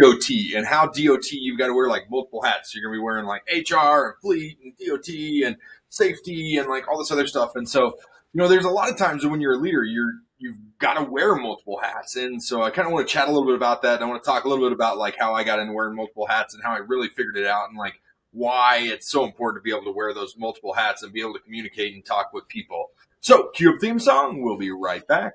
DOT 0.00 0.28
and 0.54 0.66
how 0.66 0.86
DOT 0.86 1.30
you've 1.32 1.58
got 1.58 1.68
to 1.68 1.74
wear 1.74 1.88
like 1.88 2.10
multiple 2.10 2.42
hats. 2.42 2.74
You're 2.74 2.84
gonna 2.84 2.98
be 2.98 3.02
wearing 3.02 3.26
like 3.26 3.42
HR 3.48 4.06
and 4.06 4.14
fleet 4.20 4.58
and 4.62 4.72
DOT 4.78 5.08
and 5.46 5.56
safety 5.88 6.56
and 6.56 6.68
like 6.68 6.88
all 6.88 6.98
this 6.98 7.10
other 7.10 7.26
stuff. 7.26 7.52
And 7.54 7.68
so, 7.68 7.96
you 8.32 8.40
know, 8.40 8.48
there's 8.48 8.64
a 8.64 8.70
lot 8.70 8.90
of 8.90 8.98
times 8.98 9.24
when 9.24 9.40
you're 9.40 9.54
a 9.54 9.58
leader, 9.58 9.84
you're 9.84 10.12
you've 10.38 10.56
got 10.78 10.94
to 10.94 11.10
wear 11.10 11.34
multiple 11.34 11.78
hats. 11.82 12.16
And 12.16 12.42
so 12.42 12.62
I 12.62 12.70
kind 12.70 12.86
of 12.86 12.92
want 12.92 13.08
to 13.08 13.12
chat 13.12 13.28
a 13.28 13.30
little 13.30 13.46
bit 13.46 13.54
about 13.54 13.82
that. 13.82 13.96
And 13.96 14.04
I 14.04 14.06
want 14.06 14.22
to 14.22 14.26
talk 14.26 14.44
a 14.44 14.48
little 14.48 14.66
bit 14.66 14.72
about 14.72 14.98
like 14.98 15.16
how 15.18 15.34
I 15.34 15.44
got 15.44 15.60
into 15.60 15.72
wearing 15.72 15.96
multiple 15.96 16.26
hats 16.26 16.54
and 16.54 16.62
how 16.62 16.72
I 16.72 16.78
really 16.78 17.08
figured 17.08 17.38
it 17.38 17.46
out 17.46 17.68
and 17.68 17.78
like 17.78 17.94
why 18.32 18.80
it's 18.82 19.10
so 19.10 19.24
important 19.24 19.62
to 19.62 19.64
be 19.64 19.74
able 19.74 19.90
to 19.90 19.96
wear 19.96 20.12
those 20.12 20.36
multiple 20.36 20.74
hats 20.74 21.02
and 21.02 21.12
be 21.12 21.20
able 21.20 21.32
to 21.32 21.40
communicate 21.40 21.94
and 21.94 22.04
talk 22.04 22.32
with 22.34 22.46
people. 22.48 22.90
So, 23.20 23.48
cue 23.54 23.72
up 23.72 23.80
theme 23.80 23.98
song. 23.98 24.42
We'll 24.42 24.58
be 24.58 24.70
right 24.70 25.06
back. 25.06 25.34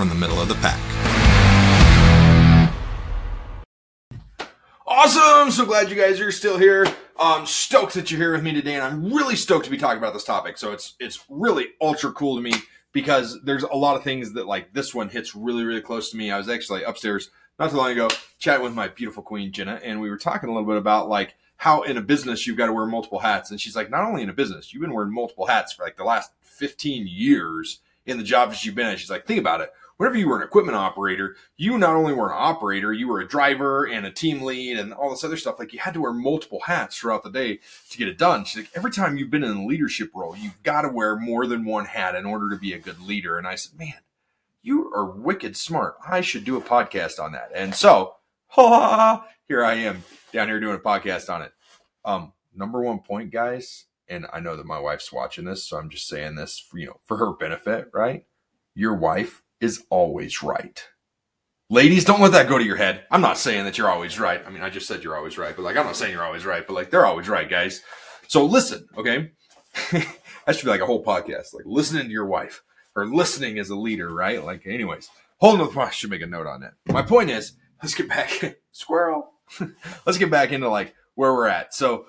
from 0.00 0.08
the 0.08 0.14
Middle 0.14 0.40
of 0.40 0.48
the 0.48 0.54
Pack. 0.54 0.80
Awesome! 4.86 5.50
So 5.50 5.66
glad 5.66 5.90
you 5.90 5.94
guys 5.94 6.22
are 6.22 6.32
still 6.32 6.56
here. 6.56 6.86
I'm 7.18 7.44
stoked 7.44 7.92
that 7.92 8.10
you're 8.10 8.18
here 8.18 8.32
with 8.32 8.42
me 8.42 8.54
today, 8.54 8.76
and 8.76 8.82
I'm 8.82 9.12
really 9.12 9.36
stoked 9.36 9.66
to 9.66 9.70
be 9.70 9.76
talking 9.76 9.98
about 9.98 10.14
this 10.14 10.24
topic. 10.24 10.56
So 10.56 10.72
it's 10.72 10.94
it's 11.00 11.22
really 11.28 11.66
ultra 11.82 12.12
cool 12.12 12.36
to 12.36 12.40
me 12.40 12.54
because 12.92 13.42
there's 13.44 13.62
a 13.62 13.76
lot 13.76 13.94
of 13.94 14.02
things 14.02 14.32
that 14.32 14.46
like 14.46 14.72
this 14.72 14.94
one 14.94 15.10
hits 15.10 15.34
really 15.34 15.64
really 15.64 15.82
close 15.82 16.10
to 16.12 16.16
me. 16.16 16.30
I 16.30 16.38
was 16.38 16.48
actually 16.48 16.82
upstairs 16.82 17.28
not 17.58 17.68
too 17.68 17.76
long 17.76 17.90
ago 17.90 18.08
chatting 18.38 18.64
with 18.64 18.72
my 18.72 18.88
beautiful 18.88 19.22
queen 19.22 19.52
Jenna, 19.52 19.82
and 19.84 20.00
we 20.00 20.08
were 20.08 20.16
talking 20.16 20.48
a 20.48 20.52
little 20.54 20.66
bit 20.66 20.78
about 20.78 21.10
like 21.10 21.34
how 21.58 21.82
in 21.82 21.98
a 21.98 22.02
business 22.02 22.46
you've 22.46 22.56
got 22.56 22.68
to 22.68 22.72
wear 22.72 22.86
multiple 22.86 23.18
hats. 23.18 23.50
And 23.50 23.60
she's 23.60 23.76
like, 23.76 23.90
not 23.90 24.04
only 24.04 24.22
in 24.22 24.30
a 24.30 24.32
business, 24.32 24.72
you've 24.72 24.80
been 24.80 24.94
wearing 24.94 25.12
multiple 25.12 25.44
hats 25.44 25.74
for 25.74 25.82
like 25.82 25.98
the 25.98 26.04
last 26.04 26.30
15 26.40 27.06
years 27.06 27.80
in 28.06 28.16
the 28.16 28.24
jobs 28.24 28.64
you've 28.64 28.74
been 28.74 28.86
in. 28.86 28.96
She's 28.96 29.10
like, 29.10 29.26
think 29.26 29.38
about 29.38 29.60
it 29.60 29.70
whenever 30.00 30.16
you 30.16 30.26
were 30.26 30.38
an 30.38 30.42
equipment 30.42 30.74
operator, 30.74 31.36
you 31.58 31.76
not 31.76 31.94
only 31.94 32.14
were 32.14 32.30
an 32.30 32.38
operator, 32.38 32.90
you 32.90 33.06
were 33.06 33.20
a 33.20 33.28
driver 33.28 33.84
and 33.84 34.06
a 34.06 34.10
team 34.10 34.40
lead 34.40 34.78
and 34.78 34.94
all 34.94 35.10
this 35.10 35.22
other 35.22 35.36
stuff. 35.36 35.58
Like 35.58 35.74
you 35.74 35.78
had 35.78 35.92
to 35.92 36.00
wear 36.00 36.14
multiple 36.14 36.60
hats 36.60 36.96
throughout 36.96 37.22
the 37.22 37.30
day 37.30 37.60
to 37.90 37.98
get 37.98 38.08
it 38.08 38.16
done. 38.16 38.46
She's 38.46 38.62
like, 38.62 38.70
every 38.74 38.92
time 38.92 39.18
you've 39.18 39.28
been 39.28 39.44
in 39.44 39.58
a 39.58 39.66
leadership 39.66 40.10
role, 40.14 40.34
you've 40.34 40.62
got 40.62 40.82
to 40.82 40.88
wear 40.88 41.16
more 41.16 41.46
than 41.46 41.66
one 41.66 41.84
hat 41.84 42.14
in 42.14 42.24
order 42.24 42.48
to 42.48 42.56
be 42.56 42.72
a 42.72 42.78
good 42.78 42.98
leader. 42.98 43.36
And 43.36 43.46
I 43.46 43.56
said, 43.56 43.78
man, 43.78 44.00
you 44.62 44.90
are 44.94 45.04
wicked 45.04 45.54
smart. 45.54 45.96
I 46.08 46.22
should 46.22 46.44
do 46.44 46.56
a 46.56 46.62
podcast 46.62 47.22
on 47.22 47.32
that. 47.32 47.50
And 47.54 47.74
so, 47.74 48.14
ha, 48.46 49.26
here 49.48 49.62
I 49.62 49.74
am 49.74 50.02
down 50.32 50.48
here 50.48 50.60
doing 50.60 50.76
a 50.76 50.78
podcast 50.78 51.28
on 51.28 51.42
it. 51.42 51.52
Um, 52.06 52.32
number 52.56 52.80
one 52.80 53.00
point, 53.00 53.32
guys, 53.32 53.84
and 54.08 54.24
I 54.32 54.40
know 54.40 54.56
that 54.56 54.64
my 54.64 54.78
wife's 54.78 55.12
watching 55.12 55.44
this, 55.44 55.68
so 55.68 55.76
I'm 55.76 55.90
just 55.90 56.08
saying 56.08 56.36
this 56.36 56.58
for 56.58 56.78
you 56.78 56.86
know 56.86 57.00
for 57.04 57.18
her 57.18 57.34
benefit, 57.34 57.90
right? 57.92 58.24
Your 58.74 58.94
wife 58.94 59.42
is 59.60 59.84
always 59.90 60.42
right. 60.42 60.82
Ladies, 61.68 62.04
don't 62.04 62.20
let 62.20 62.32
that 62.32 62.48
go 62.48 62.58
to 62.58 62.64
your 62.64 62.76
head. 62.76 63.04
I'm 63.10 63.20
not 63.20 63.38
saying 63.38 63.64
that 63.64 63.78
you're 63.78 63.90
always 63.90 64.18
right. 64.18 64.42
I 64.44 64.50
mean, 64.50 64.62
I 64.62 64.70
just 64.70 64.88
said 64.88 65.04
you're 65.04 65.16
always 65.16 65.38
right, 65.38 65.54
but 65.54 65.62
like, 65.62 65.76
I'm 65.76 65.86
not 65.86 65.96
saying 65.96 66.12
you're 66.12 66.24
always 66.24 66.44
right, 66.44 66.66
but 66.66 66.74
like, 66.74 66.90
they're 66.90 67.06
always 67.06 67.28
right, 67.28 67.48
guys. 67.48 67.82
So 68.26 68.44
listen, 68.44 68.88
okay? 68.96 69.30
that 69.92 70.56
should 70.56 70.64
be 70.64 70.70
like 70.70 70.80
a 70.80 70.86
whole 70.86 71.04
podcast, 71.04 71.54
like 71.54 71.64
listening 71.66 72.06
to 72.06 72.12
your 72.12 72.26
wife 72.26 72.62
or 72.96 73.06
listening 73.06 73.58
as 73.58 73.70
a 73.70 73.76
leader, 73.76 74.12
right? 74.12 74.44
Like, 74.44 74.66
anyways, 74.66 75.08
hold 75.38 75.60
on. 75.60 75.78
I 75.78 75.90
should 75.90 76.10
make 76.10 76.22
a 76.22 76.26
note 76.26 76.46
on 76.46 76.60
that. 76.60 76.72
My 76.86 77.02
point 77.02 77.30
is, 77.30 77.52
let's 77.82 77.94
get 77.94 78.08
back, 78.08 78.58
squirrel. 78.72 79.32
let's 80.06 80.18
get 80.18 80.30
back 80.30 80.52
into 80.52 80.68
like 80.68 80.94
where 81.14 81.32
we're 81.32 81.46
at. 81.46 81.74
So, 81.74 82.06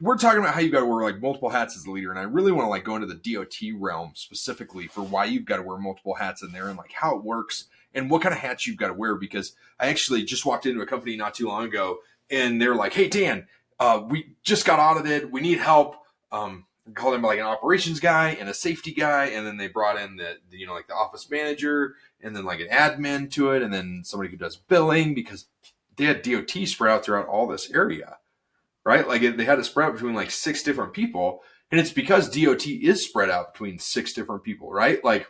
we're 0.00 0.16
talking 0.16 0.40
about 0.40 0.54
how 0.54 0.60
you 0.60 0.70
got 0.70 0.80
to 0.80 0.86
wear 0.86 1.02
like 1.02 1.20
multiple 1.20 1.50
hats 1.50 1.76
as 1.76 1.84
a 1.84 1.90
leader, 1.90 2.10
and 2.10 2.18
I 2.18 2.22
really 2.22 2.52
want 2.52 2.66
to 2.66 2.70
like 2.70 2.84
go 2.84 2.96
into 2.96 3.06
the 3.06 3.14
DOT 3.34 3.78
realm 3.78 4.12
specifically 4.14 4.86
for 4.86 5.02
why 5.02 5.26
you've 5.26 5.44
got 5.44 5.56
to 5.56 5.62
wear 5.62 5.76
multiple 5.76 6.14
hats 6.14 6.42
in 6.42 6.52
there 6.52 6.68
and 6.68 6.78
like 6.78 6.92
how 6.92 7.16
it 7.16 7.22
works 7.22 7.66
and 7.94 8.10
what 8.10 8.22
kind 8.22 8.34
of 8.34 8.40
hats 8.40 8.66
you've 8.66 8.78
got 8.78 8.88
to 8.88 8.94
wear. 8.94 9.14
Because 9.14 9.54
I 9.78 9.88
actually 9.88 10.22
just 10.24 10.46
walked 10.46 10.66
into 10.66 10.80
a 10.80 10.86
company 10.86 11.16
not 11.16 11.34
too 11.34 11.48
long 11.48 11.64
ago, 11.64 11.98
and 12.30 12.60
they're 12.60 12.74
like, 12.74 12.94
"Hey 12.94 13.08
Dan, 13.08 13.46
uh, 13.78 14.02
we 14.08 14.32
just 14.42 14.64
got 14.64 14.78
audited. 14.78 15.30
We 15.30 15.40
need 15.40 15.58
help." 15.58 15.96
Um, 16.32 16.64
called 16.94 17.14
him 17.14 17.22
like 17.22 17.38
an 17.38 17.44
operations 17.44 18.00
guy 18.00 18.30
and 18.30 18.48
a 18.48 18.54
safety 18.54 18.92
guy, 18.92 19.26
and 19.26 19.46
then 19.46 19.58
they 19.58 19.68
brought 19.68 20.00
in 20.00 20.16
the, 20.16 20.38
the 20.50 20.56
you 20.56 20.66
know 20.66 20.72
like 20.72 20.88
the 20.88 20.94
office 20.94 21.30
manager 21.30 21.94
and 22.22 22.34
then 22.34 22.44
like 22.44 22.60
an 22.60 22.68
admin 22.68 23.30
to 23.32 23.50
it, 23.50 23.62
and 23.62 23.72
then 23.72 24.00
somebody 24.04 24.30
who 24.30 24.38
does 24.38 24.56
billing 24.56 25.14
because 25.14 25.46
they 25.96 26.04
had 26.04 26.22
DOT 26.22 26.50
spread 26.66 26.90
out 26.90 27.04
throughout 27.04 27.26
all 27.26 27.46
this 27.46 27.70
area 27.70 28.16
right? 28.90 29.06
Like 29.06 29.22
it, 29.22 29.36
they 29.36 29.44
had 29.44 29.56
to 29.56 29.64
spread 29.64 29.86
out 29.86 29.94
between 29.94 30.14
like 30.14 30.32
six 30.32 30.64
different 30.64 30.92
people, 30.92 31.42
and 31.70 31.80
it's 31.80 31.92
because 31.92 32.28
DOT 32.28 32.66
is 32.66 33.04
spread 33.04 33.30
out 33.30 33.52
between 33.52 33.78
six 33.78 34.12
different 34.12 34.42
people, 34.42 34.72
right? 34.72 35.02
Like 35.04 35.28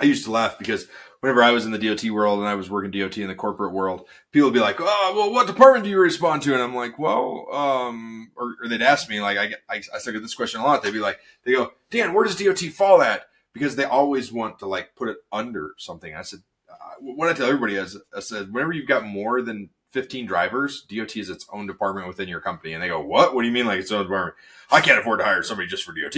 I 0.00 0.04
used 0.04 0.24
to 0.24 0.30
laugh 0.30 0.58
because 0.58 0.86
whenever 1.20 1.42
I 1.42 1.50
was 1.50 1.66
in 1.66 1.72
the 1.72 1.78
DOT 1.78 2.02
world 2.10 2.38
and 2.38 2.48
I 2.48 2.54
was 2.54 2.70
working 2.70 2.90
DOT 2.90 3.18
in 3.18 3.28
the 3.28 3.34
corporate 3.34 3.74
world, 3.74 4.08
people 4.32 4.48
would 4.48 4.54
be 4.54 4.60
like, 4.60 4.76
"Oh, 4.78 5.12
well, 5.14 5.32
what 5.32 5.46
department 5.46 5.84
do 5.84 5.90
you 5.90 5.98
respond 5.98 6.40
to?" 6.42 6.54
And 6.54 6.62
I'm 6.62 6.74
like, 6.74 6.98
"Well, 6.98 7.46
um," 7.52 8.30
or, 8.36 8.56
or 8.62 8.68
they'd 8.68 8.80
ask 8.80 9.06
me 9.10 9.20
like, 9.20 9.36
I 9.36 9.54
I, 9.68 9.82
I 9.94 9.98
still 9.98 10.14
get 10.14 10.22
this 10.22 10.34
question 10.34 10.62
a 10.62 10.64
lot. 10.64 10.82
They'd 10.82 10.94
be 10.94 10.98
like, 10.98 11.20
"They 11.44 11.52
go, 11.52 11.74
Dan, 11.90 12.14
where 12.14 12.24
does 12.24 12.36
DOT 12.36 12.60
fall 12.72 13.02
at?" 13.02 13.26
Because 13.52 13.76
they 13.76 13.84
always 13.84 14.32
want 14.32 14.60
to 14.60 14.66
like 14.66 14.96
put 14.96 15.10
it 15.10 15.18
under 15.30 15.74
something. 15.76 16.14
I 16.14 16.22
said, 16.22 16.40
uh, 16.70 16.94
what 17.00 17.28
I 17.28 17.34
tell 17.34 17.48
everybody 17.48 17.74
is, 17.74 17.98
I 18.16 18.20
said, 18.20 18.50
whenever 18.50 18.72
you've 18.72 18.88
got 18.88 19.04
more 19.04 19.42
than 19.42 19.68
15 19.92 20.26
drivers, 20.26 20.82
DOT 20.82 21.16
is 21.16 21.30
its 21.30 21.46
own 21.52 21.66
department 21.66 22.08
within 22.08 22.28
your 22.28 22.40
company. 22.40 22.72
And 22.72 22.82
they 22.82 22.88
go, 22.88 23.00
What? 23.00 23.34
What 23.34 23.42
do 23.42 23.48
you 23.48 23.54
mean 23.54 23.66
like 23.66 23.80
its 23.80 23.92
own 23.92 24.04
department? 24.04 24.36
I 24.70 24.80
can't 24.80 24.98
afford 24.98 25.20
to 25.20 25.24
hire 25.24 25.42
somebody 25.42 25.68
just 25.68 25.84
for 25.84 25.92
DOT. 25.92 26.16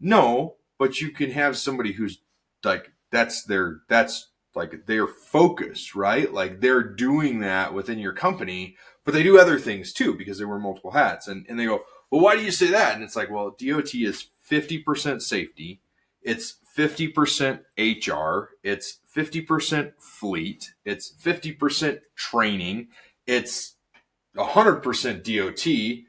No, 0.00 0.56
but 0.78 1.00
you 1.00 1.10
can 1.10 1.30
have 1.30 1.56
somebody 1.56 1.92
who's 1.92 2.18
like, 2.64 2.92
that's 3.10 3.44
their, 3.44 3.80
that's 3.88 4.28
like 4.54 4.86
their 4.86 5.06
focus, 5.06 5.94
right? 5.94 6.32
Like 6.32 6.60
they're 6.60 6.82
doing 6.82 7.40
that 7.40 7.72
within 7.72 7.98
your 7.98 8.12
company, 8.12 8.76
but 9.04 9.14
they 9.14 9.22
do 9.22 9.38
other 9.38 9.58
things 9.58 9.92
too 9.92 10.14
because 10.14 10.38
they 10.38 10.44
wear 10.44 10.58
multiple 10.58 10.90
hats. 10.90 11.28
And, 11.28 11.46
and 11.48 11.58
they 11.58 11.66
go, 11.66 11.84
Well, 12.10 12.20
why 12.20 12.36
do 12.36 12.42
you 12.42 12.50
say 12.50 12.68
that? 12.68 12.94
And 12.94 13.04
it's 13.04 13.16
like, 13.16 13.30
Well, 13.30 13.56
DOT 13.58 13.94
is 13.94 14.28
50% 14.50 15.22
safety, 15.22 15.80
it's 16.26 16.56
50% 16.76 17.60
HR, 17.78 18.50
it's 18.62 18.98
50% 19.16 19.92
fleet, 19.98 20.74
it's 20.84 21.14
50% 21.22 22.00
training, 22.16 22.88
it's 23.26 23.76
100% 24.36 25.22
DOT, 25.22 26.04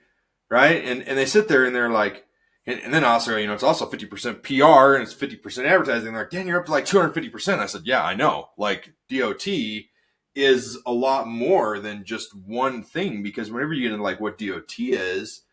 right? 0.50 0.84
And 0.84 1.04
and 1.04 1.18
they 1.18 1.26
sit 1.26 1.48
there 1.48 1.66
and 1.66 1.74
they're 1.74 1.90
like, 1.90 2.26
and, 2.66 2.82
and 2.82 2.94
then 2.94 3.06
also, 3.06 3.38
you 3.38 3.48
know, 3.48 3.54
it's 3.54 3.64
also 3.64 3.90
50% 3.90 4.44
PR 4.44 4.96
and 4.96 5.04
it's 5.04 5.14
50% 5.14 5.66
advertising. 5.66 6.12
They're 6.12 6.24
like, 6.24 6.32
Dan, 6.32 6.48
you're 6.48 6.60
up 6.60 6.66
to 6.66 6.72
like 6.72 6.86
250%. 6.86 7.60
I 7.60 7.66
said, 7.68 7.84
yeah, 7.86 8.04
I 8.04 8.16
know. 8.16 8.50
Like 8.58 8.94
DOT 9.10 9.48
is 10.36 10.78
a 10.86 10.92
lot 10.92 11.28
more 11.28 11.80
than 11.80 12.04
just 12.04 12.36
one 12.36 12.84
thing 12.84 13.24
because 13.24 13.52
whenever 13.52 13.74
you 13.74 13.84
get 13.84 13.94
into 13.94 14.04
like 14.04 14.20
what 14.20 14.38
DOT 14.38 14.74
is, 14.80 15.44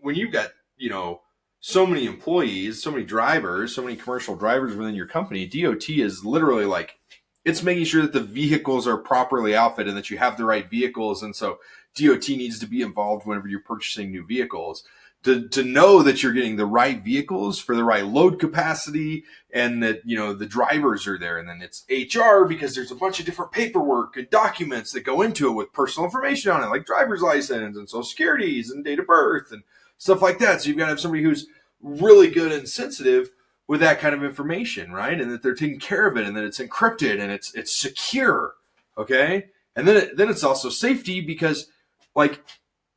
when 0.00 0.14
you've 0.14 0.32
got, 0.32 0.50
you 0.78 0.88
know, 0.88 1.20
so 1.60 1.86
many 1.86 2.06
employees, 2.06 2.82
so 2.82 2.90
many 2.90 3.04
drivers, 3.04 3.74
so 3.74 3.82
many 3.82 3.96
commercial 3.96 4.34
drivers 4.34 4.74
within 4.74 4.94
your 4.94 5.06
company, 5.06 5.46
DOT 5.46 5.88
is 5.90 6.24
literally 6.24 6.64
like 6.64 6.98
it's 7.44 7.62
making 7.62 7.84
sure 7.84 8.02
that 8.02 8.12
the 8.12 8.20
vehicles 8.20 8.86
are 8.86 8.96
properly 8.96 9.54
outfitted 9.54 9.88
and 9.88 9.96
that 9.96 10.10
you 10.10 10.18
have 10.18 10.36
the 10.36 10.44
right 10.44 10.68
vehicles. 10.68 11.22
And 11.22 11.34
so 11.34 11.58
DOT 11.94 12.28
needs 12.30 12.58
to 12.58 12.66
be 12.66 12.82
involved 12.82 13.26
whenever 13.26 13.48
you're 13.48 13.60
purchasing 13.60 14.10
new 14.10 14.26
vehicles 14.26 14.84
to, 15.22 15.48
to 15.48 15.62
know 15.62 16.02
that 16.02 16.22
you're 16.22 16.32
getting 16.32 16.56
the 16.56 16.66
right 16.66 17.02
vehicles 17.02 17.58
for 17.58 17.76
the 17.76 17.84
right 17.84 18.06
load 18.06 18.38
capacity 18.38 19.24
and 19.52 19.82
that, 19.82 20.00
you 20.04 20.16
know, 20.16 20.32
the 20.32 20.46
drivers 20.46 21.06
are 21.06 21.18
there. 21.18 21.38
And 21.38 21.48
then 21.48 21.60
it's 21.60 21.84
HR 21.90 22.44
because 22.44 22.74
there's 22.74 22.90
a 22.90 22.96
bunch 22.96 23.20
of 23.20 23.26
different 23.26 23.52
paperwork 23.52 24.16
and 24.16 24.30
documents 24.30 24.92
that 24.92 25.04
go 25.04 25.20
into 25.20 25.48
it 25.48 25.54
with 25.54 25.72
personal 25.72 26.06
information 26.06 26.52
on 26.52 26.62
it, 26.62 26.68
like 26.68 26.86
driver's 26.86 27.20
license 27.20 27.76
and 27.76 27.88
social 27.88 28.04
securities 28.04 28.70
and 28.70 28.84
date 28.84 28.98
of 28.98 29.06
birth 29.06 29.52
and 29.52 29.62
stuff 30.00 30.22
like 30.22 30.38
that. 30.38 30.62
So 30.62 30.68
you've 30.68 30.78
got 30.78 30.86
to 30.86 30.90
have 30.90 31.00
somebody 31.00 31.22
who's 31.22 31.46
really 31.82 32.30
good 32.30 32.50
and 32.50 32.66
sensitive 32.66 33.30
with 33.68 33.80
that 33.80 34.00
kind 34.00 34.14
of 34.14 34.24
information, 34.24 34.92
right? 34.92 35.20
And 35.20 35.30
that 35.30 35.42
they're 35.42 35.54
taking 35.54 35.78
care 35.78 36.08
of 36.08 36.16
it 36.16 36.26
and 36.26 36.34
that 36.36 36.42
it's 36.42 36.58
encrypted 36.58 37.20
and 37.20 37.30
it's 37.30 37.54
it's 37.54 37.72
secure, 37.72 38.54
okay? 38.98 39.48
And 39.76 39.86
then 39.86 39.96
it, 39.96 40.16
then 40.16 40.30
it's 40.30 40.42
also 40.42 40.70
safety 40.70 41.20
because 41.20 41.68
like 42.16 42.42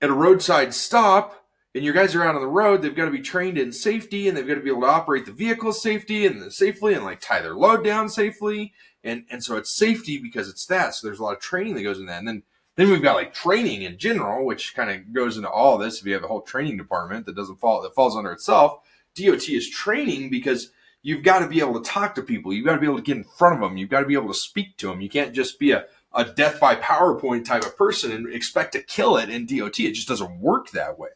at 0.02 0.10
a 0.10 0.14
roadside 0.14 0.74
stop, 0.74 1.46
and 1.76 1.84
your 1.84 1.94
guys 1.94 2.14
are 2.16 2.24
out 2.24 2.36
on 2.36 2.42
the 2.42 2.48
road, 2.48 2.82
they've 2.82 2.96
got 2.96 3.06
to 3.06 3.12
be 3.12 3.22
trained 3.22 3.58
in 3.58 3.72
safety 3.72 4.28
and 4.28 4.38
they've 4.38 4.48
got 4.48 4.56
to 4.56 4.62
be 4.62 4.70
able 4.70 4.82
to 4.82 4.88
operate 4.88 5.26
the 5.26 5.32
vehicle 5.32 5.74
safety 5.74 6.26
and 6.26 6.54
safely 6.54 6.94
and 6.94 7.04
like 7.04 7.20
tie 7.20 7.42
their 7.42 7.56
load 7.56 7.84
down 7.84 8.08
safely. 8.10 8.74
And 9.04 9.26
and 9.30 9.44
so 9.44 9.58
it's 9.58 9.76
safety 9.76 10.18
because 10.18 10.48
it's 10.48 10.66
that. 10.68 10.96
So 10.96 11.06
there's 11.06 11.20
a 11.20 11.24
lot 11.24 11.36
of 11.36 11.42
training 11.42 11.76
that 11.76 11.84
goes 11.84 12.00
in 12.00 12.06
that. 12.06 12.20
And 12.20 12.28
then 12.28 12.44
then 12.76 12.90
we've 12.90 13.02
got 13.02 13.16
like 13.16 13.34
training 13.34 13.84
in 13.84 13.98
general, 13.98 14.46
which 14.46 14.76
kind 14.76 14.90
of 14.90 15.14
goes 15.14 15.38
into 15.38 15.50
all 15.50 15.78
this. 15.78 16.00
If 16.00 16.06
you 16.08 16.14
have 16.14 16.24
a 16.24 16.28
whole 16.28 16.42
training 16.42 16.78
department 16.78 17.26
that 17.26 17.36
doesn't 17.36 17.60
fall 17.60 17.82
that 17.82 17.96
falls 17.96 18.16
under 18.16 18.32
itself, 18.32 18.80
DOT 19.16 19.48
is 19.50 19.70
training 19.70 20.30
because 20.30 20.72
you've 21.02 21.24
got 21.24 21.40
to 21.40 21.48
be 21.48 21.60
able 21.60 21.80
to 21.80 21.90
talk 21.90 22.16
to 22.16 22.22
people. 22.22 22.54
You've 22.54 22.66
got 22.66 22.76
to 22.76 22.82
be 22.82 22.88
able 22.88 22.98
to 22.98 23.04
get 23.04 23.18
in 23.18 23.24
front 23.24 23.56
of 23.56 23.62
them. 23.62 23.78
You've 23.78 23.90
got 23.90 24.02
to 24.02 24.08
be 24.08 24.16
able 24.16 24.30
to 24.30 24.34
speak 24.34 24.78
to 24.78 24.88
them. 24.88 25.02
You 25.02 25.10
can't 25.10 25.34
just 25.34 25.60
be 25.60 25.72
a, 25.72 25.86
a 26.14 26.26
death 26.26 26.60
by 26.60 26.76
PowerPoint 26.76 27.46
type 27.46 27.64
of 27.64 27.78
person 27.78 28.12
and 28.12 28.34
expect 28.34 28.74
to 28.74 28.82
kill 28.82 29.18
it 29.18 29.30
in 29.30 29.46
DOT. 29.46 29.80
It 29.80 29.94
just 29.94 30.08
doesn't 30.08 30.40
work 30.40 30.72
that 30.72 30.98
way 30.98 31.10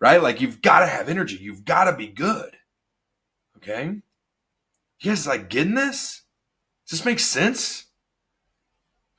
right? 0.00 0.22
Like 0.22 0.40
you've 0.40 0.62
got 0.62 0.80
to 0.80 0.86
have 0.86 1.08
energy. 1.08 1.36
You've 1.36 1.64
got 1.64 1.84
to 1.84 1.96
be 1.96 2.08
good. 2.08 2.56
Okay. 3.58 4.00
You 5.00 5.10
guys 5.10 5.26
like 5.26 5.48
getting 5.48 5.74
this? 5.74 6.22
Does 6.88 6.98
this 6.98 7.06
make 7.06 7.20
sense? 7.20 7.86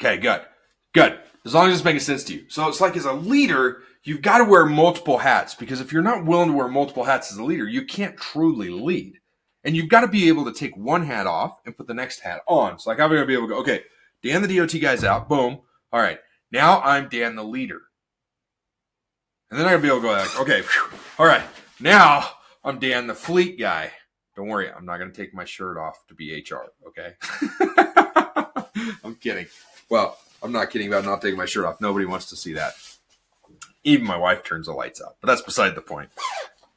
Okay, 0.02 0.18
good. 0.18 0.42
Good. 0.94 1.19
As 1.46 1.54
long 1.54 1.70
as 1.70 1.76
it's 1.76 1.86
making 1.86 2.02
sense 2.02 2.24
to 2.26 2.34
you. 2.34 2.46
So 2.50 2.68
it's 2.68 2.82
like 2.82 2.96
as 2.96 3.06
a 3.06 3.14
leader, 3.14 3.82
you've 4.04 4.22
got 4.22 4.40
to 4.40 4.44
wear 4.44 4.66
multiple 4.66 5.18
hats 5.18 5.56
because 5.56 5.82
if 5.82 5.92
you're 5.92 6.04
not 6.04 6.26
willing 6.26 6.50
to 6.50 6.56
wear 6.56 6.68
multiple 6.68 7.04
hats 7.04 7.32
as 7.32 7.38
a 7.38 7.44
leader, 7.44 7.68
you 7.68 7.86
can't 7.86 8.18
truly 8.18 8.70
lead. 8.70 9.20
And 9.64 9.76
you've 9.76 9.90
got 9.90 10.02
to 10.02 10.08
be 10.08 10.28
able 10.28 10.46
to 10.46 10.54
take 10.54 10.76
one 10.78 11.04
hat 11.04 11.28
off 11.28 11.60
and 11.66 11.76
put 11.76 11.88
the 11.88 11.94
next 11.94 12.20
hat 12.20 12.42
on. 12.48 12.80
So 12.80 12.90
like 12.90 13.00
I'm 13.00 13.10
gonna 13.10 13.26
be 13.26 13.34
able 13.34 13.48
to 13.48 13.54
go, 13.54 13.60
okay, 13.62 13.82
Dan 14.24 14.42
the 14.42 14.58
DOT 14.58 14.80
guy's 14.80 15.04
out, 15.04 15.28
boom. 15.30 15.62
All 15.92 16.00
right. 16.00 16.20
Now 16.52 16.82
I'm 16.82 17.10
Dan 17.10 17.36
the 17.36 17.44
leader. 17.44 17.82
And 19.50 19.60
then 19.60 19.68
I'm 19.68 19.74
gonna 19.74 19.82
be 19.82 19.88
able 19.90 19.98
to 19.98 20.04
go 20.04 20.12
like, 20.14 20.40
okay, 20.40 20.62
whew, 20.62 21.00
all 21.20 21.26
right, 21.26 21.44
now 21.82 22.26
I'm 22.64 22.80
Dan 22.80 23.08
the 23.08 23.14
fleet 23.14 23.60
guy. 23.60 23.92
Don't 24.36 24.48
worry, 24.48 24.72
I'm 24.72 24.86
not 24.86 24.98
gonna 24.98 25.12
take 25.12 25.34
my 25.34 25.44
shirt 25.44 25.78
off 25.78 26.06
to 26.08 26.16
be 26.16 26.42
HR, 26.50 26.72
okay? 26.88 27.16
I'm 29.04 29.16
kidding. 29.16 29.48
Well, 29.90 30.18
I'm 30.44 30.52
not 30.52 30.70
kidding 30.70 30.88
about 30.88 31.06
not 31.06 31.22
taking 31.22 31.38
my 31.38 31.46
shirt 31.46 31.66
off. 31.66 31.82
Nobody 31.82 32.06
wants 32.06 32.28
to 32.28 32.36
see 32.36 32.54
that. 32.54 32.74
Even 33.84 34.06
my 34.06 34.18
wife 34.18 34.44
turns 34.44 34.68
the 34.68 34.74
lights 34.74 35.02
out, 35.02 35.18
but 35.22 35.28
that's 35.28 35.42
beside 35.42 35.76
the 35.76 35.82
point. 35.82 36.10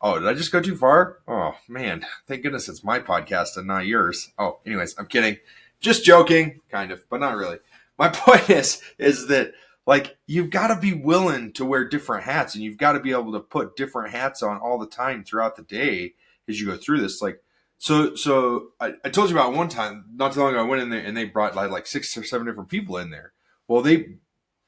Oh, 0.00 0.18
did 0.18 0.28
I 0.28 0.34
just 0.34 0.52
go 0.52 0.60
too 0.60 0.76
far? 0.76 1.18
Oh 1.26 1.54
man, 1.68 2.04
thank 2.26 2.42
goodness 2.42 2.68
it's 2.68 2.84
my 2.84 2.98
podcast 2.98 3.56
and 3.56 3.66
not 3.66 3.86
yours. 3.86 4.32
Oh, 4.38 4.58
anyways, 4.66 4.94
I'm 4.98 5.06
kidding. 5.06 5.38
Just 5.80 6.04
joking, 6.04 6.60
kind 6.70 6.90
of, 6.90 7.08
but 7.08 7.20
not 7.20 7.36
really. 7.36 7.58
My 7.98 8.08
point 8.12 8.48
is, 8.50 8.82
is 8.98 9.28
that 9.28 9.52
like 9.86 10.16
you've 10.26 10.50
got 10.50 10.68
to 10.68 10.76
be 10.76 10.92
willing 10.92 11.52
to 11.52 11.64
wear 11.64 11.88
different 11.88 12.24
hats 12.24 12.54
and 12.54 12.64
you've 12.64 12.78
got 12.78 12.92
to 12.92 13.00
be 13.00 13.12
able 13.12 13.32
to 13.32 13.40
put 13.40 13.76
different 13.76 14.12
hats 14.14 14.42
on 14.42 14.58
all 14.58 14.78
the 14.78 14.86
time 14.86 15.24
throughout 15.24 15.56
the 15.56 15.62
day 15.62 16.14
as 16.48 16.60
you 16.60 16.66
go 16.66 16.76
through 16.76 17.00
this 17.00 17.20
like 17.20 17.42
so 17.78 18.14
so 18.14 18.68
I, 18.80 18.94
I 19.04 19.10
told 19.10 19.30
you 19.30 19.36
about 19.36 19.54
one 19.54 19.68
time 19.68 20.04
not 20.14 20.32
too 20.32 20.40
long 20.40 20.50
ago 20.50 20.60
i 20.60 20.66
went 20.66 20.82
in 20.82 20.90
there 20.90 21.00
and 21.00 21.16
they 21.16 21.24
brought 21.24 21.54
like, 21.54 21.70
like 21.70 21.86
six 21.86 22.16
or 22.16 22.24
seven 22.24 22.46
different 22.46 22.68
people 22.68 22.96
in 22.98 23.10
there 23.10 23.32
well 23.68 23.82
they 23.82 24.16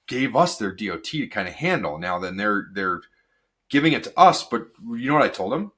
gave 0.06 0.36
us 0.36 0.56
their 0.58 0.72
dot 0.72 1.04
to 1.04 1.28
kind 1.28 1.48
of 1.48 1.54
handle 1.54 1.98
now 1.98 2.18
then 2.18 2.36
they're 2.36 2.66
they're 2.72 3.00
giving 3.68 3.92
it 3.92 4.04
to 4.04 4.18
us 4.18 4.44
but 4.44 4.68
you 4.90 5.08
know 5.08 5.14
what 5.14 5.22
i 5.22 5.28
told 5.28 5.52
them 5.52 5.72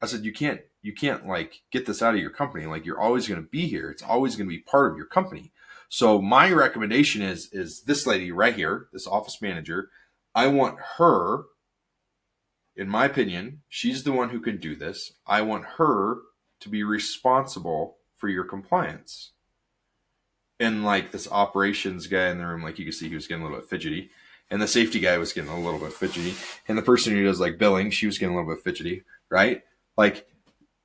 i 0.00 0.06
said 0.06 0.24
you 0.24 0.32
can't 0.32 0.60
you 0.82 0.92
can't 0.92 1.26
like 1.26 1.60
get 1.70 1.86
this 1.86 2.02
out 2.02 2.14
of 2.14 2.20
your 2.20 2.30
company 2.30 2.66
like 2.66 2.86
you're 2.86 3.00
always 3.00 3.28
going 3.28 3.40
to 3.40 3.48
be 3.48 3.66
here 3.66 3.90
it's 3.90 4.02
always 4.02 4.36
going 4.36 4.48
to 4.48 4.54
be 4.54 4.62
part 4.62 4.90
of 4.90 4.96
your 4.96 5.06
company 5.06 5.52
so 5.88 6.20
my 6.20 6.52
recommendation 6.52 7.22
is 7.22 7.48
is 7.52 7.82
this 7.82 8.06
lady 8.06 8.30
right 8.30 8.54
here, 8.54 8.88
this 8.92 9.06
office 9.06 9.40
manager. 9.40 9.90
I 10.34 10.46
want 10.48 10.78
her, 10.98 11.44
in 12.76 12.88
my 12.88 13.06
opinion, 13.06 13.62
she's 13.68 14.04
the 14.04 14.12
one 14.12 14.28
who 14.28 14.40
can 14.40 14.58
do 14.58 14.76
this. 14.76 15.12
I 15.26 15.40
want 15.40 15.64
her 15.78 16.18
to 16.60 16.68
be 16.68 16.84
responsible 16.84 17.96
for 18.16 18.28
your 18.28 18.44
compliance. 18.44 19.32
And 20.60 20.84
like 20.84 21.12
this 21.12 21.30
operations 21.30 22.06
guy 22.06 22.28
in 22.28 22.38
the 22.38 22.46
room, 22.46 22.62
like 22.62 22.78
you 22.78 22.84
can 22.84 22.92
see, 22.92 23.08
he 23.08 23.14
was 23.14 23.26
getting 23.26 23.42
a 23.42 23.46
little 23.46 23.60
bit 23.60 23.68
fidgety. 23.68 24.10
And 24.50 24.62
the 24.62 24.68
safety 24.68 24.98
guy 24.98 25.18
was 25.18 25.32
getting 25.32 25.50
a 25.50 25.60
little 25.60 25.78
bit 25.78 25.92
fidgety. 25.92 26.34
And 26.66 26.76
the 26.76 26.82
person 26.82 27.12
who 27.12 27.24
does 27.24 27.40
like 27.40 27.58
billing, 27.58 27.90
she 27.90 28.06
was 28.06 28.18
getting 28.18 28.34
a 28.34 28.38
little 28.38 28.54
bit 28.54 28.64
fidgety, 28.64 29.04
right? 29.30 29.62
Like 29.96 30.26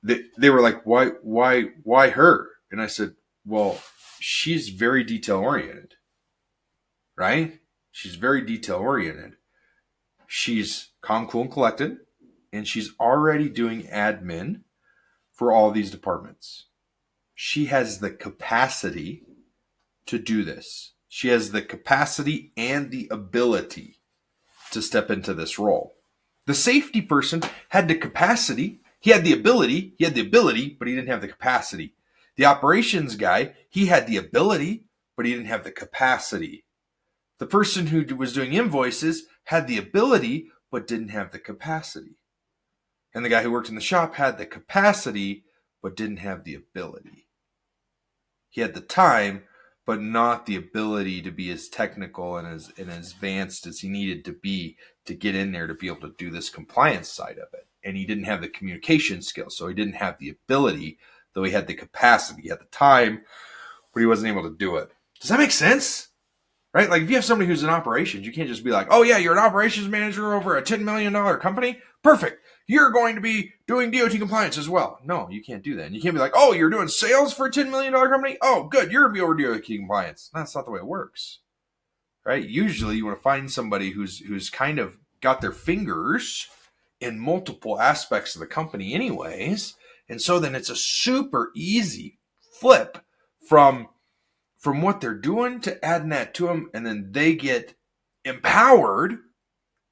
they, 0.02 0.24
they 0.38 0.50
were 0.50 0.60
like, 0.60 0.84
why, 0.84 1.08
why, 1.22 1.70
why 1.82 2.10
her? 2.10 2.50
And 2.70 2.80
I 2.80 2.86
said, 2.86 3.14
well, 3.44 3.80
she's 4.20 4.68
very 4.68 5.02
detail 5.02 5.38
oriented, 5.38 5.94
right? 7.16 7.58
She's 7.90 8.16
very 8.16 8.42
detail 8.42 8.76
oriented. 8.76 9.36
She's 10.26 10.90
calm, 11.00 11.28
cool, 11.28 11.42
and 11.42 11.52
collected, 11.52 11.98
and 12.52 12.66
she's 12.66 12.92
already 12.98 13.48
doing 13.48 13.84
admin 13.84 14.62
for 15.32 15.52
all 15.52 15.70
these 15.70 15.90
departments. 15.90 16.66
She 17.34 17.66
has 17.66 17.98
the 17.98 18.10
capacity 18.10 19.24
to 20.06 20.18
do 20.18 20.44
this. 20.44 20.92
She 21.08 21.28
has 21.28 21.50
the 21.50 21.62
capacity 21.62 22.52
and 22.56 22.90
the 22.90 23.08
ability 23.10 24.00
to 24.72 24.82
step 24.82 25.10
into 25.10 25.34
this 25.34 25.58
role. 25.58 25.94
The 26.46 26.54
safety 26.54 27.00
person 27.00 27.42
had 27.70 27.88
the 27.88 27.94
capacity, 27.94 28.80
he 29.00 29.10
had 29.10 29.24
the 29.24 29.32
ability, 29.32 29.94
he 29.96 30.04
had 30.04 30.14
the 30.14 30.20
ability, 30.20 30.76
but 30.78 30.88
he 30.88 30.94
didn't 30.94 31.08
have 31.08 31.20
the 31.20 31.28
capacity. 31.28 31.94
The 32.36 32.46
operations 32.46 33.16
guy, 33.16 33.54
he 33.70 33.86
had 33.86 34.06
the 34.06 34.16
ability, 34.16 34.84
but 35.16 35.26
he 35.26 35.32
didn't 35.32 35.46
have 35.46 35.64
the 35.64 35.70
capacity. 35.70 36.64
The 37.38 37.46
person 37.46 37.88
who 37.88 38.04
was 38.16 38.32
doing 38.32 38.52
invoices 38.52 39.24
had 39.44 39.66
the 39.66 39.78
ability, 39.78 40.48
but 40.70 40.86
didn't 40.86 41.08
have 41.08 41.30
the 41.30 41.38
capacity. 41.38 42.16
And 43.14 43.24
the 43.24 43.28
guy 43.28 43.42
who 43.42 43.52
worked 43.52 43.68
in 43.68 43.76
the 43.76 43.80
shop 43.80 44.16
had 44.16 44.38
the 44.38 44.46
capacity, 44.46 45.44
but 45.82 45.96
didn't 45.96 46.16
have 46.18 46.44
the 46.44 46.54
ability. 46.54 47.28
He 48.50 48.60
had 48.60 48.74
the 48.74 48.80
time, 48.80 49.44
but 49.86 50.00
not 50.00 50.46
the 50.46 50.56
ability 50.56 51.20
to 51.22 51.30
be 51.30 51.50
as 51.50 51.68
technical 51.68 52.36
and 52.36 52.48
as, 52.48 52.72
and 52.78 52.90
as 52.90 53.12
advanced 53.12 53.66
as 53.66 53.80
he 53.80 53.88
needed 53.88 54.24
to 54.24 54.32
be 54.32 54.76
to 55.04 55.14
get 55.14 55.34
in 55.34 55.52
there 55.52 55.66
to 55.66 55.74
be 55.74 55.88
able 55.88 56.00
to 56.00 56.14
do 56.16 56.30
this 56.30 56.48
compliance 56.48 57.08
side 57.08 57.38
of 57.38 57.48
it. 57.52 57.66
And 57.82 57.96
he 57.96 58.06
didn't 58.06 58.24
have 58.24 58.40
the 58.40 58.48
communication 58.48 59.20
skills, 59.20 59.56
so 59.56 59.68
he 59.68 59.74
didn't 59.74 59.96
have 59.96 60.18
the 60.18 60.30
ability 60.30 60.98
though 61.34 61.42
he 61.42 61.52
had 61.52 61.66
the 61.66 61.74
capacity, 61.74 62.48
had 62.48 62.60
the 62.60 62.66
time, 62.66 63.22
but 63.92 64.00
he 64.00 64.06
wasn't 64.06 64.28
able 64.28 64.48
to 64.48 64.56
do 64.56 64.76
it. 64.76 64.90
Does 65.20 65.28
that 65.28 65.38
make 65.38 65.50
sense? 65.50 66.08
Right? 66.72 66.90
Like 66.90 67.02
if 67.02 67.10
you 67.10 67.16
have 67.16 67.24
somebody 67.24 67.46
who's 67.46 67.62
in 67.62 67.70
operations, 67.70 68.26
you 68.26 68.32
can't 68.32 68.48
just 68.48 68.64
be 68.64 68.70
like, 68.70 68.88
oh 68.90 69.02
yeah, 69.02 69.18
you're 69.18 69.34
an 69.34 69.38
operations 69.38 69.88
manager 69.88 70.34
over 70.34 70.56
a 70.56 70.62
$10 70.62 70.80
million 70.80 71.12
company. 71.38 71.78
Perfect. 72.02 72.43
You're 72.66 72.90
going 72.90 73.14
to 73.14 73.20
be 73.20 73.52
doing 73.66 73.90
DOT 73.90 74.12
compliance 74.12 74.56
as 74.56 74.68
well. 74.68 74.98
No, 75.04 75.28
you 75.28 75.42
can't 75.42 75.62
do 75.62 75.76
that. 75.76 75.86
And 75.86 75.94
you 75.94 76.00
can't 76.00 76.14
be 76.14 76.20
like, 76.20 76.32
oh, 76.34 76.52
you're 76.52 76.70
doing 76.70 76.88
sales 76.88 77.34
for 77.34 77.46
a 77.46 77.50
$10 77.50 77.70
million 77.70 77.92
company? 77.92 78.38
Oh, 78.40 78.68
good. 78.68 78.90
You're 78.90 79.02
going 79.08 79.14
to 79.14 79.18
be 79.18 79.44
over 79.44 79.58
DOT 79.58 79.64
compliance. 79.64 80.30
That's 80.32 80.54
not 80.54 80.64
the 80.64 80.70
way 80.70 80.78
it 80.78 80.86
works. 80.86 81.40
Right? 82.24 82.48
Usually 82.48 82.96
you 82.96 83.04
want 83.04 83.18
to 83.18 83.22
find 83.22 83.52
somebody 83.52 83.90
who's 83.90 84.20
who's 84.20 84.48
kind 84.48 84.78
of 84.78 84.96
got 85.20 85.42
their 85.42 85.52
fingers 85.52 86.48
in 87.00 87.18
multiple 87.18 87.78
aspects 87.78 88.34
of 88.34 88.40
the 88.40 88.46
company 88.46 88.94
anyways 88.94 89.74
and 90.08 90.20
so 90.20 90.38
then 90.38 90.54
it's 90.54 90.70
a 90.70 90.76
super 90.76 91.50
easy 91.54 92.18
flip 92.60 92.98
from 93.48 93.88
from 94.58 94.80
what 94.80 95.00
they're 95.00 95.14
doing 95.14 95.60
to 95.60 95.84
adding 95.84 96.08
that 96.10 96.34
to 96.34 96.46
them 96.46 96.70
and 96.72 96.86
then 96.86 97.08
they 97.10 97.34
get 97.34 97.74
empowered 98.24 99.18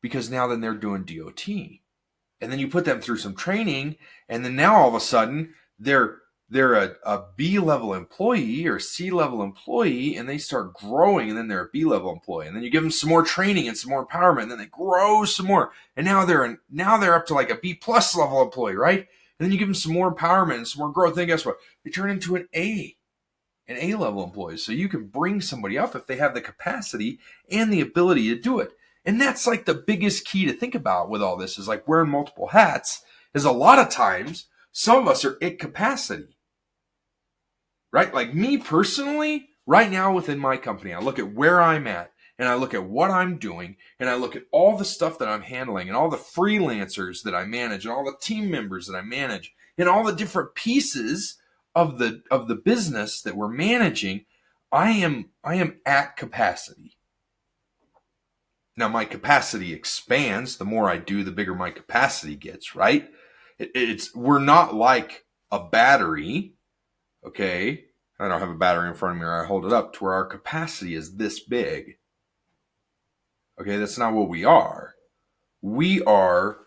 because 0.00 0.30
now 0.30 0.46
then 0.46 0.60
they're 0.60 0.74
doing 0.74 1.04
DOT. 1.04 1.46
And 2.42 2.50
then 2.50 2.58
you 2.58 2.68
put 2.68 2.84
them 2.84 3.00
through 3.00 3.18
some 3.18 3.36
training 3.36 3.96
and 4.28 4.44
then 4.44 4.56
now 4.56 4.74
all 4.74 4.88
of 4.88 4.94
a 4.94 5.00
sudden 5.00 5.54
they're 5.78 6.18
they're 6.50 6.74
a, 6.74 6.96
a 7.04 7.22
B 7.34 7.58
level 7.58 7.94
employee 7.94 8.66
or 8.66 8.78
C 8.78 9.10
level 9.10 9.42
employee 9.42 10.16
and 10.16 10.28
they 10.28 10.36
start 10.36 10.74
growing 10.74 11.30
and 11.30 11.38
then 11.38 11.48
they're 11.48 11.64
a 11.64 11.70
B 11.72 11.86
level 11.86 12.12
employee. 12.12 12.46
And 12.46 12.54
then 12.54 12.62
you 12.62 12.68
give 12.68 12.82
them 12.82 12.90
some 12.90 13.08
more 13.08 13.22
training 13.22 13.68
and 13.68 13.76
some 13.76 13.90
more 13.90 14.06
empowerment 14.06 14.42
and 14.42 14.50
then 14.50 14.58
they 14.58 14.66
grow 14.66 15.24
some 15.24 15.46
more. 15.46 15.72
And 15.96 16.04
now 16.04 16.26
they're 16.26 16.44
in, 16.44 16.58
now 16.70 16.98
they're 16.98 17.14
up 17.14 17.24
to 17.26 17.34
like 17.34 17.48
a 17.48 17.56
B 17.56 17.72
plus 17.72 18.14
level 18.14 18.42
employee, 18.42 18.76
right? 18.76 18.98
And 18.98 19.06
then 19.38 19.50
you 19.50 19.58
give 19.58 19.68
them 19.68 19.74
some 19.74 19.94
more 19.94 20.14
empowerment 20.14 20.56
and 20.56 20.68
some 20.68 20.80
more 20.80 20.92
growth. 20.92 21.16
and 21.16 21.26
guess 21.26 21.46
what? 21.46 21.56
They 21.84 21.90
turn 21.90 22.10
into 22.10 22.36
an 22.36 22.48
A, 22.54 22.96
an 23.66 23.78
A 23.78 23.94
level 23.94 24.22
employee. 24.22 24.58
So 24.58 24.72
you 24.72 24.90
can 24.90 25.06
bring 25.06 25.40
somebody 25.40 25.78
up 25.78 25.96
if 25.96 26.06
they 26.06 26.16
have 26.16 26.34
the 26.34 26.42
capacity 26.42 27.18
and 27.50 27.72
the 27.72 27.80
ability 27.80 28.28
to 28.28 28.38
do 28.38 28.58
it. 28.58 28.72
And 29.04 29.20
that's 29.20 29.46
like 29.46 29.64
the 29.64 29.74
biggest 29.74 30.26
key 30.26 30.46
to 30.46 30.52
think 30.52 30.74
about 30.74 31.10
with 31.10 31.22
all 31.22 31.36
this 31.36 31.58
is 31.58 31.68
like 31.68 31.88
wearing 31.88 32.10
multiple 32.10 32.48
hats 32.48 33.02
is 33.34 33.44
a 33.44 33.52
lot 33.52 33.78
of 33.78 33.88
times 33.88 34.46
some 34.70 34.98
of 34.98 35.08
us 35.08 35.24
are 35.24 35.38
at 35.42 35.58
capacity. 35.58 36.36
Right? 37.92 38.14
Like 38.14 38.34
me 38.34 38.58
personally, 38.58 39.48
right 39.66 39.90
now 39.90 40.14
within 40.14 40.38
my 40.38 40.56
company, 40.56 40.94
I 40.94 41.00
look 41.00 41.18
at 41.18 41.34
where 41.34 41.60
I'm 41.60 41.86
at 41.86 42.12
and 42.38 42.48
I 42.48 42.54
look 42.54 42.74
at 42.74 42.84
what 42.84 43.10
I'm 43.10 43.38
doing 43.38 43.76
and 44.00 44.08
I 44.08 44.14
look 44.14 44.34
at 44.34 44.44
all 44.50 44.76
the 44.76 44.84
stuff 44.84 45.18
that 45.18 45.28
I'm 45.28 45.42
handling 45.42 45.88
and 45.88 45.96
all 45.96 46.08
the 46.08 46.16
freelancers 46.16 47.22
that 47.24 47.34
I 47.34 47.44
manage 47.44 47.84
and 47.84 47.92
all 47.92 48.04
the 48.04 48.16
team 48.20 48.50
members 48.50 48.86
that 48.86 48.96
I 48.96 49.02
manage 49.02 49.52
and 49.76 49.88
all 49.88 50.04
the 50.04 50.14
different 50.14 50.54
pieces 50.54 51.38
of 51.74 51.98
the 51.98 52.22
of 52.30 52.48
the 52.48 52.54
business 52.54 53.22
that 53.22 53.36
we're 53.36 53.48
managing, 53.48 54.24
I 54.70 54.90
am 54.90 55.30
I 55.44 55.56
am 55.56 55.80
at 55.86 56.16
capacity. 56.16 56.96
Now 58.76 58.88
my 58.88 59.04
capacity 59.04 59.72
expands. 59.72 60.56
The 60.56 60.64
more 60.64 60.88
I 60.88 60.96
do, 60.96 61.22
the 61.22 61.30
bigger 61.30 61.54
my 61.54 61.70
capacity 61.70 62.36
gets, 62.36 62.74
right? 62.74 63.08
It, 63.58 63.70
it's, 63.74 64.14
we're 64.14 64.38
not 64.38 64.74
like 64.74 65.24
a 65.50 65.62
battery. 65.62 66.54
Okay. 67.26 67.84
I 68.18 68.28
don't 68.28 68.40
have 68.40 68.50
a 68.50 68.54
battery 68.54 68.88
in 68.88 68.94
front 68.94 69.16
of 69.16 69.20
me 69.20 69.26
or 69.26 69.42
I 69.42 69.46
hold 69.46 69.66
it 69.66 69.72
up 69.72 69.92
to 69.94 70.04
where 70.04 70.14
our 70.14 70.24
capacity 70.24 70.94
is 70.94 71.16
this 71.16 71.40
big. 71.40 71.98
Okay. 73.60 73.76
That's 73.76 73.98
not 73.98 74.14
what 74.14 74.28
we 74.28 74.44
are. 74.44 74.94
We 75.60 76.02
are 76.04 76.58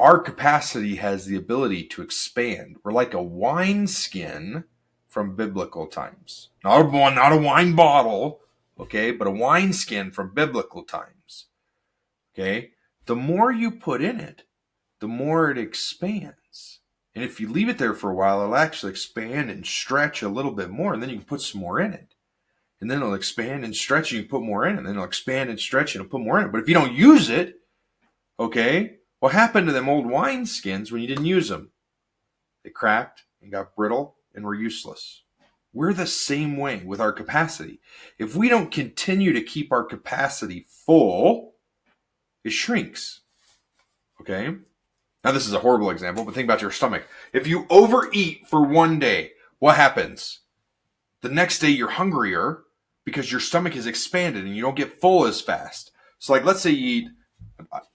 our 0.00 0.18
capacity 0.18 0.96
has 0.96 1.26
the 1.26 1.36
ability 1.36 1.84
to 1.84 2.00
expand. 2.00 2.76
We're 2.82 2.92
like 2.92 3.12
a 3.12 3.22
wine 3.22 3.86
skin 3.86 4.64
from 5.06 5.36
biblical 5.36 5.86
times. 5.86 6.48
Not 6.64 6.86
a, 6.86 7.14
not 7.14 7.32
a 7.32 7.36
wine 7.36 7.74
bottle, 7.74 8.40
okay, 8.80 9.12
but 9.12 9.26
a 9.26 9.32
wine 9.32 9.72
skin 9.72 10.10
from 10.10 10.34
biblical 10.34 10.82
times. 10.82 11.46
Okay? 12.34 12.70
The 13.06 13.16
more 13.16 13.52
you 13.52 13.70
put 13.70 14.02
in 14.02 14.20
it, 14.20 14.42
the 15.00 15.08
more 15.08 15.50
it 15.50 15.58
expands. 15.58 16.80
And 17.14 17.24
if 17.24 17.40
you 17.40 17.48
leave 17.48 17.68
it 17.68 17.78
there 17.78 17.94
for 17.94 18.10
a 18.10 18.14
while, 18.14 18.42
it'll 18.42 18.56
actually 18.56 18.92
expand 18.92 19.50
and 19.50 19.66
stretch 19.66 20.22
a 20.22 20.28
little 20.28 20.52
bit 20.52 20.70
more, 20.70 20.94
and 20.94 21.02
then 21.02 21.10
you 21.10 21.16
can 21.16 21.24
put 21.24 21.40
some 21.40 21.60
more 21.60 21.80
in 21.80 21.92
it. 21.92 22.14
And 22.80 22.90
then 22.90 22.98
it'll 22.98 23.14
expand 23.14 23.64
and 23.64 23.74
stretch, 23.74 24.12
and 24.12 24.22
you 24.22 24.28
put 24.28 24.42
more 24.42 24.64
in 24.64 24.74
it, 24.74 24.78
and 24.78 24.86
then 24.86 24.94
it'll 24.94 25.04
expand 25.04 25.50
and 25.50 25.58
stretch, 25.58 25.94
and 25.94 26.04
it'll 26.04 26.10
put 26.10 26.24
more 26.24 26.38
in 26.38 26.46
it. 26.46 26.52
But 26.52 26.60
if 26.60 26.68
you 26.68 26.74
don't 26.74 26.92
use 26.92 27.28
it, 27.28 27.56
okay, 28.38 28.98
what 29.18 29.32
happened 29.32 29.66
to 29.66 29.72
them 29.72 29.88
old 29.88 30.06
wine 30.06 30.46
skins 30.46 30.90
when 30.90 31.02
you 31.02 31.08
didn't 31.08 31.26
use 31.26 31.48
them? 31.48 31.72
They 32.64 32.70
cracked 32.70 33.24
and 33.42 33.50
got 33.50 33.74
brittle 33.74 34.16
and 34.34 34.44
were 34.44 34.54
useless. 34.54 35.24
We're 35.72 35.92
the 35.92 36.06
same 36.06 36.56
way 36.56 36.82
with 36.84 37.00
our 37.00 37.12
capacity. 37.12 37.80
If 38.18 38.34
we 38.34 38.48
don't 38.48 38.72
continue 38.72 39.32
to 39.32 39.42
keep 39.42 39.72
our 39.72 39.84
capacity 39.84 40.66
full, 40.68 41.54
it 42.44 42.50
shrinks. 42.50 43.20
Okay? 44.20 44.56
Now, 45.22 45.32
this 45.32 45.46
is 45.46 45.52
a 45.52 45.60
horrible 45.60 45.90
example, 45.90 46.24
but 46.24 46.34
think 46.34 46.46
about 46.46 46.62
your 46.62 46.70
stomach. 46.70 47.06
If 47.32 47.46
you 47.46 47.66
overeat 47.70 48.48
for 48.48 48.62
one 48.62 48.98
day, 48.98 49.32
what 49.58 49.76
happens? 49.76 50.40
The 51.20 51.28
next 51.28 51.58
day, 51.58 51.68
you're 51.68 51.90
hungrier 51.90 52.62
because 53.04 53.30
your 53.30 53.40
stomach 53.40 53.76
is 53.76 53.86
expanded 53.86 54.44
and 54.44 54.56
you 54.56 54.62
don't 54.62 54.76
get 54.76 55.00
full 55.00 55.26
as 55.26 55.40
fast. 55.40 55.92
So, 56.18 56.32
like, 56.32 56.44
let's 56.44 56.60
say 56.60 56.70
you 56.70 57.02
eat 57.02 57.08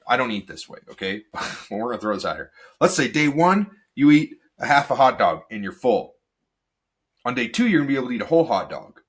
I 0.07 0.17
don't 0.17 0.31
eat 0.31 0.47
this 0.47 0.69
way, 0.69 0.79
okay? 0.91 1.23
well, 1.33 1.49
we're 1.71 1.89
gonna 1.89 2.01
throw 2.01 2.13
this 2.15 2.25
out 2.25 2.35
here. 2.35 2.51
Let's 2.79 2.95
say 2.95 3.07
day 3.07 3.27
one, 3.27 3.71
you 3.95 4.11
eat 4.11 4.37
a 4.59 4.65
half 4.65 4.91
a 4.91 4.95
hot 4.95 5.17
dog 5.17 5.43
and 5.51 5.63
you're 5.63 5.71
full. 5.73 6.14
On 7.25 7.33
day 7.33 7.47
two, 7.47 7.67
you're 7.67 7.81
gonna 7.81 7.89
be 7.89 7.95
able 7.95 8.07
to 8.07 8.13
eat 8.13 8.21
a 8.21 8.25
whole 8.25 8.45
hot 8.45 8.69
dog. 8.69 9.01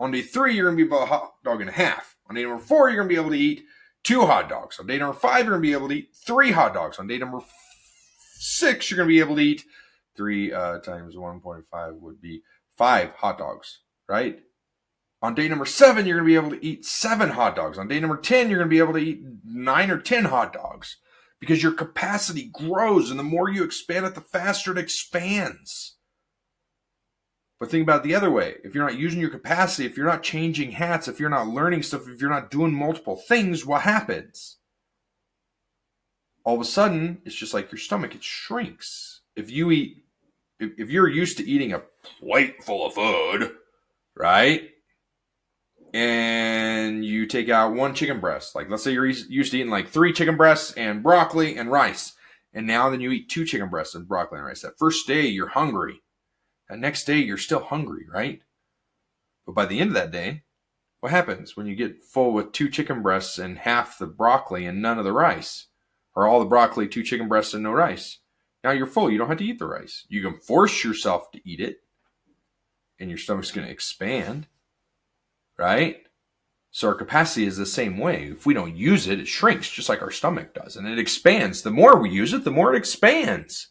On 0.00 0.10
day 0.10 0.22
three, 0.22 0.54
you're 0.54 0.66
gonna 0.66 0.76
be 0.76 0.84
able 0.84 0.98
to 0.98 1.04
eat 1.04 1.06
a 1.06 1.06
hot 1.06 1.32
dog 1.44 1.60
and 1.60 1.70
a 1.70 1.74
half. 1.74 2.16
On 2.28 2.34
day 2.36 2.44
number 2.44 2.62
four, 2.62 2.88
you're 2.88 2.96
gonna 2.96 3.08
be 3.08 3.16
able 3.16 3.30
to 3.30 3.38
eat 3.38 3.64
two 4.04 4.22
hot 4.22 4.48
dogs. 4.48 4.78
On 4.78 4.86
day 4.86 4.98
number 4.98 5.18
five, 5.18 5.44
you're 5.44 5.54
gonna 5.54 5.62
be 5.62 5.72
able 5.72 5.88
to 5.88 5.96
eat 5.96 6.14
three 6.14 6.52
hot 6.52 6.72
dogs. 6.72 6.98
On 6.98 7.06
day 7.06 7.18
number 7.18 7.40
six, 8.38 8.90
you're 8.90 8.96
gonna 8.96 9.08
be 9.08 9.20
able 9.20 9.36
to 9.36 9.42
eat 9.42 9.64
three 10.16 10.52
uh, 10.52 10.78
times 10.78 11.14
1.5 11.14 12.00
would 12.00 12.20
be 12.20 12.42
five 12.76 13.10
hot 13.16 13.38
dogs, 13.38 13.80
right? 14.08 14.40
On 15.22 15.34
day 15.34 15.48
number 15.48 15.64
seven, 15.64 16.06
you're 16.06 16.18
going 16.18 16.28
to 16.28 16.40
be 16.40 16.46
able 16.46 16.56
to 16.56 16.64
eat 16.64 16.84
seven 16.84 17.30
hot 17.30 17.56
dogs. 17.56 17.78
On 17.78 17.88
day 17.88 18.00
number 18.00 18.16
10, 18.16 18.48
you're 18.48 18.58
going 18.58 18.68
to 18.68 18.74
be 18.74 18.78
able 18.78 18.92
to 18.92 18.98
eat 18.98 19.22
nine 19.44 19.90
or 19.90 19.98
10 19.98 20.26
hot 20.26 20.52
dogs 20.52 20.98
because 21.40 21.62
your 21.62 21.72
capacity 21.72 22.50
grows. 22.52 23.10
And 23.10 23.18
the 23.18 23.24
more 23.24 23.48
you 23.48 23.64
expand 23.64 24.06
it, 24.06 24.14
the 24.14 24.20
faster 24.20 24.72
it 24.72 24.78
expands. 24.78 25.95
But 27.58 27.70
think 27.70 27.82
about 27.82 28.02
the 28.02 28.14
other 28.14 28.30
way. 28.30 28.56
If 28.64 28.74
you're 28.74 28.84
not 28.84 28.98
using 28.98 29.20
your 29.20 29.30
capacity, 29.30 29.86
if 29.86 29.96
you're 29.96 30.06
not 30.06 30.22
changing 30.22 30.72
hats, 30.72 31.08
if 31.08 31.18
you're 31.18 31.30
not 31.30 31.48
learning 31.48 31.82
stuff, 31.82 32.08
if 32.08 32.20
you're 32.20 32.30
not 32.30 32.50
doing 32.50 32.74
multiple 32.74 33.16
things, 33.16 33.64
what 33.64 33.82
happens? 33.82 34.58
All 36.44 36.54
of 36.54 36.60
a 36.60 36.64
sudden, 36.64 37.22
it's 37.24 37.34
just 37.34 37.54
like 37.54 37.72
your 37.72 37.78
stomach, 37.78 38.14
it 38.14 38.22
shrinks. 38.22 39.22
If 39.34 39.50
you 39.50 39.70
eat, 39.70 40.04
if, 40.60 40.72
if 40.78 40.90
you're 40.90 41.08
used 41.08 41.38
to 41.38 41.48
eating 41.48 41.72
a 41.72 41.82
plate 42.20 42.62
full 42.62 42.86
of 42.86 42.94
food, 42.94 43.52
right? 44.14 44.70
and 45.96 47.04
you 47.06 47.24
take 47.26 47.48
out 47.48 47.72
one 47.72 47.94
chicken 47.94 48.20
breast. 48.20 48.54
Like 48.54 48.68
let's 48.68 48.84
say 48.84 48.92
you're 48.92 49.06
used 49.06 49.52
to 49.52 49.58
eating 49.58 49.70
like 49.70 49.88
three 49.88 50.12
chicken 50.12 50.36
breasts 50.36 50.72
and 50.72 51.02
broccoli 51.02 51.56
and 51.56 51.70
rice, 51.70 52.12
and 52.52 52.66
now 52.66 52.90
then 52.90 53.00
you 53.00 53.10
eat 53.12 53.30
two 53.30 53.46
chicken 53.46 53.70
breasts 53.70 53.94
and 53.94 54.06
broccoli 54.06 54.38
and 54.38 54.46
rice. 54.46 54.60
That 54.60 54.78
first 54.78 55.06
day 55.06 55.22
you're 55.22 55.48
hungry. 55.48 56.02
That 56.68 56.78
next 56.78 57.04
day 57.04 57.18
you're 57.18 57.38
still 57.38 57.60
hungry, 57.60 58.06
right? 58.12 58.42
But 59.44 59.54
by 59.54 59.66
the 59.66 59.78
end 59.78 59.90
of 59.90 59.94
that 59.94 60.10
day, 60.10 60.42
what 61.00 61.12
happens 61.12 61.56
when 61.56 61.66
you 61.66 61.76
get 61.76 62.04
full 62.04 62.32
with 62.32 62.52
two 62.52 62.68
chicken 62.68 63.02
breasts 63.02 63.38
and 63.38 63.58
half 63.58 63.98
the 63.98 64.06
broccoli 64.06 64.66
and 64.66 64.82
none 64.82 64.98
of 64.98 65.04
the 65.04 65.12
rice? 65.12 65.66
Or 66.14 66.26
all 66.26 66.40
the 66.40 66.46
broccoli, 66.46 66.88
two 66.88 67.02
chicken 67.02 67.28
breasts, 67.28 67.52
and 67.54 67.62
no 67.62 67.72
rice. 67.72 68.18
Now 68.64 68.70
you're 68.70 68.86
full. 68.86 69.10
You 69.10 69.18
don't 69.18 69.28
have 69.28 69.38
to 69.38 69.44
eat 69.44 69.58
the 69.58 69.66
rice. 69.66 70.06
You 70.08 70.22
can 70.22 70.40
force 70.40 70.82
yourself 70.82 71.30
to 71.32 71.48
eat 71.48 71.60
it, 71.60 71.80
and 72.98 73.10
your 73.10 73.18
stomach's 73.18 73.52
going 73.52 73.66
to 73.66 73.72
expand 73.72 74.46
right? 75.58 76.02
So 76.70 76.88
our 76.88 76.94
capacity 76.94 77.46
is 77.46 77.56
the 77.56 77.66
same 77.66 77.98
way. 77.98 78.24
If 78.24 78.44
we 78.44 78.54
don't 78.54 78.76
use 78.76 79.08
it, 79.08 79.20
it 79.20 79.28
shrinks 79.28 79.70
just 79.70 79.88
like 79.88 80.02
our 80.02 80.10
stomach 80.10 80.54
does 80.54 80.76
and 80.76 80.86
it 80.86 80.98
expands. 80.98 81.62
The 81.62 81.70
more 81.70 81.98
we 81.98 82.10
use 82.10 82.32
it, 82.32 82.44
the 82.44 82.50
more 82.50 82.74
it 82.74 82.78
expands. 82.78 83.68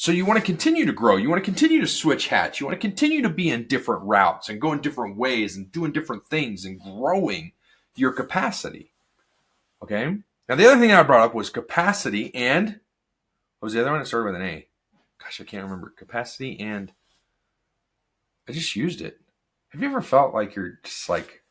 So 0.00 0.12
you 0.12 0.24
want 0.24 0.38
to 0.38 0.46
continue 0.46 0.86
to 0.86 0.92
grow. 0.92 1.16
You 1.16 1.28
want 1.28 1.42
to 1.42 1.50
continue 1.50 1.80
to 1.80 1.86
switch 1.88 2.28
hats. 2.28 2.60
You 2.60 2.66
want 2.66 2.80
to 2.80 2.88
continue 2.88 3.20
to 3.22 3.28
be 3.28 3.50
in 3.50 3.66
different 3.66 4.04
routes 4.04 4.48
and 4.48 4.60
go 4.60 4.72
in 4.72 4.80
different 4.80 5.16
ways 5.16 5.56
and 5.56 5.72
doing 5.72 5.90
different 5.90 6.24
things 6.28 6.64
and 6.64 6.80
growing 6.80 7.50
your 7.96 8.12
capacity. 8.12 8.92
Okay. 9.82 10.16
Now 10.48 10.54
the 10.54 10.70
other 10.70 10.80
thing 10.80 10.92
I 10.92 11.02
brought 11.02 11.26
up 11.26 11.34
was 11.34 11.50
capacity 11.50 12.32
and 12.32 12.78
what 13.58 13.66
was 13.66 13.72
the 13.72 13.80
other 13.80 13.90
one? 13.90 14.00
It 14.00 14.06
started 14.06 14.26
with 14.26 14.40
an 14.40 14.46
A. 14.46 14.68
Gosh, 15.20 15.40
I 15.40 15.44
can't 15.44 15.64
remember. 15.64 15.92
Capacity 15.96 16.60
and 16.60 16.92
I 18.48 18.52
just 18.52 18.76
used 18.76 19.00
it. 19.00 19.20
Have 19.70 19.82
you 19.82 19.88
ever 19.88 20.00
felt 20.00 20.32
like 20.32 20.54
you're 20.54 20.78
just 20.84 21.08
like 21.08 21.42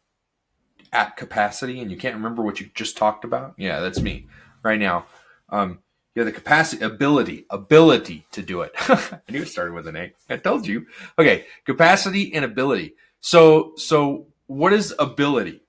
at 0.93 1.17
capacity 1.17 1.81
and 1.81 1.91
you 1.91 1.97
can't 1.97 2.15
remember 2.15 2.43
what 2.43 2.61
you 2.61 2.69
just 2.75 2.95
talked 2.95 3.25
about? 3.25 3.55
Yeah, 3.57 3.81
that's 3.81 3.99
me 3.99 4.27
right 4.63 4.79
now. 4.79 5.05
Um, 5.49 5.79
you 6.17 6.25
have 6.25 6.33
the 6.33 6.39
capacity, 6.39 6.83
ability, 6.83 7.45
ability 7.51 8.25
to 8.31 8.41
do 8.41 8.61
it. 8.61 8.71
I 8.79 9.19
knew 9.29 9.43
it 9.43 9.49
started 9.49 9.75
with 9.75 9.85
an 9.85 9.95
A. 9.95 10.13
I 10.27 10.37
told 10.37 10.65
you. 10.65 10.87
Okay, 11.19 11.45
capacity 11.63 12.33
and 12.33 12.43
ability. 12.43 12.95
So, 13.19 13.73
so 13.75 14.25
what 14.47 14.73
is 14.73 14.95
ability? 14.97 15.61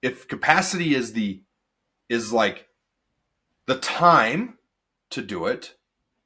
If 0.00 0.28
capacity 0.28 0.94
is 0.94 1.12
the 1.12 1.42
is 2.08 2.32
like 2.32 2.68
the 3.66 3.78
time 3.78 4.58
to 5.10 5.22
do 5.22 5.46
it, 5.46 5.74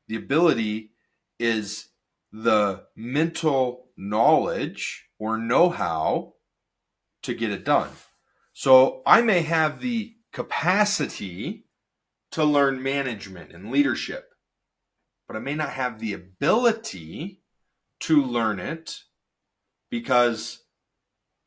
the 0.08 0.16
ability 0.16 0.90
is 1.38 1.88
the 2.34 2.84
mental 2.94 3.86
knowledge 3.96 5.08
or 5.18 5.38
know 5.38 5.70
how 5.70 6.34
to 7.22 7.32
get 7.32 7.50
it 7.50 7.64
done. 7.64 7.88
So 8.52 9.00
I 9.06 9.22
may 9.22 9.40
have 9.40 9.80
the 9.80 10.16
capacity 10.32 11.64
to 12.32 12.44
learn 12.44 12.82
management 12.82 13.52
and 13.52 13.70
leadership, 13.70 14.34
but 15.26 15.36
I 15.36 15.40
may 15.40 15.54
not 15.54 15.70
have 15.70 15.98
the 15.98 16.12
ability 16.12 17.40
to 18.00 18.22
learn 18.22 18.58
it 18.58 19.00
because 19.90 20.62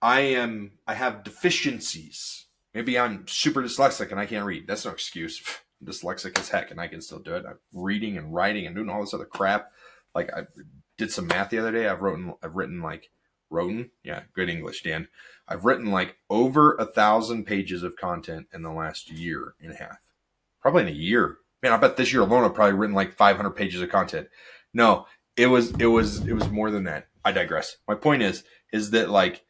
I 0.02 0.22
am 0.22 0.74
I 0.88 0.94
have 0.94 1.24
deficiencies. 1.24 2.46
Maybe 2.74 3.00
I'm 3.00 3.28
super 3.28 3.62
dyslexic 3.62 4.12
and 4.12 4.20
I 4.20 4.26
can't 4.26 4.46
read. 4.46 4.68
That's 4.68 4.86
no 4.86 4.92
excuse. 4.92 5.42
Dyslexic 5.84 6.40
as 6.40 6.50
heck 6.50 6.72
and 6.72 6.80
I 6.80 6.88
can 6.88 7.02
still 7.02 7.20
do 7.20 7.36
it. 7.36 7.46
I'm 7.46 7.60
reading 7.74 8.18
and 8.18 8.34
writing 8.34 8.66
and 8.66 8.76
doing 8.76 8.90
all 8.90 9.02
this 9.02 9.14
other 9.14 9.26
crap. 9.26 9.72
Like 10.16 10.32
I 10.34 10.44
did 10.98 11.12
some 11.12 11.28
math 11.28 11.50
the 11.50 11.60
other 11.60 11.72
day. 11.72 11.88
I've 11.88 12.02
written 12.02 12.34
I've 12.42 12.56
written 12.56 12.82
like 12.82 13.10
written 13.50 13.92
yeah 14.04 14.22
good 14.34 14.50
English 14.50 14.84
Dan. 14.84 15.08
I've 15.48 15.66
written 15.66 15.92
like 15.92 16.18
over 16.30 16.76
a 16.76 16.86
thousand 16.86 17.46
pages 17.46 17.84
of 17.84 17.96
content 17.98 18.48
in 18.54 18.62
the 18.62 18.72
last 18.72 19.12
year 19.12 19.56
and 19.62 19.74
a 19.74 19.76
half, 19.76 19.98
probably 20.66 20.82
in 20.82 20.88
a 20.88 21.00
year. 21.00 21.38
Man, 21.62 21.74
I 21.74 21.78
bet 21.78 21.96
this 21.96 22.12
year 22.12 22.24
alone 22.24 22.44
I've 22.44 22.56
probably 22.56 22.74
written 22.74 22.96
like 22.96 23.14
500 23.14 23.52
pages 23.52 23.84
of 23.84 23.90
content. 23.90 24.30
No, 24.74 25.06
it 25.38 25.46
was 25.46 25.70
it 25.80 25.86
was 25.86 26.26
it 26.26 26.34
was 26.34 26.50
more 26.50 26.72
than 26.72 26.86
that. 26.86 27.06
I 27.24 27.34
digress. 27.34 27.78
My 27.88 27.94
point 27.94 28.24
is 28.24 28.44
is 28.74 28.90
that 28.90 29.12
like 29.12 29.44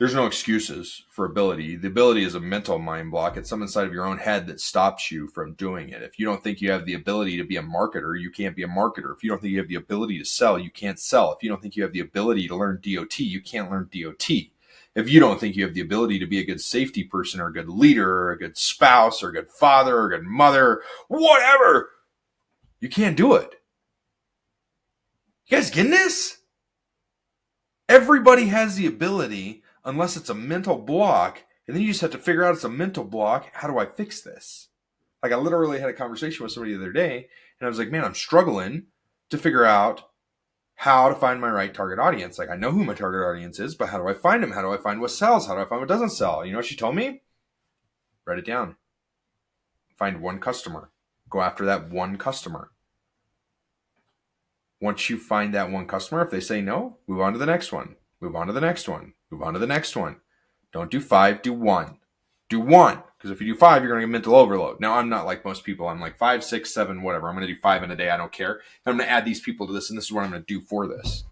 there's 0.00 0.16
no 0.16 0.26
excuses 0.26 1.04
for 1.10 1.26
ability. 1.26 1.76
The 1.76 1.86
ability 1.86 2.24
is 2.24 2.34
a 2.34 2.40
mental 2.40 2.80
mind 2.80 3.12
block. 3.12 3.36
It's 3.36 3.48
some 3.48 3.62
inside 3.62 3.86
of 3.86 3.92
your 3.92 4.04
own 4.04 4.18
head 4.18 4.48
that 4.48 4.60
stops 4.60 5.12
you 5.12 5.28
from 5.28 5.54
doing 5.54 5.90
it. 5.90 6.02
If 6.02 6.18
you 6.18 6.26
don't 6.26 6.42
think 6.42 6.60
you 6.60 6.72
have 6.72 6.86
the 6.86 6.94
ability 6.94 7.36
to 7.36 7.44
be 7.44 7.56
a 7.56 7.62
marketer, 7.62 8.20
you 8.20 8.32
can't 8.32 8.56
be 8.56 8.64
a 8.64 8.68
marketer. 8.68 9.14
If 9.14 9.22
you 9.22 9.30
don't 9.30 9.40
think 9.40 9.52
you 9.52 9.58
have 9.58 9.68
the 9.68 9.76
ability 9.76 10.18
to 10.18 10.24
sell, 10.24 10.58
you 10.58 10.72
can't 10.72 10.98
sell. 10.98 11.32
If 11.32 11.44
you 11.44 11.48
don't 11.48 11.62
think 11.62 11.76
you 11.76 11.84
have 11.84 11.92
the 11.92 12.00
ability 12.00 12.48
to 12.48 12.56
learn 12.56 12.80
DOT, 12.82 13.20
you 13.20 13.40
can't 13.40 13.70
learn 13.70 13.88
DOT. 13.94 14.28
If 14.96 15.10
you 15.10 15.20
don't 15.20 15.38
think 15.38 15.56
you 15.56 15.64
have 15.64 15.74
the 15.74 15.82
ability 15.82 16.18
to 16.20 16.26
be 16.26 16.40
a 16.40 16.44
good 16.44 16.60
safety 16.60 17.04
person 17.04 17.38
or 17.38 17.48
a 17.48 17.52
good 17.52 17.68
leader 17.68 18.10
or 18.10 18.32
a 18.32 18.38
good 18.38 18.56
spouse 18.56 19.22
or 19.22 19.28
a 19.28 19.32
good 19.32 19.50
father 19.50 19.94
or 19.94 20.06
a 20.06 20.18
good 20.18 20.26
mother, 20.26 20.80
whatever, 21.08 21.90
you 22.80 22.88
can't 22.88 23.16
do 23.16 23.34
it. 23.34 23.60
You 25.46 25.58
guys 25.58 25.70
getting 25.70 25.90
this? 25.90 26.38
Everybody 27.90 28.46
has 28.46 28.76
the 28.76 28.86
ability 28.86 29.62
unless 29.84 30.16
it's 30.16 30.30
a 30.30 30.34
mental 30.34 30.78
block 30.78 31.44
And 31.66 31.76
then 31.76 31.82
you 31.82 31.88
just 31.88 32.00
have 32.00 32.12
to 32.12 32.18
figure 32.18 32.44
out 32.44 32.54
it's 32.54 32.64
a 32.64 32.68
mental 32.68 33.04
block. 33.04 33.50
How 33.52 33.68
do 33.68 33.78
I 33.78 33.84
fix 33.86 34.22
this? 34.22 34.68
Like 35.22 35.32
I 35.32 35.36
literally 35.36 35.78
had 35.78 35.90
a 35.90 35.92
conversation 35.92 36.42
with 36.42 36.52
somebody 36.52 36.72
the 36.72 36.80
other 36.80 36.92
day 36.92 37.28
and 37.60 37.66
I 37.66 37.68
was 37.68 37.78
like, 37.78 37.90
man, 37.90 38.04
I'm 38.04 38.14
struggling 38.14 38.86
to 39.28 39.36
figure 39.36 39.64
out 39.66 40.08
how 40.76 41.08
to 41.08 41.14
find 41.14 41.40
my 41.40 41.50
right 41.50 41.72
target 41.72 41.98
audience. 41.98 42.38
Like 42.38 42.50
I 42.50 42.56
know 42.56 42.70
who 42.70 42.84
my 42.84 42.94
target 42.94 43.26
audience 43.26 43.58
is, 43.58 43.74
but 43.74 43.88
how 43.88 43.98
do 43.98 44.08
I 44.08 44.14
find 44.14 44.42
them? 44.42 44.52
How 44.52 44.62
do 44.62 44.70
I 44.70 44.76
find 44.76 45.00
what 45.00 45.10
sells? 45.10 45.46
How 45.46 45.54
do 45.54 45.62
I 45.62 45.64
find 45.64 45.80
what 45.80 45.88
doesn't 45.88 46.10
sell? 46.10 46.44
You 46.44 46.52
know 46.52 46.58
what 46.58 46.66
she 46.66 46.76
told 46.76 46.94
me? 46.94 47.22
Write 48.26 48.38
it 48.38 48.46
down. 48.46 48.76
Find 49.96 50.20
one 50.20 50.38
customer. 50.38 50.90
Go 51.30 51.40
after 51.40 51.64
that 51.64 51.90
one 51.90 52.18
customer. 52.18 52.70
Once 54.80 55.08
you 55.08 55.18
find 55.18 55.54
that 55.54 55.70
one 55.70 55.86
customer, 55.86 56.22
if 56.22 56.30
they 56.30 56.40
say 56.40 56.60
no, 56.60 56.98
move 57.06 57.20
on 57.20 57.32
to 57.32 57.38
the 57.38 57.46
next 57.46 57.72
one. 57.72 57.96
Move 58.20 58.36
on 58.36 58.46
to 58.46 58.52
the 58.52 58.60
next 58.60 58.88
one. 58.88 59.14
Move 59.30 59.42
on 59.42 59.54
to 59.54 59.58
the 59.58 59.66
next 59.66 59.96
one. 59.96 60.20
Don't 60.72 60.90
do 60.90 61.00
five, 61.00 61.40
do 61.40 61.54
one. 61.54 61.98
Do 62.50 62.60
one. 62.60 63.02
Because 63.26 63.40
if 63.40 63.44
you 63.44 63.54
do 63.54 63.58
five, 63.58 63.82
you're 63.82 63.90
going 63.90 64.02
to 64.02 64.06
get 64.06 64.12
mental 64.12 64.36
overload. 64.36 64.78
Now, 64.78 64.94
I'm 64.94 65.08
not 65.08 65.26
like 65.26 65.44
most 65.44 65.64
people. 65.64 65.88
I'm 65.88 66.00
like 66.00 66.16
five, 66.16 66.44
six, 66.44 66.72
seven, 66.72 67.02
whatever. 67.02 67.28
I'm 67.28 67.34
going 67.34 67.44
to 67.44 67.52
do 67.52 67.58
five 67.60 67.82
in 67.82 67.90
a 67.90 67.96
day. 67.96 68.08
I 68.08 68.16
don't 68.16 68.30
care. 68.30 68.52
And 68.52 68.62
I'm 68.86 68.96
going 68.96 69.08
to 69.08 69.12
add 69.12 69.24
these 69.24 69.40
people 69.40 69.66
to 69.66 69.72
this, 69.72 69.90
and 69.90 69.98
this 69.98 70.04
is 70.04 70.12
what 70.12 70.22
I'm 70.22 70.30
going 70.30 70.44
to 70.44 70.46
do 70.46 70.60
for 70.60 70.86
this. 70.86 71.24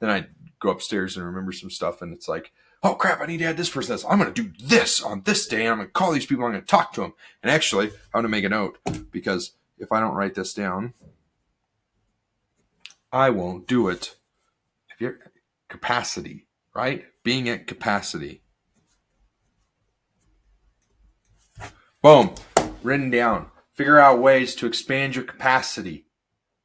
Then 0.00 0.08
I 0.08 0.26
go 0.58 0.70
upstairs 0.70 1.18
and 1.18 1.26
remember 1.26 1.52
some 1.52 1.68
stuff, 1.68 2.00
and 2.00 2.14
it's 2.14 2.28
like, 2.28 2.50
oh 2.82 2.94
crap, 2.94 3.20
I 3.20 3.26
need 3.26 3.38
to 3.38 3.44
add 3.44 3.58
this 3.58 3.68
person. 3.68 3.98
I'm 4.08 4.18
going 4.18 4.32
to 4.32 4.42
do 4.42 4.52
this 4.58 5.02
on 5.02 5.20
this 5.24 5.46
day, 5.46 5.66
and 5.66 5.72
I'm 5.72 5.76
going 5.76 5.88
to 5.88 5.92
call 5.92 6.12
these 6.12 6.24
people. 6.24 6.46
I'm 6.46 6.52
going 6.52 6.62
to 6.62 6.66
talk 6.66 6.94
to 6.94 7.02
them. 7.02 7.12
And 7.42 7.52
actually, 7.52 7.88
I'm 7.88 8.22
going 8.22 8.24
to 8.24 8.30
make 8.30 8.44
a 8.44 8.48
note 8.48 8.78
because 9.10 9.52
if 9.78 9.92
I 9.92 10.00
don't 10.00 10.14
write 10.14 10.34
this 10.34 10.54
down, 10.54 10.94
I 13.12 13.28
won't 13.28 13.68
do 13.68 13.90
it. 13.90 14.16
If 14.88 14.98
you're 14.98 15.18
capacity, 15.68 16.46
right? 16.74 17.04
Being 17.22 17.50
at 17.50 17.66
capacity. 17.66 18.40
Boom, 22.04 22.34
written 22.82 23.08
down. 23.08 23.46
Figure 23.72 23.98
out 23.98 24.20
ways 24.20 24.54
to 24.56 24.66
expand 24.66 25.16
your 25.16 25.24
capacity. 25.24 26.04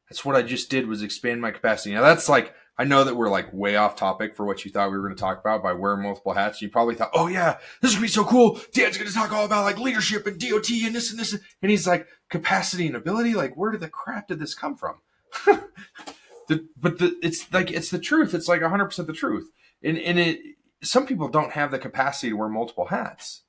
That's 0.09 0.25
what 0.25 0.35
I 0.35 0.41
just 0.41 0.69
did 0.69 0.85
was 0.85 1.01
expand 1.01 1.39
my 1.39 1.51
capacity. 1.51 1.95
Now 1.95 2.01
that's 2.01 2.27
like 2.27 2.53
I 2.77 2.83
know 2.83 3.05
that 3.05 3.15
we're 3.15 3.29
like 3.29 3.53
way 3.53 3.77
off 3.77 3.95
topic 3.95 4.35
for 4.35 4.45
what 4.45 4.65
you 4.65 4.71
thought 4.71 4.91
we 4.91 4.97
were 4.97 5.03
going 5.03 5.15
to 5.15 5.21
talk 5.21 5.39
about 5.39 5.63
by 5.63 5.71
wearing 5.71 6.03
multiple 6.03 6.33
hats. 6.33 6.61
You 6.61 6.67
probably 6.67 6.95
thought, 6.95 7.11
oh 7.13 7.27
yeah, 7.27 7.57
this 7.81 7.91
is 7.91 7.95
going 7.95 8.09
to 8.09 8.11
be 8.11 8.13
so 8.13 8.25
cool. 8.25 8.59
Dan's 8.73 8.97
going 8.97 9.07
to 9.07 9.13
talk 9.13 9.31
all 9.31 9.45
about 9.45 9.63
like 9.63 9.79
leadership 9.79 10.27
and 10.27 10.37
DOT 10.37 10.69
and 10.83 10.93
this 10.93 11.09
and 11.09 11.17
this. 11.17 11.39
And 11.61 11.71
he's 11.71 11.87
like 11.87 12.05
capacity 12.29 12.87
and 12.87 12.97
ability. 12.97 13.33
Like 13.33 13.55
where 13.55 13.71
did 13.71 13.79
the 13.79 13.87
crap 13.87 14.27
did 14.27 14.39
this 14.39 14.53
come 14.53 14.75
from? 14.75 14.95
the, 16.49 16.67
but 16.75 16.99
the, 16.99 17.17
it's 17.23 17.49
like, 17.53 17.71
it's 17.71 17.91
the 17.91 17.99
truth. 17.99 18.33
It's 18.33 18.49
like 18.49 18.61
hundred 18.61 18.87
percent 18.87 19.07
the 19.07 19.13
truth. 19.13 19.49
And, 19.81 19.97
and 19.99 20.19
it, 20.19 20.41
some 20.83 21.05
people 21.07 21.29
don't 21.29 21.53
have 21.53 21.71
the 21.71 21.79
capacity 21.79 22.31
to 22.31 22.35
wear 22.35 22.49
multiple 22.49 22.87
hats 22.87 23.43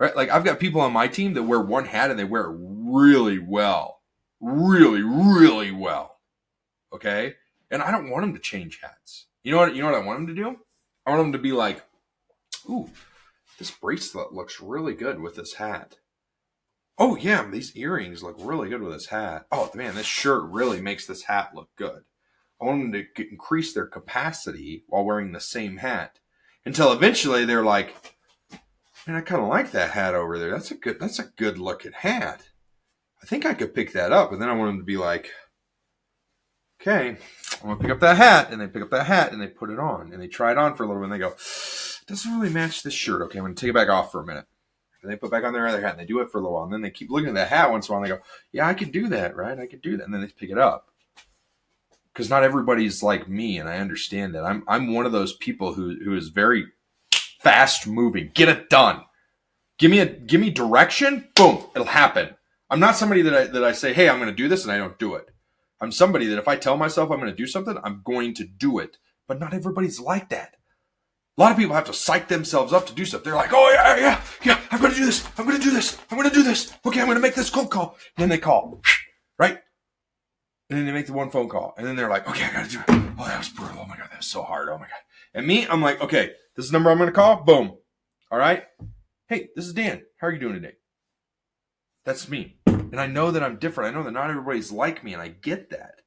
right? 0.00 0.16
Like 0.16 0.30
I've 0.30 0.44
got 0.44 0.58
people 0.58 0.80
on 0.80 0.92
my 0.92 1.06
team 1.06 1.34
that 1.34 1.44
wear 1.44 1.60
one 1.60 1.84
hat 1.84 2.10
and 2.10 2.18
they 2.18 2.24
wear 2.24 2.50
it 2.50 2.56
really 2.58 3.38
well, 3.38 4.00
really, 4.40 5.02
really 5.02 5.70
well. 5.70 6.16
Okay, 6.92 7.34
and 7.70 7.80
I 7.82 7.92
don't 7.92 8.10
want 8.10 8.24
them 8.24 8.34
to 8.34 8.40
change 8.40 8.80
hats. 8.82 9.26
You 9.44 9.52
know 9.52 9.58
what? 9.58 9.76
You 9.76 9.82
know 9.82 9.92
what 9.92 10.02
I 10.02 10.04
want 10.04 10.18
them 10.18 10.34
to 10.34 10.42
do? 10.42 10.56
I 11.06 11.10
want 11.10 11.22
them 11.22 11.32
to 11.32 11.38
be 11.38 11.52
like, 11.52 11.84
"Ooh, 12.68 12.90
this 13.58 13.70
bracelet 13.70 14.32
looks 14.32 14.60
really 14.60 14.94
good 14.94 15.20
with 15.20 15.36
this 15.36 15.54
hat." 15.54 15.98
Oh 16.98 17.16
yeah, 17.16 17.48
these 17.48 17.76
earrings 17.76 18.22
look 18.22 18.36
really 18.40 18.68
good 18.68 18.82
with 18.82 18.92
this 18.92 19.06
hat. 19.06 19.46
Oh 19.52 19.70
man, 19.74 19.94
this 19.94 20.06
shirt 20.06 20.42
really 20.50 20.80
makes 20.80 21.06
this 21.06 21.22
hat 21.22 21.54
look 21.54 21.68
good. 21.76 22.02
I 22.60 22.64
want 22.66 22.92
them 22.92 23.06
to 23.16 23.30
increase 23.30 23.72
their 23.72 23.86
capacity 23.86 24.84
while 24.88 25.04
wearing 25.04 25.32
the 25.32 25.40
same 25.40 25.78
hat 25.78 26.18
until 26.66 26.92
eventually 26.92 27.46
they're 27.46 27.64
like, 27.64 28.16
and 29.06 29.16
I 29.16 29.20
kind 29.20 29.42
of 29.42 29.48
like 29.48 29.72
that 29.72 29.90
hat 29.90 30.14
over 30.14 30.38
there. 30.38 30.50
That's 30.50 30.70
a 30.70 30.74
good. 30.74 30.98
That's 31.00 31.18
a 31.18 31.30
good 31.36 31.58
looking 31.58 31.92
hat. 31.92 32.48
I 33.22 33.26
think 33.26 33.44
I 33.44 33.54
could 33.54 33.74
pick 33.74 33.92
that 33.92 34.12
up, 34.12 34.32
and 34.32 34.40
then 34.40 34.48
I 34.48 34.54
want 34.54 34.70
them 34.70 34.78
to 34.78 34.84
be 34.84 34.96
like, 34.96 35.30
okay, 36.80 37.16
I'm 37.62 37.68
gonna 37.68 37.80
pick 37.80 37.90
up 37.90 38.00
that 38.00 38.16
hat, 38.16 38.50
and 38.50 38.60
they 38.60 38.66
pick 38.66 38.82
up 38.82 38.90
that 38.90 39.06
hat 39.06 39.32
and 39.32 39.40
they 39.40 39.46
put 39.46 39.70
it 39.70 39.78
on, 39.78 40.12
and 40.12 40.22
they 40.22 40.28
try 40.28 40.52
it 40.52 40.58
on 40.58 40.74
for 40.74 40.84
a 40.84 40.86
little 40.86 41.02
bit, 41.02 41.04
and 41.04 41.12
they 41.12 41.18
go, 41.18 41.32
it 41.32 42.06
doesn't 42.06 42.38
really 42.38 42.52
match 42.52 42.82
this 42.82 42.94
shirt. 42.94 43.22
Okay, 43.22 43.38
I'm 43.38 43.44
gonna 43.44 43.54
take 43.54 43.70
it 43.70 43.74
back 43.74 43.88
off 43.88 44.10
for 44.10 44.22
a 44.22 44.26
minute. 44.26 44.46
And 45.02 45.10
they 45.10 45.16
put 45.16 45.30
back 45.30 45.44
on 45.44 45.54
their 45.54 45.66
other 45.66 45.80
hat, 45.80 45.92
and 45.92 46.00
they 46.00 46.06
do 46.06 46.20
it 46.20 46.30
for 46.30 46.38
a 46.38 46.40
little 46.42 46.54
while, 46.54 46.64
and 46.64 46.72
then 46.72 46.82
they 46.82 46.90
keep 46.90 47.10
looking 47.10 47.30
at 47.30 47.34
that 47.34 47.48
hat 47.48 47.70
once 47.70 47.88
in 47.88 47.92
a 47.92 47.96
while, 47.96 48.04
and 48.04 48.12
they 48.12 48.16
go, 48.16 48.22
yeah, 48.52 48.66
I 48.66 48.74
could 48.74 48.92
do 48.92 49.08
that, 49.08 49.34
right? 49.34 49.58
I 49.58 49.66
could 49.66 49.80
do 49.80 49.96
that, 49.96 50.04
and 50.04 50.12
then 50.12 50.20
they 50.20 50.28
pick 50.28 50.50
it 50.50 50.58
up. 50.58 50.88
Because 52.12 52.28
not 52.28 52.42
everybody's 52.42 53.02
like 53.02 53.28
me, 53.28 53.58
and 53.58 53.68
I 53.68 53.78
understand 53.78 54.34
that. 54.34 54.44
I'm 54.44 54.64
I'm 54.66 54.92
one 54.92 55.06
of 55.06 55.12
those 55.12 55.34
people 55.34 55.74
who 55.74 55.96
who 56.04 56.14
is 56.16 56.28
very 56.28 56.66
fast 57.40 57.86
moving. 57.86 58.30
Get 58.34 58.48
it 58.48 58.70
done. 58.70 59.02
Give 59.78 59.90
me 59.90 59.98
a 60.00 60.06
give 60.06 60.40
me 60.40 60.50
direction. 60.50 61.28
Boom, 61.34 61.64
it'll 61.74 61.86
happen. 61.86 62.36
I'm 62.68 62.80
not 62.80 62.96
somebody 62.96 63.22
that 63.22 63.34
I 63.34 63.44
that 63.46 63.64
I 63.64 63.72
say, 63.72 63.92
"Hey, 63.92 64.08
I'm 64.08 64.18
going 64.18 64.30
to 64.30 64.34
do 64.34 64.48
this," 64.48 64.62
and 64.62 64.72
I 64.72 64.78
don't 64.78 64.98
do 64.98 65.14
it. 65.14 65.30
I'm 65.80 65.90
somebody 65.90 66.26
that 66.26 66.38
if 66.38 66.46
I 66.46 66.56
tell 66.56 66.76
myself 66.76 67.10
I'm 67.10 67.18
going 67.18 67.30
to 67.30 67.36
do 67.36 67.46
something, 67.46 67.76
I'm 67.82 68.02
going 68.04 68.34
to 68.34 68.44
do 68.44 68.78
it. 68.78 68.98
But 69.26 69.40
not 69.40 69.54
everybody's 69.54 69.98
like 69.98 70.28
that. 70.28 70.56
A 71.38 71.40
lot 71.40 71.52
of 71.52 71.56
people 71.56 71.74
have 71.74 71.86
to 71.86 71.94
psych 71.94 72.28
themselves 72.28 72.72
up 72.72 72.86
to 72.86 72.92
do 72.92 73.04
stuff. 73.06 73.24
They're 73.24 73.34
like, 73.34 73.52
"Oh 73.52 73.70
yeah, 73.72 73.96
yeah, 73.96 74.20
yeah, 74.44 74.60
I'm 74.70 74.80
going 74.80 74.92
to 74.92 74.98
do 74.98 75.06
this. 75.06 75.26
I'm 75.38 75.46
going 75.46 75.58
to 75.58 75.64
do 75.64 75.70
this. 75.70 75.98
I'm 76.10 76.18
going 76.18 76.28
to 76.28 76.34
do 76.34 76.42
this. 76.42 76.72
Okay, 76.84 77.00
I'm 77.00 77.06
going 77.06 77.16
to 77.16 77.22
make 77.22 77.34
this 77.34 77.50
cold 77.50 77.70
call." 77.70 77.96
And 78.16 78.22
then 78.22 78.28
they 78.28 78.38
call, 78.38 78.82
right? 79.38 79.58
And 80.68 80.78
then 80.78 80.86
they 80.86 80.92
make 80.92 81.06
the 81.06 81.14
one 81.14 81.30
phone 81.30 81.48
call, 81.48 81.74
and 81.78 81.86
then 81.86 81.96
they're 81.96 82.10
like, 82.10 82.28
"Okay, 82.28 82.44
I 82.44 82.52
got 82.52 82.66
to 82.66 82.70
do 82.70 82.80
it." 82.80 82.84
Oh, 83.18 83.24
that 83.24 83.38
was 83.38 83.48
brutal. 83.48 83.78
Oh 83.80 83.86
my 83.86 83.96
god, 83.96 84.08
that 84.10 84.18
was 84.18 84.26
so 84.26 84.42
hard. 84.42 84.68
Oh 84.68 84.78
my 84.78 84.84
god. 84.84 85.02
And 85.32 85.46
me, 85.46 85.66
I'm 85.66 85.80
like, 85.80 86.00
"Okay, 86.02 86.34
this 86.60 86.66
is 86.66 86.72
the 86.72 86.76
number 86.76 86.90
I'm 86.90 86.98
going 86.98 87.08
to 87.08 87.14
call. 87.14 87.42
Boom. 87.42 87.72
All 88.30 88.38
right. 88.38 88.64
Hey, 89.28 89.48
this 89.56 89.64
is 89.64 89.72
Dan. 89.72 90.02
How 90.18 90.26
are 90.26 90.30
you 90.30 90.38
doing 90.38 90.52
today? 90.52 90.74
That's 92.04 92.28
me. 92.28 92.58
And 92.66 93.00
I 93.00 93.06
know 93.06 93.30
that 93.30 93.42
I'm 93.42 93.56
different. 93.56 93.88
I 93.88 93.98
know 93.98 94.04
that 94.04 94.10
not 94.10 94.28
everybody's 94.28 94.70
like 94.70 95.02
me, 95.02 95.14
and 95.14 95.22
I 95.22 95.28
get 95.28 95.70
that. 95.70 96.02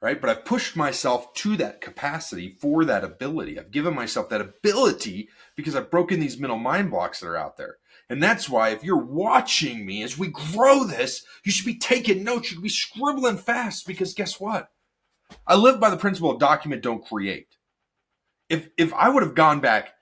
Right? 0.00 0.20
But 0.20 0.30
I've 0.30 0.44
pushed 0.44 0.76
myself 0.76 1.34
to 1.34 1.56
that 1.56 1.80
capacity 1.80 2.50
for 2.50 2.84
that 2.84 3.02
ability. 3.02 3.58
I've 3.58 3.72
given 3.72 3.96
myself 3.96 4.28
that 4.28 4.40
ability 4.40 5.28
because 5.56 5.74
I've 5.74 5.90
broken 5.90 6.20
these 6.20 6.38
mental 6.38 6.58
mind 6.58 6.92
blocks 6.92 7.18
that 7.18 7.26
are 7.26 7.36
out 7.36 7.56
there. 7.56 7.78
And 8.08 8.22
that's 8.22 8.48
why 8.48 8.68
if 8.68 8.84
you're 8.84 8.96
watching 8.96 9.84
me 9.84 10.04
as 10.04 10.16
we 10.16 10.28
grow 10.28 10.84
this, 10.84 11.24
you 11.44 11.50
should 11.50 11.66
be 11.66 11.78
taking 11.80 12.22
notes. 12.22 12.52
You 12.52 12.54
should 12.54 12.62
be 12.62 12.68
scribbling 12.68 13.38
fast 13.38 13.88
because 13.88 14.14
guess 14.14 14.38
what? 14.38 14.68
I 15.48 15.56
live 15.56 15.80
by 15.80 15.90
the 15.90 15.96
principle 15.96 16.30
of 16.30 16.38
document, 16.38 16.82
don't 16.82 17.04
create 17.04 17.48
if 18.52 18.68
if 18.76 18.92
I 18.92 19.08
would 19.08 19.22
have 19.22 19.34
gone 19.34 19.60
back 19.60 19.94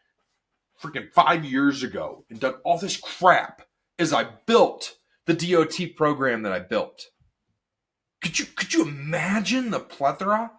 freaking 0.83 1.11
five 1.13 1.45
years 1.45 1.85
ago 1.85 2.25
and 2.29 2.41
done 2.41 2.55
all 2.65 2.79
this 2.79 2.97
crap 2.97 3.63
as 3.99 4.13
I 4.13 4.25
built 4.47 4.97
the 5.27 5.35
DOT 5.35 5.95
program 5.97 6.43
that 6.43 6.53
I 6.53 6.59
built, 6.59 7.07
could 8.21 8.39
you 8.39 8.47
could 8.47 8.75
you 8.75 8.83
imagine 8.83 9.71
the 9.71 9.79
plethora 9.79 10.51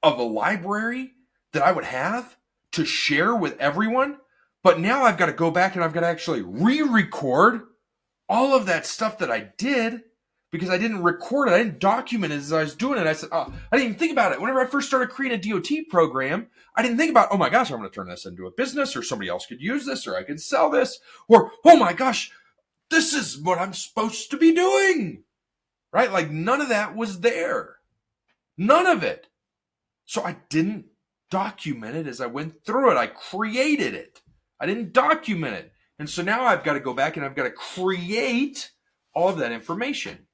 of 0.00 0.18
a 0.18 0.22
library 0.22 1.10
that 1.52 1.64
I 1.64 1.72
would 1.72 1.84
have 1.84 2.36
to 2.72 2.84
share 2.84 3.34
with 3.34 3.58
everyone? 3.58 4.18
But 4.62 4.78
now 4.78 5.02
I've 5.02 5.18
got 5.18 5.26
to 5.26 5.32
go 5.32 5.50
back 5.50 5.74
and 5.74 5.82
I've 5.82 5.92
got 5.92 6.00
to 6.00 6.06
actually 6.06 6.42
re-record 6.42 7.62
all 8.28 8.54
of 8.54 8.66
that 8.66 8.86
stuff 8.86 9.18
that 9.18 9.30
I 9.30 9.50
did 9.58 10.02
because 10.50 10.70
I 10.70 10.78
didn't 10.78 11.02
record 11.02 11.48
it. 11.48 11.52
I 11.52 11.58
didn't 11.58 11.78
document 11.78 12.32
it 12.32 12.36
as 12.36 12.52
I 12.52 12.62
was 12.62 12.74
doing 12.74 12.98
it. 12.98 13.06
I 13.06 13.12
said, 13.12 13.28
oh, 13.32 13.52
I 13.70 13.76
didn't 13.76 13.90
even 13.90 13.98
think 13.98 14.12
about 14.12 14.32
it. 14.32 14.40
Whenever 14.40 14.60
I 14.60 14.66
first 14.66 14.88
started 14.88 15.10
creating 15.10 15.38
a 15.38 15.60
DOT 15.60 15.70
program, 15.88 16.48
I 16.74 16.82
didn't 16.82 16.98
think 16.98 17.10
about, 17.10 17.28
oh 17.30 17.36
my 17.36 17.48
gosh, 17.48 17.70
I'm 17.70 17.78
going 17.78 17.88
to 17.88 17.94
turn 17.94 18.08
this 18.08 18.26
into 18.26 18.46
a 18.46 18.52
business 18.52 18.96
or 18.96 19.02
somebody 19.02 19.28
else 19.28 19.46
could 19.46 19.60
use 19.60 19.86
this 19.86 20.06
or 20.06 20.16
I 20.16 20.24
could 20.24 20.40
sell 20.40 20.70
this 20.70 20.98
or, 21.28 21.52
oh 21.64 21.76
my 21.76 21.92
gosh, 21.92 22.32
this 22.90 23.14
is 23.14 23.40
what 23.40 23.58
I'm 23.58 23.72
supposed 23.72 24.30
to 24.30 24.36
be 24.36 24.52
doing. 24.52 25.22
Right? 25.92 26.12
Like 26.12 26.30
none 26.30 26.60
of 26.60 26.68
that 26.68 26.96
was 26.96 27.20
there. 27.20 27.76
None 28.56 28.86
of 28.86 29.02
it. 29.02 29.28
So 30.06 30.22
I 30.22 30.36
didn't 30.48 30.86
document 31.30 31.96
it 31.96 32.06
as 32.08 32.20
I 32.20 32.26
went 32.26 32.64
through 32.64 32.90
it. 32.90 32.96
I 32.96 33.06
created 33.06 33.94
it. 33.94 34.20
I 34.60 34.66
didn't 34.66 34.92
document 34.92 35.54
it. 35.54 35.72
And 35.98 36.10
so 36.10 36.22
now 36.22 36.44
I've 36.44 36.64
got 36.64 36.74
to 36.74 36.80
go 36.80 36.94
back 36.94 37.16
and 37.16 37.24
I've 37.24 37.36
got 37.36 37.44
to 37.44 37.50
create 37.50 38.70
all 39.14 39.28
of 39.28 39.38
that 39.38 39.52
information. 39.52 40.26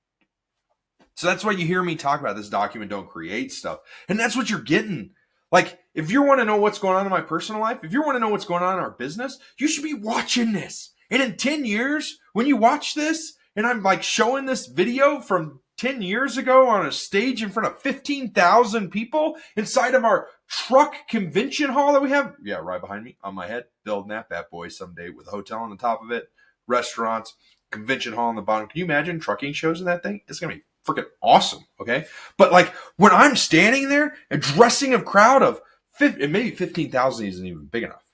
So 1.17 1.27
that's 1.27 1.45
why 1.45 1.53
you 1.53 1.67
hear 1.67 1.83
me 1.83 1.97
talk 1.97 2.21
about 2.21 2.37
this 2.37 2.51
document 2.51 2.91
don't 2.91 3.09
create 3.09 3.51
stuff. 3.51 3.81
And 4.09 4.21
that's 4.21 4.37
what 4.37 4.51
you're 4.51 4.61
getting. 4.61 5.11
Like, 5.51 5.79
if 5.95 6.11
you 6.11 6.23
want 6.23 6.41
to 6.41 6.45
know 6.45 6.59
what's 6.59 6.79
going 6.79 6.95
on 6.95 7.07
in 7.07 7.11
my 7.11 7.23
personal 7.23 7.61
life, 7.61 7.79
if 7.83 7.93
you 7.93 8.03
want 8.03 8.17
to 8.17 8.21
know 8.21 8.29
what's 8.29 8.45
going 8.45 8.63
on 8.63 8.75
in 8.75 8.85
our 8.85 8.91
business, 8.91 9.39
you 9.59 9.67
should 9.67 9.83
be 9.83 9.95
watching 9.95 10.53
this. 10.53 10.93
And 11.11 11.23
in 11.23 11.37
10 11.37 11.65
years, 11.65 12.19
when 12.35 12.47
you 12.47 12.59
watch 12.59 12.95
this, 12.95 13.33
and 13.57 13.67
I'm 13.67 13.83
like 13.83 14.03
showing 14.03 14.45
this 14.45 14.67
video 14.67 15.21
from 15.21 15.61
10 15.79 16.03
years 16.03 16.37
ago 16.37 16.69
on 16.69 16.85
a 16.85 16.93
stage 16.93 17.43
in 17.43 17.49
front 17.49 17.69
of 17.69 17.81
15,000 17.81 18.91
people 18.91 19.37
inside 19.57 19.95
of 19.95 20.05
our 20.05 20.29
truck 20.49 21.09
convention 21.09 21.71
hall 21.71 21.95
that 21.95 22.03
we 22.03 22.11
have. 22.11 22.35
Yeah, 22.43 22.57
right 22.57 22.81
behind 22.81 23.05
me 23.05 23.17
on 23.23 23.35
my 23.35 23.47
head, 23.47 23.65
building 23.85 24.11
that 24.11 24.29
bad 24.29 24.47
boy 24.51 24.69
someday 24.69 25.09
with 25.09 25.29
a 25.29 25.31
hotel 25.31 25.61
on 25.61 25.71
the 25.71 25.77
top 25.77 26.03
of 26.03 26.11
it, 26.11 26.29
restaurants, 26.67 27.35
convention 27.71 28.13
hall 28.13 28.29
on 28.29 28.37
the 28.37 28.43
bottom. 28.43 28.69
Can 28.69 28.79
you 28.79 28.85
imagine 28.85 29.19
trucking 29.19 29.55
shows 29.55 29.81
in 29.81 29.87
that 29.87 30.03
thing? 30.03 30.21
It's 30.29 30.41
going 30.41 30.51
to 30.51 30.59
be 30.59 30.65
freaking 30.87 31.07
awesome. 31.22 31.64
Okay. 31.81 32.07
But 32.37 32.53
like 32.53 32.72
when 32.96 33.12
I'm 33.12 33.37
standing 33.37 33.88
there 33.88 34.14
addressing 34.31 34.94
a 34.94 35.03
crowd 35.03 35.42
of 35.42 35.61
50, 35.92 36.27
maybe 36.29 36.51
15,000 36.51 37.27
isn't 37.27 37.46
even 37.46 37.66
big 37.66 37.83
enough. 37.83 38.05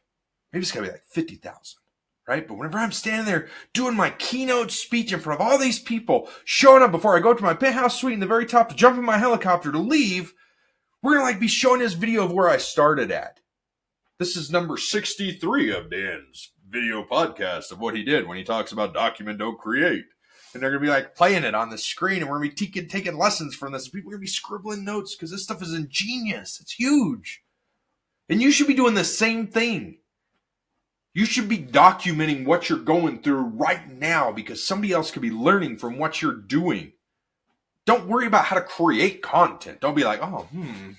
Maybe 0.53 0.63
it's 0.63 0.73
gotta 0.73 0.87
be 0.87 0.93
like 0.93 1.05
50,000, 1.11 1.79
right? 2.29 2.47
But 2.47 2.55
whenever 2.55 2.79
I'm 2.79 2.93
standing 2.93 3.27
there 3.27 3.49
doing 3.73 3.97
my 3.97 4.11
keynote 4.11 4.71
speech 4.71 5.13
in 5.13 5.21
front 5.21 5.41
of 5.41 5.47
all 5.47 5.59
these 5.59 5.79
people, 5.79 6.29
showing 6.45 6.83
up 6.83 6.91
before 6.91 7.17
I 7.17 7.21
go 7.21 7.35
to 7.35 7.43
my 7.43 7.55
penthouse 7.55 7.99
suite 7.99 8.15
in 8.15 8.21
the 8.21 8.27
very 8.27 8.47
top 8.47 8.69
to 8.69 8.75
jump 8.75 8.99
in 8.99 9.05
my 9.05 9.19
helicopter 9.19 9.73
to 9.73 9.79
leave, 9.79 10.35
we're 11.03 11.15
gonna 11.15 11.25
like 11.25 11.41
be 11.41 11.49
showing 11.49 11.81
this 11.81 11.95
video 11.95 12.25
of 12.25 12.33
where 12.33 12.49
I 12.49 12.59
started 12.59 13.11
at. 13.11 13.41
This 14.19 14.37
is 14.37 14.51
number 14.51 14.77
63 14.77 15.75
of 15.75 15.91
Dan's 15.91 16.53
video 16.69 17.05
podcast 17.05 17.73
of 17.73 17.81
what 17.81 17.97
he 17.97 18.05
did 18.05 18.29
when 18.29 18.39
he 18.39 18.45
talks 18.45 18.73
about 18.73 18.95
document, 18.95 19.39
don't 19.39 19.59
create. 19.59 20.05
And 20.55 20.63
they're 20.63 20.71
gonna 20.71 20.81
be 20.81 20.89
like 20.89 21.15
playing 21.15 21.45
it 21.45 21.55
on 21.55 21.71
the 21.71 21.79
screen, 21.79 22.21
and 22.21 22.31
we're 22.31 22.39
gonna 22.39 22.51
be 22.51 22.55
taking 22.55 22.89
taking 22.89 23.17
lessons 23.17 23.55
from 23.55 23.73
this. 23.73 23.89
People 23.89 24.11
are 24.11 24.15
gonna 24.15 24.21
be 24.21 24.27
scribbling 24.27 24.85
notes 24.85 25.15
because 25.15 25.31
this 25.31 25.45
stuff 25.45 25.63
is 25.63 25.73
ingenious. 25.73 26.61
It's 26.61 26.73
huge. 26.73 27.43
And 28.29 28.41
you 28.41 28.51
should 28.51 28.67
be 28.67 28.75
doing 28.75 28.95
the 28.95 29.05
same 29.05 29.47
thing. 29.47 29.99
You 31.15 31.27
should 31.27 31.49
be 31.49 31.59
documenting 31.59 32.47
what 32.47 32.69
you're 32.69 32.79
going 32.79 33.21
through 33.21 33.43
right 33.43 33.87
now 33.91 34.33
because 34.33 34.65
somebody 34.65 34.93
else 34.93 35.11
could 35.11 35.23
be 35.23 35.31
learning 35.31 35.77
from 35.77 35.99
what 35.99 36.23
you're 36.23 36.35
doing. 36.35 36.93
Don't 37.85 38.07
worry 38.07 38.27
about 38.27 38.47
how 38.47 38.57
to 38.57 38.63
create 38.63 39.23
content. 39.23 39.81
Don't 39.81 39.97
be 39.97 40.05
like, 40.05 40.23
oh, 40.23 40.49
hmm, 40.51 40.93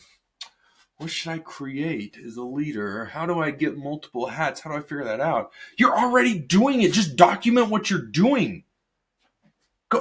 what 0.98 1.10
should 1.10 1.32
I 1.32 1.40
create 1.40 2.18
as 2.24 2.36
a 2.38 2.44
leader? 2.44 3.06
How 3.06 3.26
do 3.26 3.40
I 3.40 3.52
get 3.52 3.78
multiple 3.78 4.28
hats? 4.28 4.62
How 4.62 4.70
do 4.70 4.78
I 4.78 4.82
figure 4.82 5.06
that 5.06 5.20
out? 5.20 5.52
You're 5.78 5.98
already 5.98 6.38
doing 6.38 6.82
it. 6.82 6.94
Just 6.94 7.16
document 7.16 7.70
what 7.70 7.90
you're 7.90 8.00
doing. 8.00 8.66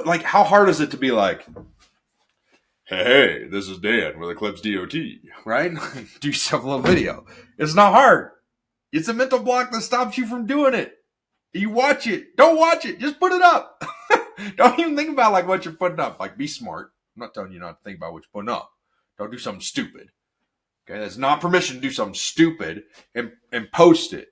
Like, 0.01 0.23
how 0.23 0.43
hard 0.43 0.69
is 0.69 0.79
it 0.79 0.91
to 0.91 0.97
be 0.97 1.11
like, 1.11 1.45
hey, 2.85 3.47
this 3.47 3.67
is 3.67 3.79
Dan 3.79 4.19
with 4.19 4.29
Eclipse 4.29 4.61
DOT, 4.61 4.93
right? 5.45 5.71
Do 6.19 6.27
yourself 6.27 6.63
a 6.63 6.67
little 6.67 6.81
video. 6.81 7.25
It's 7.57 7.75
not 7.75 7.93
hard. 7.93 8.31
It's 8.91 9.07
a 9.07 9.13
mental 9.13 9.39
block 9.39 9.71
that 9.71 9.81
stops 9.81 10.17
you 10.17 10.27
from 10.27 10.45
doing 10.45 10.73
it. 10.73 10.93
You 11.53 11.69
watch 11.69 12.07
it. 12.07 12.35
Don't 12.35 12.57
watch 12.57 12.85
it. 12.85 12.99
Just 12.99 13.19
put 13.19 13.31
it 13.31 13.41
up. 13.41 13.83
Don't 14.57 14.79
even 14.79 14.95
think 14.95 15.09
about 15.09 15.31
like 15.31 15.47
what 15.47 15.65
you're 15.65 15.73
putting 15.73 15.99
up. 15.99 16.19
Like 16.19 16.37
be 16.37 16.47
smart. 16.47 16.91
I'm 17.15 17.21
not 17.21 17.33
telling 17.33 17.51
you 17.51 17.59
not 17.59 17.77
to 17.77 17.83
think 17.83 17.97
about 17.97 18.13
what 18.13 18.23
you're 18.23 18.41
putting 18.41 18.53
up. 18.53 18.71
Don't 19.17 19.31
do 19.31 19.37
something 19.37 19.61
stupid. 19.61 20.09
Okay, 20.89 20.99
that's 20.99 21.17
not 21.17 21.41
permission 21.41 21.75
to 21.77 21.81
do 21.81 21.91
something 21.91 22.15
stupid 22.15 22.83
and 23.15 23.31
and 23.51 23.71
post 23.71 24.13
it 24.13 24.29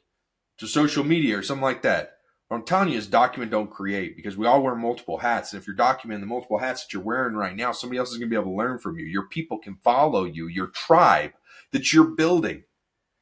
to 0.58 0.68
social 0.68 1.04
media 1.04 1.38
or 1.38 1.44
something 1.44 1.64
like 1.64 1.84
that. 1.84 2.18
I'm 2.56 2.64
telling 2.64 2.90
you 2.90 2.98
is 2.98 3.08
document, 3.08 3.52
don't 3.52 3.72
create, 3.72 4.18
because 4.18 4.36
we 4.36 4.46
all 4.46 4.62
wear 4.62 4.76
multiple 4.76 5.18
hats. 5.18 5.54
And 5.54 5.62
if 5.62 5.68
you're 5.68 5.76
documenting 5.76 6.20
the 6.20 6.26
multiple 6.26 6.58
hats 6.58 6.84
that 6.84 6.94
you're 6.94 7.02
wearing 7.02 7.36
right 7.36 7.56
now, 7.56 7.72
somebody 7.72 7.98
else 7.98 8.12
is 8.12 8.18
going 8.18 8.30
to 8.30 8.36
be 8.36 8.40
able 8.40 8.52
to 8.52 8.58
learn 8.58 8.78
from 8.78 9.00
you. 9.00 9.06
Your 9.06 9.28
people 9.28 9.58
can 9.58 9.78
follow 9.84 10.26
you, 10.26 10.48
your 10.48 10.68
tribe 10.68 11.32
that 11.72 11.94
you're 11.94 12.04
building, 12.04 12.64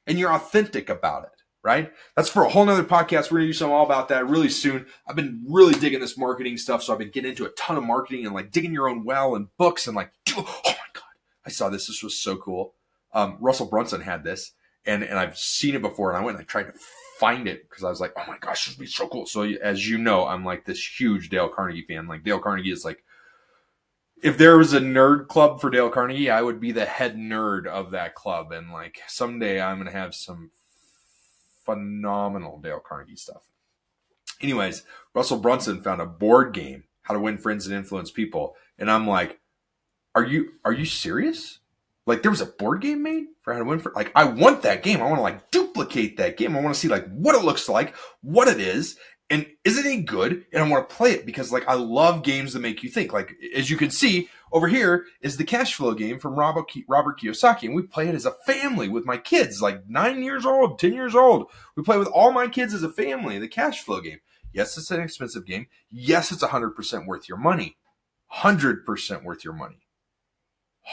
and 0.07 0.17
you're 0.17 0.33
authentic 0.33 0.89
about 0.89 1.25
it, 1.25 1.43
right? 1.63 1.91
That's 2.15 2.29
for 2.29 2.43
a 2.43 2.49
whole 2.49 2.65
nother 2.65 2.83
podcast. 2.83 3.29
We're 3.29 3.37
going 3.37 3.43
to 3.43 3.47
do 3.49 3.53
something 3.53 3.75
all 3.75 3.85
about 3.85 4.07
that 4.07 4.27
really 4.27 4.49
soon. 4.49 4.87
I've 5.07 5.15
been 5.15 5.45
really 5.47 5.75
digging 5.79 5.99
this 5.99 6.17
marketing 6.17 6.57
stuff. 6.57 6.81
So 6.81 6.93
I've 6.93 6.99
been 6.99 7.11
getting 7.11 7.29
into 7.29 7.45
a 7.45 7.51
ton 7.51 7.77
of 7.77 7.83
marketing 7.83 8.25
and 8.25 8.33
like 8.33 8.51
digging 8.51 8.73
your 8.73 8.89
own 8.89 9.05
well 9.05 9.35
and 9.35 9.55
books 9.57 9.85
and 9.85 9.95
like, 9.95 10.11
oh 10.35 10.61
my 10.65 10.73
God, 10.93 11.03
I 11.45 11.51
saw 11.51 11.69
this. 11.69 11.85
This 11.85 12.01
was 12.01 12.19
so 12.19 12.35
cool. 12.35 12.73
Um, 13.13 13.37
Russell 13.39 13.67
Brunson 13.67 14.01
had 14.01 14.23
this 14.23 14.53
and, 14.85 15.03
and 15.03 15.19
I've 15.19 15.37
seen 15.37 15.75
it 15.75 15.81
before 15.81 16.09
and 16.09 16.17
I 16.17 16.23
went 16.23 16.37
and 16.37 16.43
I 16.43 16.47
tried 16.47 16.63
to 16.63 16.73
find 17.19 17.49
it 17.49 17.69
because 17.69 17.83
I 17.83 17.89
was 17.89 17.99
like, 17.99 18.13
oh 18.15 18.23
my 18.27 18.37
gosh, 18.39 18.65
this 18.65 18.77
would 18.77 18.83
be 18.83 18.89
so 18.89 19.07
cool. 19.07 19.25
So 19.25 19.43
as 19.43 19.87
you 19.87 19.97
know, 19.97 20.25
I'm 20.25 20.45
like 20.45 20.63
this 20.63 20.99
huge 20.99 21.29
Dale 21.29 21.49
Carnegie 21.49 21.85
fan. 21.85 22.07
Like 22.07 22.23
Dale 22.23 22.39
Carnegie 22.39 22.71
is 22.71 22.85
like, 22.85 23.03
if 24.23 24.37
there 24.37 24.57
was 24.57 24.73
a 24.73 24.79
nerd 24.79 25.27
club 25.27 25.59
for 25.59 25.69
Dale 25.69 25.89
Carnegie, 25.89 26.29
I 26.29 26.41
would 26.41 26.61
be 26.61 26.71
the 26.71 26.85
head 26.85 27.17
nerd 27.17 27.67
of 27.67 27.91
that 27.91 28.15
club. 28.15 28.53
And 28.53 28.71
like 28.71 29.01
someday 29.07 29.61
I'm 29.61 29.77
gonna 29.77 29.91
have 29.91 30.15
some 30.15 30.51
phenomenal 31.65 32.59
Dale 32.59 32.79
Carnegie 32.79 33.17
stuff. 33.17 33.43
Anyways, 34.41 34.83
Russell 35.13 35.39
Brunson 35.39 35.81
found 35.81 35.99
a 35.99 36.05
board 36.05 36.53
game, 36.53 36.85
How 37.01 37.13
to 37.13 37.19
Win 37.19 37.37
Friends 37.37 37.67
and 37.67 37.75
Influence 37.75 38.11
People, 38.11 38.55
and 38.77 38.89
I'm 38.89 39.05
like, 39.05 39.39
are 40.15 40.25
you 40.25 40.53
are 40.63 40.73
you 40.73 40.85
serious? 40.85 41.59
Like 42.09 42.23
there 42.23 42.31
was 42.31 42.41
a 42.41 42.47
board 42.47 42.81
game 42.81 43.03
made 43.03 43.25
for 43.43 43.53
how 43.53 43.59
to 43.59 43.65
win 43.65 43.77
for 43.77 43.91
like 43.95 44.11
I 44.15 44.23
want 44.23 44.63
that 44.63 44.81
game. 44.81 44.99
I 44.99 45.05
want 45.05 45.17
to 45.17 45.21
like 45.21 45.51
duplicate 45.51 46.17
that 46.17 46.37
game. 46.37 46.55
I 46.55 46.61
want 46.61 46.73
to 46.73 46.79
see 46.79 46.87
like 46.87 47.07
what 47.09 47.35
it 47.35 47.43
looks 47.43 47.69
like, 47.69 47.95
what 48.21 48.47
it 48.47 48.59
is, 48.59 48.97
and 49.29 49.45
is 49.63 49.77
it 49.77 49.85
any 49.85 50.01
good? 50.01 50.43
And 50.51 50.63
I 50.63 50.67
want 50.67 50.89
to 50.89 50.95
play 50.95 51.11
it 51.11 51.23
because 51.23 51.51
like 51.51 51.67
I 51.67 51.75
love 51.75 52.23
games 52.23 52.53
that 52.53 52.61
make 52.61 52.81
you 52.81 52.89
think. 52.89 53.13
Like 53.13 53.35
as 53.55 53.69
you 53.69 53.77
can 53.77 53.91
see 53.91 54.27
over 54.51 54.67
here 54.67 55.05
is 55.21 55.37
the 55.37 55.43
cash 55.43 55.75
flow 55.75 55.93
game 55.93 56.17
from 56.17 56.33
Robert 56.33 56.67
Kiyosaki, 56.67 57.65
and 57.65 57.75
we 57.75 57.83
play 57.83 58.07
it 58.07 58.15
as 58.15 58.25
a 58.25 58.35
family 58.47 58.89
with 58.89 59.05
my 59.05 59.17
kids, 59.17 59.61
like 59.61 59.87
nine 59.87 60.23
years 60.23 60.47
old, 60.47 60.79
ten 60.79 60.93
years 60.93 61.13
old. 61.13 61.45
We 61.75 61.83
play 61.83 61.99
with 61.99 62.07
all 62.07 62.31
my 62.31 62.47
kids 62.47 62.73
as 62.73 62.81
a 62.81 62.89
family. 62.89 63.37
The 63.37 63.47
cash 63.47 63.83
flow 63.83 64.01
game. 64.01 64.19
Yes, 64.51 64.75
it's 64.79 64.89
an 64.89 64.99
expensive 64.99 65.45
game. 65.45 65.67
Yes, 65.91 66.31
it's 66.31 66.43
hundred 66.43 66.71
percent 66.71 67.05
worth 67.05 67.29
your 67.29 67.37
money. 67.37 67.77
Hundred 68.25 68.83
percent 68.83 69.23
worth 69.23 69.43
your 69.43 69.53
money. 69.53 69.81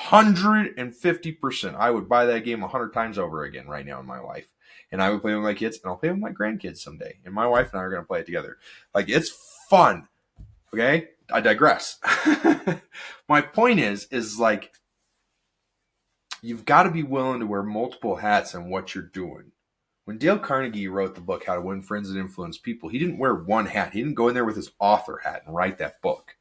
150%. 0.05 1.75
I 1.75 1.91
would 1.91 2.09
buy 2.09 2.27
that 2.27 2.45
game 2.45 2.61
100 2.61 2.93
times 2.93 3.19
over 3.19 3.45
again 3.45 3.67
right 3.67 3.87
now 3.87 4.01
in 4.01 4.07
my 4.07 4.21
life. 4.21 4.49
And 4.93 5.03
I 5.03 5.11
would 5.11 5.23
play 5.23 5.35
with 5.35 5.43
my 5.43 5.55
kids 5.55 5.79
and 5.83 5.91
I'll 5.91 5.97
play 5.97 6.11
with 6.11 6.19
my 6.19 6.31
grandkids 6.31 6.79
someday. 6.79 7.19
And 7.25 7.35
my 7.35 7.47
wife 7.47 7.73
and 7.73 7.81
I 7.81 7.85
are 7.85 7.91
going 7.91 8.03
to 8.03 8.07
play 8.07 8.21
it 8.21 8.27
together. 8.27 8.59
Like 8.95 9.09
it's 9.09 9.31
fun. 9.69 10.09
Okay? 10.73 11.09
I 11.31 11.41
digress. 11.41 11.99
my 13.29 13.41
point 13.41 13.81
is 13.81 14.07
is 14.11 14.39
like 14.39 14.73
you've 16.43 16.65
got 16.65 16.85
to 16.85 16.91
be 16.91 17.03
willing 17.03 17.41
to 17.41 17.47
wear 17.47 17.63
multiple 17.63 18.17
hats 18.17 18.55
on 18.55 18.71
what 18.71 18.95
you're 18.95 19.05
doing. 19.05 19.53
When 20.05 20.19
Dale 20.19 20.39
Carnegie 20.39 20.87
wrote 20.87 21.17
the 21.17 21.21
book 21.21 21.45
How 21.45 21.57
to 21.57 21.61
Win 21.61 21.83
Friends 21.83 22.11
and 22.11 22.19
Influence 22.19 22.59
People, 22.59 22.89
he 22.89 22.99
didn't 22.99 23.19
wear 23.19 23.35
one 23.35 23.67
hat. 23.67 23.93
He 23.93 24.01
didn't 24.01 24.15
go 24.15 24.29
in 24.29 24.35
there 24.35 24.45
with 24.45 24.55
his 24.55 24.71
author 24.79 25.21
hat 25.25 25.43
and 25.45 25.55
write 25.55 25.79
that 25.79 26.01
book. 26.01 26.37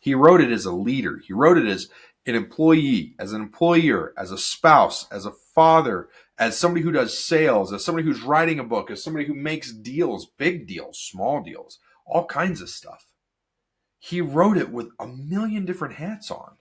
He 0.00 0.14
wrote 0.14 0.40
it 0.40 0.50
as 0.50 0.64
a 0.64 0.72
leader. 0.72 1.18
He 1.18 1.32
wrote 1.32 1.58
it 1.58 1.66
as 1.66 1.88
an 2.26 2.34
employee, 2.34 3.14
as 3.18 3.32
an 3.32 3.40
employer, 3.40 4.12
as 4.16 4.30
a 4.30 4.38
spouse, 4.38 5.10
as 5.10 5.26
a 5.26 5.32
father, 5.32 6.08
as 6.38 6.58
somebody 6.58 6.82
who 6.82 6.92
does 6.92 7.18
sales, 7.18 7.72
as 7.72 7.84
somebody 7.84 8.06
who's 8.06 8.22
writing 8.22 8.58
a 8.58 8.64
book, 8.64 8.90
as 8.90 9.02
somebody 9.02 9.26
who 9.26 9.34
makes 9.34 9.72
deals, 9.72 10.26
big 10.38 10.66
deals, 10.66 10.98
small 10.98 11.42
deals, 11.42 11.78
all 12.06 12.26
kinds 12.26 12.60
of 12.60 12.68
stuff. 12.68 13.06
He 13.98 14.20
wrote 14.20 14.56
it 14.56 14.70
with 14.70 14.88
a 14.98 15.06
million 15.06 15.64
different 15.64 15.94
hats 15.94 16.30
on. 16.30 16.56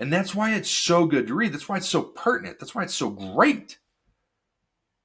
And 0.00 0.12
that's 0.12 0.34
why 0.34 0.54
it's 0.54 0.70
so 0.70 1.06
good 1.06 1.28
to 1.28 1.34
read. 1.34 1.52
That's 1.52 1.68
why 1.68 1.76
it's 1.76 1.88
so 1.88 2.02
pertinent. 2.02 2.58
That's 2.58 2.74
why 2.74 2.82
it's 2.82 2.94
so 2.94 3.10
great. 3.10 3.78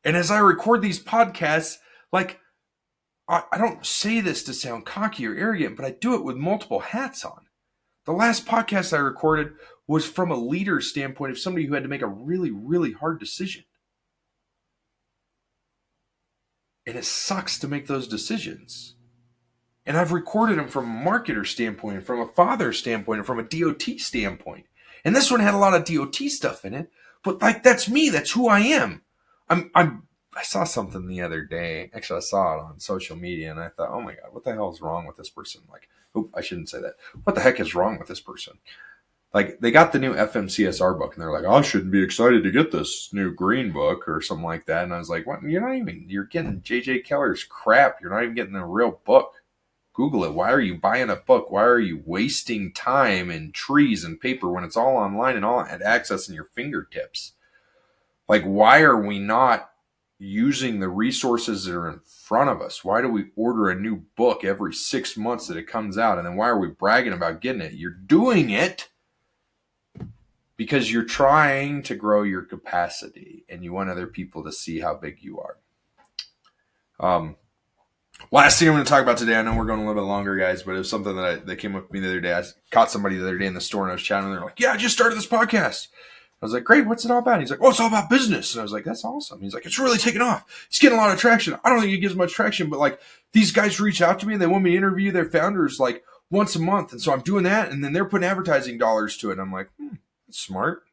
And 0.04 0.18
as 0.18 0.32
I 0.32 0.40
record 0.40 0.82
these 0.82 1.02
podcasts, 1.02 1.78
like, 2.12 2.40
I, 3.28 3.44
I 3.52 3.58
don't 3.60 3.86
say 3.86 4.22
this 4.22 4.42
to 4.44 4.54
sound 4.54 4.86
cocky 4.86 5.28
or 5.28 5.36
arrogant, 5.36 5.76
but 5.76 5.86
I 5.86 5.92
do 5.92 6.16
it 6.16 6.24
with 6.24 6.36
multiple 6.36 6.80
hats 6.80 7.24
on. 7.24 7.46
The 8.06 8.14
last 8.14 8.48
podcast 8.48 8.92
I 8.92 9.02
recorded 9.02 9.52
was 9.90 10.06
from 10.06 10.30
a 10.30 10.38
leader 10.38 10.80
standpoint 10.80 11.32
of 11.32 11.40
somebody 11.40 11.66
who 11.66 11.74
had 11.74 11.82
to 11.82 11.90
make 11.90 12.04
a 12.04 12.08
really, 12.08 12.52
really 12.52 12.92
hard 12.92 13.20
decision. 13.20 13.64
And 16.86 16.96
it 16.96 17.06
sucks 17.06 17.58
to 17.58 17.68
make 17.68 17.88
those 17.88 18.08
decisions. 18.08 18.94
And 19.88 19.98
I've 19.98 20.12
recorded 20.12 20.60
them 20.60 20.68
from 20.68 20.86
a 20.86 21.10
marketer 21.10 21.46
standpoint, 21.46 21.98
and 21.98 22.06
from 22.06 22.20
a 22.20 22.28
father 22.28 22.72
standpoint, 22.72 23.18
and 23.18 23.26
from 23.26 23.40
a 23.40 23.44
DOT 23.44 23.82
standpoint. 23.98 24.68
And 25.04 25.16
this 25.16 25.32
one 25.32 25.40
had 25.40 25.56
a 25.56 25.58
lot 25.58 25.74
of 25.74 25.86
DOT 25.86 26.16
stuff 26.30 26.66
in 26.66 26.76
it, 26.76 26.92
but 27.24 27.42
like 27.42 27.64
that's 27.64 27.90
me. 27.90 28.10
That's 28.10 28.32
who 28.32 28.48
I 28.48 28.60
am. 28.60 29.02
I'm. 29.50 29.72
I'm. 29.74 30.04
I 30.38 30.44
saw 30.44 30.66
something 30.66 31.08
the 31.08 31.22
other 31.22 31.42
day. 31.42 31.90
Actually, 31.96 32.18
I 32.18 32.22
saw 32.22 32.54
it 32.54 32.62
on 32.62 32.80
social 32.80 33.16
media, 33.16 33.50
and 33.50 33.60
I 33.60 33.70
thought, 33.70 33.90
oh 33.90 34.02
my 34.02 34.14
god, 34.14 34.34
what 34.34 34.44
the 34.44 34.54
hell 34.54 34.72
is 34.72 34.82
wrong 34.82 35.08
with 35.08 35.18
this 35.18 35.32
person? 35.32 35.62
Like, 35.68 35.90
I 36.36 36.42
shouldn't 36.42 36.70
say 36.70 36.80
that. 36.80 36.94
What 37.24 37.36
the 37.36 37.42
heck 37.42 37.60
is 37.60 37.74
wrong 37.74 37.98
with 37.98 38.08
this 38.08 38.22
person? 38.22 38.60
Like 39.34 39.60
they 39.60 39.70
got 39.70 39.92
the 39.92 40.00
new 40.00 40.16
FMCSR 40.16 40.98
book 40.98 41.14
and 41.14 41.22
they're 41.22 41.32
like, 41.32 41.46
I 41.46 41.62
shouldn't 41.62 41.92
be 41.92 42.02
excited 42.02 42.44
to 42.44 42.52
get 42.52 42.72
this 42.72 43.14
new 43.14 43.32
green 43.34 43.72
book 43.72 44.08
or 44.08 44.22
something 44.22 44.46
like 44.46 44.66
that. 44.66 44.84
And 44.84 44.94
I 44.94 44.98
was 44.98 45.10
like, 45.10 45.28
what? 45.28 45.44
You're 45.44 45.62
not 45.62 45.76
even, 45.76 46.06
you're 46.08 46.24
getting 46.24 46.62
JJ 46.62 47.06
Keller's 47.06 47.44
crap. 47.44 47.98
You're 48.02 48.10
not 48.10 48.24
even 48.24 48.36
getting 48.36 48.54
the 48.54 48.66
real 48.66 49.00
book. 49.06 49.34
Google 49.94 50.24
it. 50.24 50.34
Why 50.34 50.52
are 50.52 50.62
you 50.62 50.78
buying 50.78 51.10
a 51.10 51.16
book? 51.16 51.52
Why 51.52 51.64
are 51.64 51.80
you 51.80 52.02
wasting 52.06 52.74
time 52.74 53.30
and 53.30 53.54
trees 53.54 54.04
and 54.04 54.20
paper 54.20 54.50
when 54.50 54.64
it's 54.64 54.78
all 54.78 54.96
online 54.96 55.36
and 55.36 55.46
all 55.46 55.60
at 55.62 55.82
access 55.82 56.28
in 56.28 56.34
your 56.34 56.50
fingertips? 56.56 57.34
Like, 58.28 58.44
why 58.44 58.82
are 58.82 59.00
we 59.00 59.20
not 59.20 59.70
using 60.18 60.80
the 60.80 60.90
resources 60.90 61.66
that 61.66 61.76
are 61.76 61.90
in 61.90 62.00
front 62.00 62.50
of 62.50 62.62
us? 62.62 62.84
Why 62.84 63.02
do 63.02 63.10
we 63.10 63.32
order 63.36 63.70
a 63.70 63.80
new 63.80 64.04
book 64.16 64.44
every 64.44 64.74
six 64.74 65.18
months 65.18 65.48
that 65.48 65.58
it 65.58 65.68
comes 65.68 65.98
out? 65.98 66.18
And 66.18 66.26
then 66.26 66.36
why 66.36 66.48
are 66.48 66.60
we 66.60 66.70
bragging 66.70 67.14
about 67.14 67.42
getting 67.42 67.62
it? 67.62 67.74
You're 67.74 67.92
doing 67.92 68.50
it 68.50 68.90
because 70.60 70.92
you're 70.92 71.06
trying 71.06 71.82
to 71.82 71.96
grow 71.96 72.22
your 72.22 72.42
capacity 72.42 73.46
and 73.48 73.64
you 73.64 73.72
want 73.72 73.90
other 73.90 74.08
people 74.08 74.44
to 74.44 74.52
see 74.52 74.82
how 74.82 74.94
big 74.94 75.20
you 75.22 75.40
are. 75.40 75.58
Um, 77.00 77.38
last 78.30 78.60
thing 78.60 78.68
I'm 78.68 78.74
going 78.74 78.84
to 78.84 78.90
talk 78.90 79.02
about 79.02 79.18
today, 79.18 79.38
I 79.38 79.42
know 79.42 79.56
we're 79.56 79.64
going 79.64 79.80
a 79.80 79.88
little 79.88 80.04
bit 80.04 80.06
longer, 80.06 80.36
guys, 80.36 80.64
but 80.64 80.76
it 80.76 80.80
was 80.80 80.90
something 80.90 81.16
that, 81.16 81.24
I, 81.24 81.36
that 81.36 81.56
came 81.56 81.78
up 81.78 81.84
with 81.84 81.94
me 81.94 82.02
the 82.02 82.10
other 82.10 82.20
day. 82.20 82.34
I 82.34 82.44
caught 82.72 82.92
somebody 82.92 83.16
the 83.16 83.24
other 83.24 83.38
day 83.38 83.46
in 83.46 83.54
the 83.54 83.62
store 83.62 83.84
and 83.84 83.92
I 83.92 83.94
was 83.94 84.04
chatting, 84.04 84.26
and 84.26 84.36
they're 84.36 84.44
like, 84.44 84.60
"Yeah, 84.60 84.74
I 84.74 84.78
just 84.78 84.94
started 84.94 85.18
this 85.18 85.26
podcast." 85.26 85.88
I 86.42 86.46
was 86.46 86.52
like, 86.52 86.66
great, 86.66 86.88
what's 86.88 87.04
it 87.04 87.12
all 87.12 87.20
about? 87.20 87.40
He's 87.40 87.52
like, 87.52 87.60
oh, 87.62 87.70
it's 87.70 87.82
all 87.82 87.88
about 87.88 88.10
business. 88.10 88.54
And 88.54 88.62
I 88.62 88.64
was 88.64 88.72
like, 88.72 88.86
that's 88.86 89.04
awesome. 89.04 89.42
He's 89.42 89.54
like, 89.54 89.66
it's 89.66 89.78
really 89.78 89.98
taking 89.98 90.22
off. 90.22 90.66
It's 90.70 90.80
getting 90.80 90.98
a 90.98 91.02
lot 91.02 91.12
of 91.12 91.20
traction. 91.20 91.58
I 91.66 91.70
don't 91.70 91.82
think 91.82 91.92
it 91.92 91.98
gives 91.98 92.16
much 92.16 92.32
traction, 92.32 92.70
but 92.70 92.80
like 92.80 92.98
these 93.34 93.52
guys 93.52 93.82
reach 93.82 94.02
out 94.02 94.20
to 94.20 94.26
me 94.26 94.34
and 94.34 94.42
they 94.42 94.48
want 94.48 94.64
me 94.64 94.72
to 94.72 94.78
interview 94.78 95.12
their 95.12 95.30
founders 95.30 95.82
like 95.82 96.02
once 96.32 96.56
a 96.56 96.62
month. 96.62 96.94
And 96.94 97.02
so 97.02 97.12
I'm 97.12 97.20
doing 97.20 97.44
that. 97.44 97.72
And 97.72 97.84
then 97.84 97.92
they're 97.92 98.06
putting 98.06 98.26
advertising 98.26 98.78
dollars 98.78 99.18
to 99.18 99.30
it. 99.30 99.34
And 99.34 99.42
I'm 99.42 99.52
like, 99.52 99.70
hmm, 99.78 99.96
smart. 100.34 100.84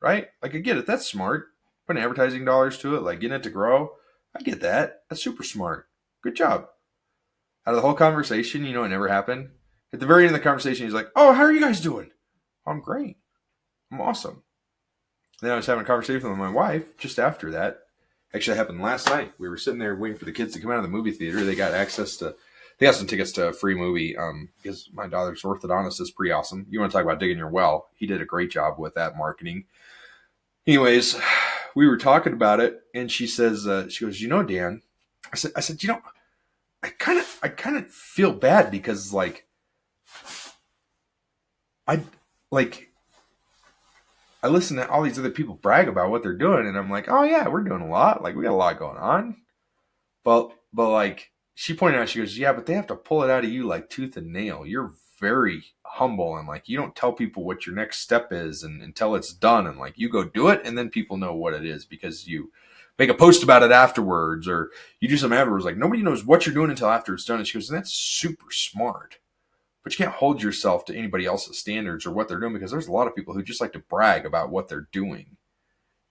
Right? 0.00 0.28
Like 0.42 0.54
I 0.54 0.58
get 0.58 0.76
it. 0.76 0.86
That's 0.86 1.06
smart. 1.06 1.48
Putting 1.86 2.02
advertising 2.02 2.44
dollars 2.44 2.78
to 2.78 2.96
it, 2.96 3.02
like 3.02 3.20
getting 3.20 3.36
it 3.36 3.42
to 3.44 3.50
grow. 3.50 3.92
I 4.36 4.42
get 4.42 4.60
that. 4.60 5.02
That's 5.08 5.22
super 5.22 5.42
smart. 5.42 5.88
Good 6.22 6.36
job. 6.36 6.68
Out 7.66 7.74
of 7.74 7.76
the 7.76 7.82
whole 7.82 7.94
conversation, 7.94 8.64
you 8.64 8.72
know, 8.72 8.84
it 8.84 8.88
never 8.88 9.08
happened. 9.08 9.50
At 9.92 10.00
the 10.00 10.06
very 10.06 10.24
end 10.24 10.34
of 10.34 10.40
the 10.40 10.44
conversation, 10.44 10.86
he's 10.86 10.94
like, 10.94 11.10
oh, 11.14 11.32
how 11.32 11.42
are 11.42 11.52
you 11.52 11.60
guys 11.60 11.80
doing? 11.80 12.10
I'm 12.66 12.80
great. 12.80 13.18
I'm 13.90 14.00
awesome. 14.00 14.42
Then 15.40 15.52
I 15.52 15.56
was 15.56 15.66
having 15.66 15.82
a 15.82 15.86
conversation 15.86 16.28
with 16.28 16.38
my 16.38 16.50
wife 16.50 16.96
just 16.96 17.18
after 17.18 17.50
that. 17.50 17.80
Actually, 18.34 18.56
happened 18.56 18.80
last 18.80 19.08
night. 19.08 19.32
We 19.38 19.48
were 19.48 19.58
sitting 19.58 19.78
there 19.78 19.94
waiting 19.94 20.16
for 20.16 20.24
the 20.24 20.32
kids 20.32 20.54
to 20.54 20.60
come 20.60 20.70
out 20.70 20.78
of 20.78 20.84
the 20.84 20.88
movie 20.88 21.10
theater. 21.10 21.44
They 21.44 21.54
got 21.54 21.74
access 21.74 22.16
to, 22.18 22.34
they 22.82 22.88
got 22.88 22.96
some 22.96 23.06
tickets 23.06 23.30
to 23.30 23.46
a 23.46 23.52
free 23.52 23.76
movie 23.76 24.16
um, 24.16 24.48
because 24.60 24.90
my 24.92 25.06
daughter's 25.06 25.42
orthodontist 25.42 26.00
is 26.00 26.10
pretty 26.10 26.32
awesome. 26.32 26.66
You 26.68 26.80
want 26.80 26.90
to 26.90 26.98
talk 26.98 27.04
about 27.04 27.20
digging 27.20 27.38
your 27.38 27.48
well? 27.48 27.86
He 27.94 28.08
did 28.08 28.20
a 28.20 28.24
great 28.24 28.50
job 28.50 28.76
with 28.76 28.96
that 28.96 29.16
marketing. 29.16 29.66
Anyways, 30.66 31.16
we 31.76 31.86
were 31.86 31.96
talking 31.96 32.32
about 32.32 32.58
it, 32.58 32.80
and 32.92 33.08
she 33.08 33.28
says, 33.28 33.68
uh, 33.68 33.88
she 33.88 34.04
goes, 34.04 34.20
you 34.20 34.26
know, 34.26 34.42
Dan, 34.42 34.82
I 35.32 35.36
said, 35.36 35.52
I 35.54 35.60
said, 35.60 35.80
you 35.84 35.90
know, 35.90 36.00
I 36.82 36.88
kind 36.88 37.20
of, 37.20 37.38
I 37.40 37.50
kind 37.50 37.76
of 37.76 37.88
feel 37.88 38.32
bad 38.32 38.72
because 38.72 39.12
like, 39.12 39.46
I 41.86 42.00
like 42.50 42.90
I 44.42 44.48
listen 44.48 44.76
to 44.78 44.90
all 44.90 45.04
these 45.04 45.20
other 45.20 45.30
people 45.30 45.54
brag 45.54 45.86
about 45.86 46.10
what 46.10 46.24
they're 46.24 46.34
doing, 46.34 46.66
and 46.66 46.76
I'm 46.76 46.90
like, 46.90 47.08
oh 47.08 47.22
yeah, 47.22 47.46
we're 47.46 47.62
doing 47.62 47.82
a 47.82 47.88
lot. 47.88 48.24
Like 48.24 48.34
we 48.34 48.42
got 48.42 48.50
a 48.50 48.56
lot 48.56 48.80
going 48.80 48.98
on. 48.98 49.36
But 50.24 50.50
but 50.72 50.90
like 50.90 51.31
she 51.54 51.74
pointed 51.74 52.00
out, 52.00 52.08
she 52.08 52.18
goes, 52.18 52.38
yeah, 52.38 52.52
but 52.52 52.66
they 52.66 52.74
have 52.74 52.86
to 52.88 52.96
pull 52.96 53.22
it 53.22 53.30
out 53.30 53.44
of 53.44 53.50
you 53.50 53.66
like 53.66 53.90
tooth 53.90 54.16
and 54.16 54.32
nail. 54.32 54.64
You're 54.66 54.92
very 55.20 55.62
humble 55.84 56.36
and 56.36 56.48
like 56.48 56.68
you 56.68 56.76
don't 56.76 56.96
tell 56.96 57.12
people 57.12 57.44
what 57.44 57.64
your 57.64 57.74
next 57.76 58.00
step 58.00 58.32
is 58.32 58.64
and 58.64 58.82
until 58.82 59.14
it's 59.14 59.32
done 59.32 59.66
and 59.66 59.78
like 59.78 59.92
you 59.96 60.08
go 60.08 60.24
do 60.24 60.48
it 60.48 60.60
and 60.64 60.76
then 60.76 60.88
people 60.88 61.16
know 61.16 61.34
what 61.34 61.54
it 61.54 61.64
is 61.64 61.84
because 61.84 62.26
you 62.26 62.50
make 62.98 63.10
a 63.10 63.14
post 63.14 63.42
about 63.42 63.62
it 63.62 63.70
afterwards 63.70 64.48
or 64.48 64.70
you 65.00 65.08
do 65.08 65.16
something 65.16 65.38
afterwards 65.38 65.64
like 65.64 65.76
nobody 65.76 66.02
knows 66.02 66.24
what 66.24 66.44
you're 66.44 66.54
doing 66.54 66.70
until 66.70 66.88
after 66.88 67.14
it's 67.14 67.26
done 67.26 67.38
and 67.38 67.46
she 67.46 67.54
goes 67.54 67.68
And 67.68 67.78
that's 67.78 67.92
super 67.92 68.46
smart 68.50 69.18
but 69.82 69.92
you 69.92 70.04
can't 70.04 70.16
hold 70.16 70.42
yourself 70.42 70.84
to 70.86 70.96
anybody 70.96 71.26
else's 71.26 71.58
standards 71.58 72.06
or 72.06 72.12
what 72.12 72.28
they're 72.28 72.40
doing 72.40 72.52
because 72.52 72.70
there's 72.70 72.88
a 72.88 72.92
lot 72.92 73.06
of 73.06 73.16
people 73.16 73.34
who 73.34 73.42
just 73.42 73.60
like 73.60 73.72
to 73.72 73.80
brag 73.80 74.24
about 74.24 74.50
what 74.50 74.68
they're 74.68 74.88
doing. 74.92 75.36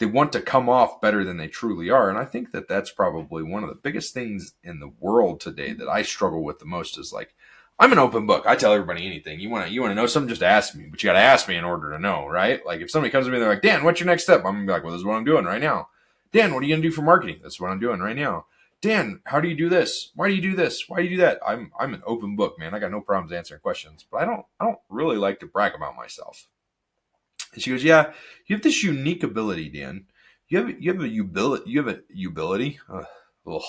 They 0.02 0.08
want 0.08 0.32
to 0.32 0.42
come 0.42 0.68
off 0.68 1.00
better 1.00 1.24
than 1.24 1.38
they 1.38 1.48
truly 1.48 1.92
are. 1.92 2.10
And 2.10 2.18
I 2.18 2.26
think 2.26 2.54
that 2.54 2.68
that's 2.68 2.90
probably 2.90 3.44
one 3.44 3.62
of 3.62 3.70
the 3.70 3.76
biggest 3.76 4.16
things 4.16 4.56
in 4.64 4.80
the 4.80 4.92
world 5.00 5.40
today 5.40 5.74
that 5.74 5.88
I 5.88 6.02
struggle 6.02 6.44
with 6.44 6.58
the 6.58 6.66
most 6.66 6.98
is 6.98 7.14
like, 7.14 7.36
I'm 7.80 7.92
an 7.92 8.00
open 8.00 8.26
book. 8.26 8.46
I 8.48 8.56
tell 8.56 8.74
everybody 8.74 9.06
anything. 9.06 9.40
You 9.40 9.52
want 9.52 9.68
to, 9.68 9.72
you 9.72 9.80
want 9.80 9.92
to 9.92 9.96
know 9.96 10.08
something, 10.08 10.28
just 10.28 10.42
ask 10.42 10.74
me, 10.74 10.88
but 10.90 11.04
you 11.04 11.08
got 11.08 11.14
to 11.14 11.20
ask 11.20 11.48
me 11.48 11.56
in 11.56 11.64
order 11.64 11.92
to 11.92 12.00
know, 12.00 12.26
right? 12.26 12.66
Like 12.66 12.82
if 12.82 12.90
somebody 12.90 13.12
comes 13.12 13.28
to 13.28 13.32
me, 13.32 13.38
and 13.38 13.44
they're 13.44 13.54
like, 13.54 13.62
Dan, 13.62 13.84
what's 13.84 14.00
your 14.00 14.08
next 14.08 14.24
step? 14.24 14.40
I'm 14.40 14.54
gonna 14.54 14.66
be 14.66 14.72
like, 14.72 14.84
well, 14.84 14.92
this 14.92 15.02
is 15.02 15.06
what 15.06 15.18
I'm 15.18 15.24
doing 15.24 15.46
right 15.46 15.62
now. 15.62 15.90
Dan, 16.32 16.52
what 16.52 16.64
are 16.64 16.66
you 16.66 16.76
to 16.76 16.82
do 16.82 16.90
for 16.90 17.04
marketing? 17.04 17.42
That's 17.44 17.62
what 17.62 17.70
I'm 17.70 17.80
doing 17.80 18.00
right 18.00 18.16
now. 18.16 18.48
Dan, 18.82 19.20
how 19.26 19.40
do 19.40 19.48
you 19.48 19.56
do 19.56 19.70
this? 19.70 20.10
Why 20.16 20.30
do 20.30 20.34
you 20.34 20.42
do 20.42 20.56
this? 20.56 20.90
Why 20.90 20.98
do 20.98 21.04
you 21.04 21.12
do 21.12 21.22
that? 21.22 21.40
I'm 21.46 21.72
I'm 21.80 21.94
an 21.94 22.02
open 22.08 22.36
book, 22.36 22.58
man. 22.58 22.74
I 22.74 22.80
got 22.80 22.90
no 22.90 23.02
problems 23.02 23.32
answering 23.32 23.62
questions, 23.62 24.04
but 24.10 24.22
I 24.22 24.26
don't 24.26 24.46
I 24.60 24.66
don't 24.66 24.80
really 24.90 25.18
like 25.18 25.40
to 25.42 25.46
brag 25.46 25.76
about 25.76 25.96
myself. 25.96 26.48
And 27.54 27.62
she 27.62 27.72
goes, 27.72 27.84
Yeah, 27.84 28.14
you 28.48 28.56
have 28.56 28.64
this 28.64 28.84
unique 28.84 29.24
ability, 29.24 29.70
Dan. 29.70 30.06
You 30.48 30.60
have 30.60 30.82
you 30.82 30.94
have 30.94 31.02
a 31.02 31.08
utility 31.08 31.72
you 31.72 31.84
have 31.84 31.96
a 31.96 32.02
utility. 32.10 32.80
Uh, 32.90 33.04
ugh, 33.48 33.62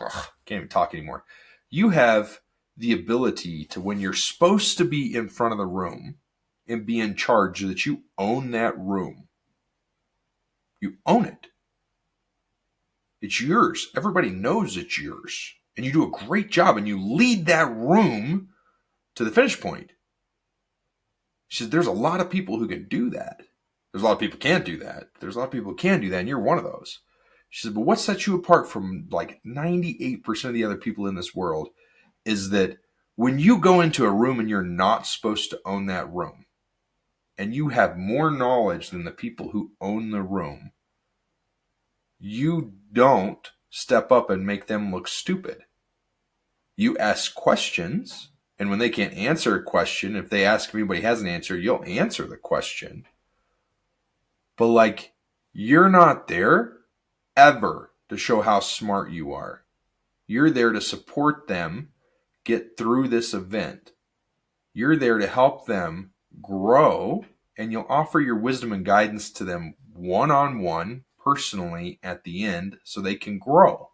ugh, 0.00 0.26
can't 0.44 0.58
even 0.58 0.68
talk 0.68 0.94
anymore. 0.94 1.24
You 1.70 1.90
have 1.90 2.40
the 2.76 2.92
ability 2.92 3.64
to 3.66 3.80
when 3.80 4.00
you're 4.00 4.12
supposed 4.12 4.78
to 4.78 4.84
be 4.84 5.14
in 5.14 5.28
front 5.28 5.52
of 5.52 5.58
the 5.58 5.66
room 5.66 6.16
and 6.68 6.86
be 6.86 7.00
in 7.00 7.14
charge 7.14 7.60
that 7.60 7.86
you 7.86 8.02
own 8.18 8.50
that 8.52 8.78
room. 8.78 9.28
You 10.80 10.96
own 11.06 11.24
it 11.24 11.48
it's 13.20 13.40
yours. 13.40 13.88
Everybody 13.96 14.30
knows 14.30 14.76
it's 14.76 14.98
yours. 14.98 15.54
And 15.76 15.84
you 15.84 15.92
do 15.92 16.04
a 16.04 16.26
great 16.26 16.50
job 16.50 16.76
and 16.76 16.86
you 16.86 17.00
lead 17.00 17.46
that 17.46 17.70
room 17.74 18.50
to 19.16 19.24
the 19.24 19.30
finish 19.30 19.60
point. 19.60 19.92
She 21.48 21.64
said, 21.64 21.70
There's 21.70 21.86
a 21.86 21.92
lot 21.92 22.20
of 22.20 22.30
people 22.30 22.58
who 22.58 22.68
can 22.68 22.88
do 22.88 23.10
that. 23.10 23.42
There's 23.92 24.02
a 24.02 24.06
lot 24.06 24.12
of 24.12 24.18
people 24.18 24.38
can't 24.38 24.64
do 24.64 24.76
that. 24.78 25.08
There's 25.20 25.36
a 25.36 25.38
lot 25.38 25.46
of 25.46 25.50
people 25.52 25.72
who 25.72 25.76
can 25.76 26.00
do 26.00 26.10
that, 26.10 26.18
and 26.20 26.28
you're 26.28 26.38
one 26.38 26.58
of 26.58 26.64
those. 26.64 27.00
She 27.48 27.66
said, 27.66 27.74
But 27.74 27.82
what 27.82 28.00
sets 28.00 28.26
you 28.26 28.36
apart 28.36 28.68
from 28.68 29.08
like 29.10 29.40
98% 29.46 30.44
of 30.44 30.54
the 30.54 30.64
other 30.64 30.76
people 30.76 31.06
in 31.06 31.14
this 31.14 31.34
world 31.34 31.68
is 32.24 32.50
that 32.50 32.78
when 33.14 33.38
you 33.38 33.58
go 33.58 33.80
into 33.80 34.04
a 34.04 34.10
room 34.10 34.38
and 34.40 34.50
you're 34.50 34.62
not 34.62 35.06
supposed 35.06 35.50
to 35.50 35.60
own 35.64 35.86
that 35.86 36.12
room, 36.12 36.46
and 37.38 37.54
you 37.54 37.68
have 37.68 37.96
more 37.96 38.30
knowledge 38.30 38.90
than 38.90 39.04
the 39.04 39.10
people 39.10 39.50
who 39.50 39.72
own 39.80 40.10
the 40.10 40.22
room, 40.22 40.72
you 42.18 42.72
don't 42.92 43.50
step 43.70 44.10
up 44.10 44.30
and 44.30 44.46
make 44.46 44.66
them 44.66 44.92
look 44.92 45.06
stupid. 45.06 45.64
You 46.76 46.96
ask 46.98 47.34
questions, 47.34 48.30
and 48.58 48.70
when 48.70 48.78
they 48.78 48.90
can't 48.90 49.14
answer 49.14 49.56
a 49.56 49.62
question, 49.62 50.16
if 50.16 50.30
they 50.30 50.44
ask 50.44 50.68
if 50.68 50.74
anybody 50.74 51.02
has 51.02 51.20
an 51.20 51.28
answer, 51.28 51.56
you'll 51.56 51.84
answer 51.84 52.26
the 52.26 52.36
question. 52.36 53.06
But 54.56 54.68
like, 54.68 55.12
you're 55.52 55.90
not 55.90 56.28
there 56.28 56.78
ever 57.36 57.92
to 58.08 58.16
show 58.16 58.40
how 58.40 58.60
smart 58.60 59.10
you 59.10 59.32
are. 59.32 59.64
You're 60.26 60.50
there 60.50 60.72
to 60.72 60.80
support 60.80 61.48
them 61.48 61.90
get 62.46 62.78
through 62.78 63.08
this 63.08 63.34
event. 63.34 63.92
You're 64.72 64.96
there 64.96 65.18
to 65.18 65.26
help 65.26 65.66
them 65.66 66.12
grow, 66.40 67.26
and 67.58 67.72
you'll 67.72 67.86
offer 67.88 68.20
your 68.20 68.38
wisdom 68.38 68.72
and 68.72 68.84
guidance 68.84 69.30
to 69.32 69.44
them 69.44 69.74
one 69.92 70.30
on 70.30 70.60
one 70.60 71.04
personally 71.22 71.98
at 72.02 72.24
the 72.24 72.44
end 72.44 72.78
so 72.84 73.00
they 73.00 73.16
can 73.16 73.38
grow. 73.38 73.90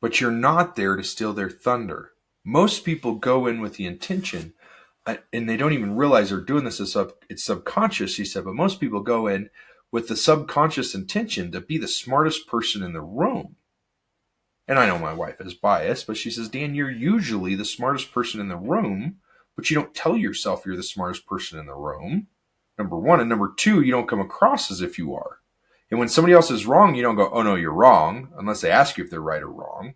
But 0.00 0.20
you're 0.20 0.30
not 0.30 0.74
there 0.74 0.96
to 0.96 1.04
steal 1.04 1.32
their 1.32 1.50
thunder. 1.50 2.12
Most 2.44 2.84
people 2.84 3.14
go 3.14 3.46
in 3.46 3.60
with 3.60 3.76
the 3.76 3.86
intention, 3.86 4.54
and 5.06 5.48
they 5.48 5.56
don't 5.56 5.72
even 5.72 5.96
realize 5.96 6.30
they're 6.30 6.40
doing 6.40 6.64
this. 6.64 6.80
It's 6.80 7.44
subconscious, 7.44 8.16
he 8.16 8.24
said, 8.24 8.44
but 8.44 8.54
most 8.54 8.80
people 8.80 9.00
go 9.00 9.26
in 9.26 9.50
with 9.90 10.08
the 10.08 10.16
subconscious 10.16 10.94
intention 10.94 11.52
to 11.52 11.60
be 11.60 11.78
the 11.78 11.88
smartest 11.88 12.46
person 12.48 12.82
in 12.82 12.92
the 12.92 13.00
room. 13.00 13.56
And 14.66 14.78
I 14.78 14.86
know 14.86 14.98
my 14.98 15.12
wife 15.12 15.40
is 15.40 15.54
biased, 15.54 16.06
but 16.06 16.16
she 16.16 16.30
says, 16.30 16.48
Dan, 16.48 16.74
you're 16.74 16.90
usually 16.90 17.54
the 17.54 17.64
smartest 17.64 18.12
person 18.12 18.40
in 18.40 18.48
the 18.48 18.56
room, 18.56 19.16
but 19.54 19.68
you 19.68 19.74
don't 19.74 19.94
tell 19.94 20.16
yourself 20.16 20.64
you're 20.64 20.76
the 20.76 20.82
smartest 20.82 21.26
person 21.26 21.58
in 21.58 21.66
the 21.66 21.74
room. 21.74 22.28
Number 22.78 22.96
one. 22.96 23.20
And 23.20 23.28
number 23.28 23.52
two, 23.54 23.82
you 23.82 23.90
don't 23.90 24.08
come 24.08 24.20
across 24.20 24.70
as 24.70 24.80
if 24.80 24.98
you 24.98 25.14
are. 25.14 25.38
And 25.90 25.98
when 25.98 26.08
somebody 26.08 26.32
else 26.32 26.50
is 26.50 26.64
wrong, 26.64 26.94
you 26.94 27.02
don't 27.02 27.16
go, 27.16 27.28
oh 27.30 27.42
no, 27.42 27.54
you're 27.54 27.72
wrong, 27.72 28.28
unless 28.38 28.62
they 28.62 28.70
ask 28.70 28.96
you 28.96 29.04
if 29.04 29.10
they're 29.10 29.20
right 29.20 29.42
or 29.42 29.50
wrong, 29.50 29.94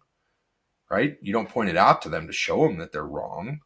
right? 0.90 1.16
You 1.20 1.32
don't 1.32 1.48
point 1.48 1.70
it 1.70 1.76
out 1.76 2.02
to 2.02 2.08
them 2.08 2.26
to 2.26 2.32
show 2.32 2.66
them 2.66 2.78
that 2.78 2.92
they're 2.92 3.06
wrong, 3.06 3.60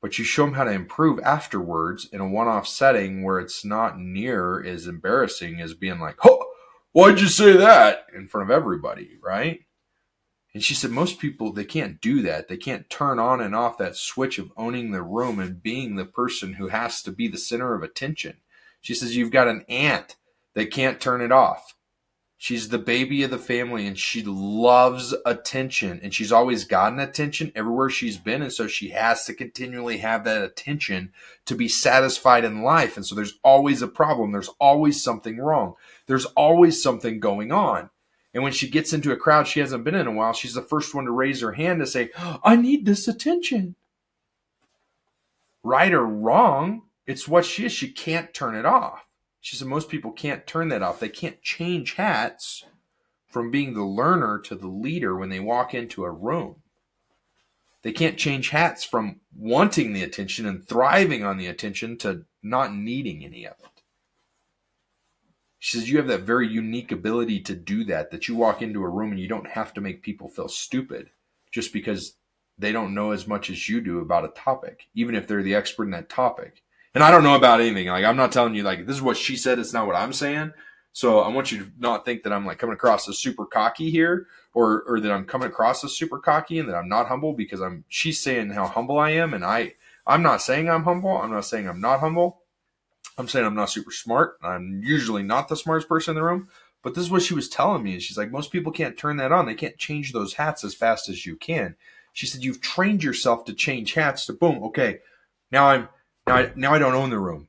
but 0.00 0.18
you 0.18 0.24
show 0.24 0.44
them 0.44 0.54
how 0.54 0.64
to 0.64 0.70
improve 0.70 1.18
afterwards 1.20 2.08
in 2.12 2.20
a 2.20 2.28
one 2.28 2.48
off 2.48 2.68
setting 2.68 3.22
where 3.22 3.38
it's 3.38 3.64
not 3.64 3.98
near 3.98 4.62
as 4.64 4.86
embarrassing 4.86 5.60
as 5.60 5.74
being 5.74 5.98
like, 5.98 6.16
oh, 6.24 6.44
why'd 6.92 7.20
you 7.20 7.28
say 7.28 7.56
that 7.56 8.06
in 8.14 8.28
front 8.28 8.50
of 8.50 8.54
everybody, 8.54 9.18
right? 9.22 9.60
And 10.54 10.64
she 10.64 10.74
said, 10.74 10.90
most 10.90 11.18
people, 11.18 11.52
they 11.52 11.64
can't 11.64 12.00
do 12.00 12.22
that. 12.22 12.48
They 12.48 12.56
can't 12.56 12.88
turn 12.88 13.18
on 13.18 13.40
and 13.40 13.54
off 13.54 13.78
that 13.78 13.96
switch 13.96 14.38
of 14.38 14.50
owning 14.56 14.90
the 14.90 15.02
room 15.02 15.38
and 15.38 15.62
being 15.62 15.96
the 15.96 16.06
person 16.06 16.54
who 16.54 16.68
has 16.68 17.02
to 17.02 17.12
be 17.12 17.28
the 17.28 17.38
center 17.38 17.74
of 17.74 17.82
attention. 17.82 18.38
She 18.80 18.94
says, 18.94 19.16
you've 19.16 19.30
got 19.30 19.48
an 19.48 19.64
aunt 19.68 20.16
that 20.54 20.72
can't 20.72 21.00
turn 21.00 21.20
it 21.20 21.32
off. 21.32 21.74
She's 22.40 22.68
the 22.68 22.78
baby 22.78 23.24
of 23.24 23.32
the 23.32 23.38
family 23.38 23.84
and 23.84 23.98
she 23.98 24.22
loves 24.22 25.12
attention 25.26 25.98
and 26.04 26.14
she's 26.14 26.30
always 26.30 26.64
gotten 26.64 27.00
attention 27.00 27.50
everywhere 27.56 27.90
she's 27.90 28.16
been. 28.16 28.42
And 28.42 28.52
so 28.52 28.68
she 28.68 28.90
has 28.90 29.24
to 29.24 29.34
continually 29.34 29.98
have 29.98 30.22
that 30.22 30.44
attention 30.44 31.12
to 31.46 31.56
be 31.56 31.66
satisfied 31.66 32.44
in 32.44 32.62
life. 32.62 32.96
And 32.96 33.04
so 33.04 33.16
there's 33.16 33.40
always 33.42 33.82
a 33.82 33.88
problem. 33.88 34.30
There's 34.30 34.50
always 34.60 35.02
something 35.02 35.38
wrong. 35.38 35.74
There's 36.06 36.26
always 36.26 36.80
something 36.80 37.18
going 37.18 37.50
on. 37.50 37.90
And 38.32 38.44
when 38.44 38.52
she 38.52 38.70
gets 38.70 38.92
into 38.92 39.10
a 39.10 39.16
crowd 39.16 39.48
she 39.48 39.58
hasn't 39.58 39.82
been 39.82 39.96
in 39.96 40.06
a 40.06 40.12
while, 40.12 40.32
she's 40.32 40.54
the 40.54 40.62
first 40.62 40.94
one 40.94 41.06
to 41.06 41.10
raise 41.10 41.40
her 41.40 41.52
hand 41.52 41.80
to 41.80 41.86
say, 41.86 42.10
I 42.44 42.54
need 42.54 42.86
this 42.86 43.08
attention. 43.08 43.74
Right 45.64 45.92
or 45.92 46.06
wrong, 46.06 46.82
it's 47.04 47.26
what 47.26 47.44
she 47.44 47.66
is. 47.66 47.72
She 47.72 47.90
can't 47.90 48.32
turn 48.32 48.54
it 48.54 48.64
off. 48.64 49.07
She 49.48 49.56
said 49.56 49.66
most 49.66 49.88
people 49.88 50.12
can't 50.12 50.46
turn 50.46 50.68
that 50.68 50.82
off. 50.82 51.00
They 51.00 51.08
can't 51.08 51.40
change 51.40 51.94
hats 51.94 52.66
from 53.26 53.50
being 53.50 53.72
the 53.72 53.82
learner 53.82 54.38
to 54.40 54.54
the 54.54 54.68
leader 54.68 55.16
when 55.16 55.30
they 55.30 55.40
walk 55.40 55.72
into 55.72 56.04
a 56.04 56.10
room. 56.10 56.56
They 57.80 57.92
can't 57.92 58.18
change 58.18 58.50
hats 58.50 58.84
from 58.84 59.20
wanting 59.34 59.94
the 59.94 60.02
attention 60.02 60.44
and 60.44 60.62
thriving 60.62 61.24
on 61.24 61.38
the 61.38 61.46
attention 61.46 61.96
to 62.00 62.26
not 62.42 62.74
needing 62.74 63.24
any 63.24 63.46
of 63.46 63.54
it. 63.60 63.82
She 65.58 65.78
says, 65.78 65.88
You 65.88 65.96
have 65.96 66.08
that 66.08 66.24
very 66.24 66.46
unique 66.46 66.92
ability 66.92 67.40
to 67.44 67.54
do 67.54 67.84
that, 67.84 68.10
that 68.10 68.28
you 68.28 68.36
walk 68.36 68.60
into 68.60 68.82
a 68.82 68.88
room 68.90 69.12
and 69.12 69.20
you 69.20 69.28
don't 69.28 69.48
have 69.48 69.72
to 69.72 69.80
make 69.80 70.02
people 70.02 70.28
feel 70.28 70.48
stupid 70.48 71.08
just 71.50 71.72
because 71.72 72.16
they 72.58 72.70
don't 72.70 72.92
know 72.92 73.12
as 73.12 73.26
much 73.26 73.48
as 73.48 73.66
you 73.66 73.80
do 73.80 74.00
about 74.00 74.26
a 74.26 74.38
topic, 74.38 74.88
even 74.94 75.14
if 75.14 75.26
they're 75.26 75.42
the 75.42 75.54
expert 75.54 75.84
in 75.84 75.92
that 75.92 76.10
topic. 76.10 76.64
And 76.94 77.04
I 77.04 77.10
don't 77.10 77.22
know 77.22 77.36
about 77.36 77.60
anything. 77.60 77.88
Like, 77.88 78.04
I'm 78.04 78.16
not 78.16 78.32
telling 78.32 78.54
you, 78.54 78.62
like, 78.62 78.86
this 78.86 78.96
is 78.96 79.02
what 79.02 79.16
she 79.16 79.36
said, 79.36 79.58
it's 79.58 79.72
not 79.72 79.86
what 79.86 79.96
I'm 79.96 80.12
saying. 80.12 80.52
So 80.92 81.20
I 81.20 81.28
want 81.28 81.52
you 81.52 81.58
to 81.58 81.70
not 81.78 82.04
think 82.04 82.22
that 82.24 82.32
I'm 82.32 82.44
like 82.44 82.58
coming 82.58 82.74
across 82.74 83.08
as 83.08 83.18
super 83.18 83.46
cocky 83.46 83.90
here 83.90 84.26
or 84.52 84.82
or 84.82 84.98
that 84.98 85.12
I'm 85.12 85.26
coming 85.26 85.46
across 85.46 85.84
as 85.84 85.96
super 85.96 86.18
cocky 86.18 86.58
and 86.58 86.68
that 86.68 86.74
I'm 86.74 86.88
not 86.88 87.06
humble 87.06 87.34
because 87.34 87.60
I'm 87.60 87.84
she's 87.88 88.20
saying 88.20 88.50
how 88.50 88.66
humble 88.66 88.98
I 88.98 89.10
am 89.10 89.32
and 89.32 89.44
I 89.44 89.74
I'm 90.08 90.22
not 90.22 90.42
saying 90.42 90.68
I'm 90.68 90.82
humble. 90.82 91.16
I'm 91.16 91.30
not 91.30 91.44
saying 91.44 91.68
I'm 91.68 91.80
not 91.80 92.00
humble. 92.00 92.40
I'm 93.16 93.28
saying 93.28 93.46
I'm 93.46 93.54
not 93.54 93.70
super 93.70 93.90
smart. 93.90 94.38
I'm 94.42 94.80
usually 94.82 95.22
not 95.22 95.48
the 95.48 95.56
smartest 95.56 95.88
person 95.88 96.12
in 96.12 96.16
the 96.16 96.24
room, 96.24 96.48
but 96.82 96.94
this 96.94 97.04
is 97.04 97.10
what 97.10 97.22
she 97.22 97.34
was 97.34 97.48
telling 97.48 97.82
me. 97.82 97.92
And 97.92 98.02
she's 98.02 98.16
like, 98.18 98.30
most 98.30 98.50
people 98.50 98.72
can't 98.72 98.96
turn 98.96 99.18
that 99.18 99.32
on. 99.32 99.46
They 99.46 99.54
can't 99.54 99.76
change 99.76 100.12
those 100.12 100.34
hats 100.34 100.64
as 100.64 100.74
fast 100.74 101.08
as 101.08 101.26
you 101.26 101.36
can. 101.36 101.76
She 102.12 102.26
said, 102.26 102.42
you've 102.42 102.60
trained 102.60 103.04
yourself 103.04 103.44
to 103.44 103.54
change 103.54 103.94
hats 103.94 104.26
to 104.26 104.32
boom. 104.32 104.62
Okay. 104.64 105.00
Now 105.52 105.66
I'm, 105.68 105.88
now 106.28 106.36
I, 106.36 106.52
now 106.54 106.74
I 106.74 106.78
don't 106.78 106.94
own 106.94 107.10
the 107.10 107.18
room. 107.18 107.48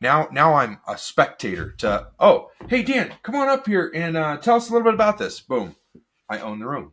Now, 0.00 0.28
now 0.32 0.54
I'm 0.54 0.80
a 0.86 0.98
spectator 0.98 1.72
to, 1.78 2.08
oh, 2.18 2.50
hey, 2.68 2.82
Dan, 2.82 3.14
come 3.22 3.34
on 3.36 3.48
up 3.48 3.66
here 3.66 3.90
and 3.94 4.16
uh, 4.16 4.36
tell 4.38 4.56
us 4.56 4.68
a 4.68 4.72
little 4.72 4.84
bit 4.84 4.94
about 4.94 5.18
this. 5.18 5.40
Boom. 5.40 5.76
I 6.28 6.38
own 6.40 6.58
the 6.58 6.66
room. 6.66 6.92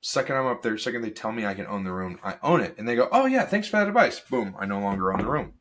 Second 0.00 0.36
I'm 0.36 0.46
up 0.46 0.62
there, 0.62 0.78
second 0.78 1.02
they 1.02 1.10
tell 1.10 1.32
me 1.32 1.44
I 1.44 1.54
can 1.54 1.66
own 1.66 1.84
the 1.84 1.92
room, 1.92 2.20
I 2.22 2.36
own 2.42 2.60
it. 2.60 2.76
And 2.78 2.86
they 2.86 2.94
go, 2.94 3.08
oh, 3.10 3.26
yeah, 3.26 3.44
thanks 3.44 3.66
for 3.66 3.78
that 3.78 3.88
advice. 3.88 4.20
Boom. 4.20 4.54
I 4.58 4.66
no 4.66 4.78
longer 4.78 5.12
own 5.12 5.20
the 5.20 5.28
room. 5.28 5.54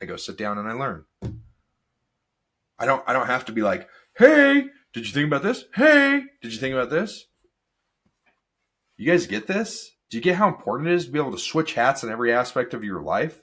I 0.00 0.06
go 0.06 0.16
sit 0.16 0.36
down 0.36 0.58
and 0.58 0.68
I 0.68 0.72
learn. 0.72 1.04
I 2.78 2.84
don't 2.84 3.02
I 3.06 3.12
don't 3.12 3.26
have 3.26 3.46
to 3.46 3.52
be 3.52 3.62
like, 3.62 3.88
"Hey, 4.16 4.66
did 4.92 5.06
you 5.06 5.12
think 5.12 5.26
about 5.26 5.42
this? 5.42 5.64
Hey, 5.74 6.24
did 6.42 6.52
you 6.52 6.58
think 6.58 6.74
about 6.74 6.90
this?" 6.90 7.26
You 8.98 9.10
guys 9.10 9.26
get 9.26 9.46
this? 9.46 9.95
Do 10.10 10.16
you 10.16 10.22
get 10.22 10.36
how 10.36 10.48
important 10.48 10.88
it 10.88 10.94
is 10.94 11.06
to 11.06 11.10
be 11.10 11.18
able 11.18 11.32
to 11.32 11.38
switch 11.38 11.74
hats 11.74 12.02
in 12.02 12.10
every 12.10 12.32
aspect 12.32 12.74
of 12.74 12.84
your 12.84 13.02
life? 13.02 13.40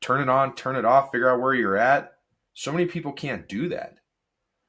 Turn 0.00 0.20
it 0.20 0.28
on, 0.28 0.54
turn 0.54 0.76
it 0.76 0.84
off, 0.84 1.12
figure 1.12 1.30
out 1.30 1.40
where 1.40 1.54
you're 1.54 1.76
at. 1.76 2.12
So 2.52 2.72
many 2.72 2.86
people 2.86 3.12
can't 3.12 3.48
do 3.48 3.68
that. 3.68 3.94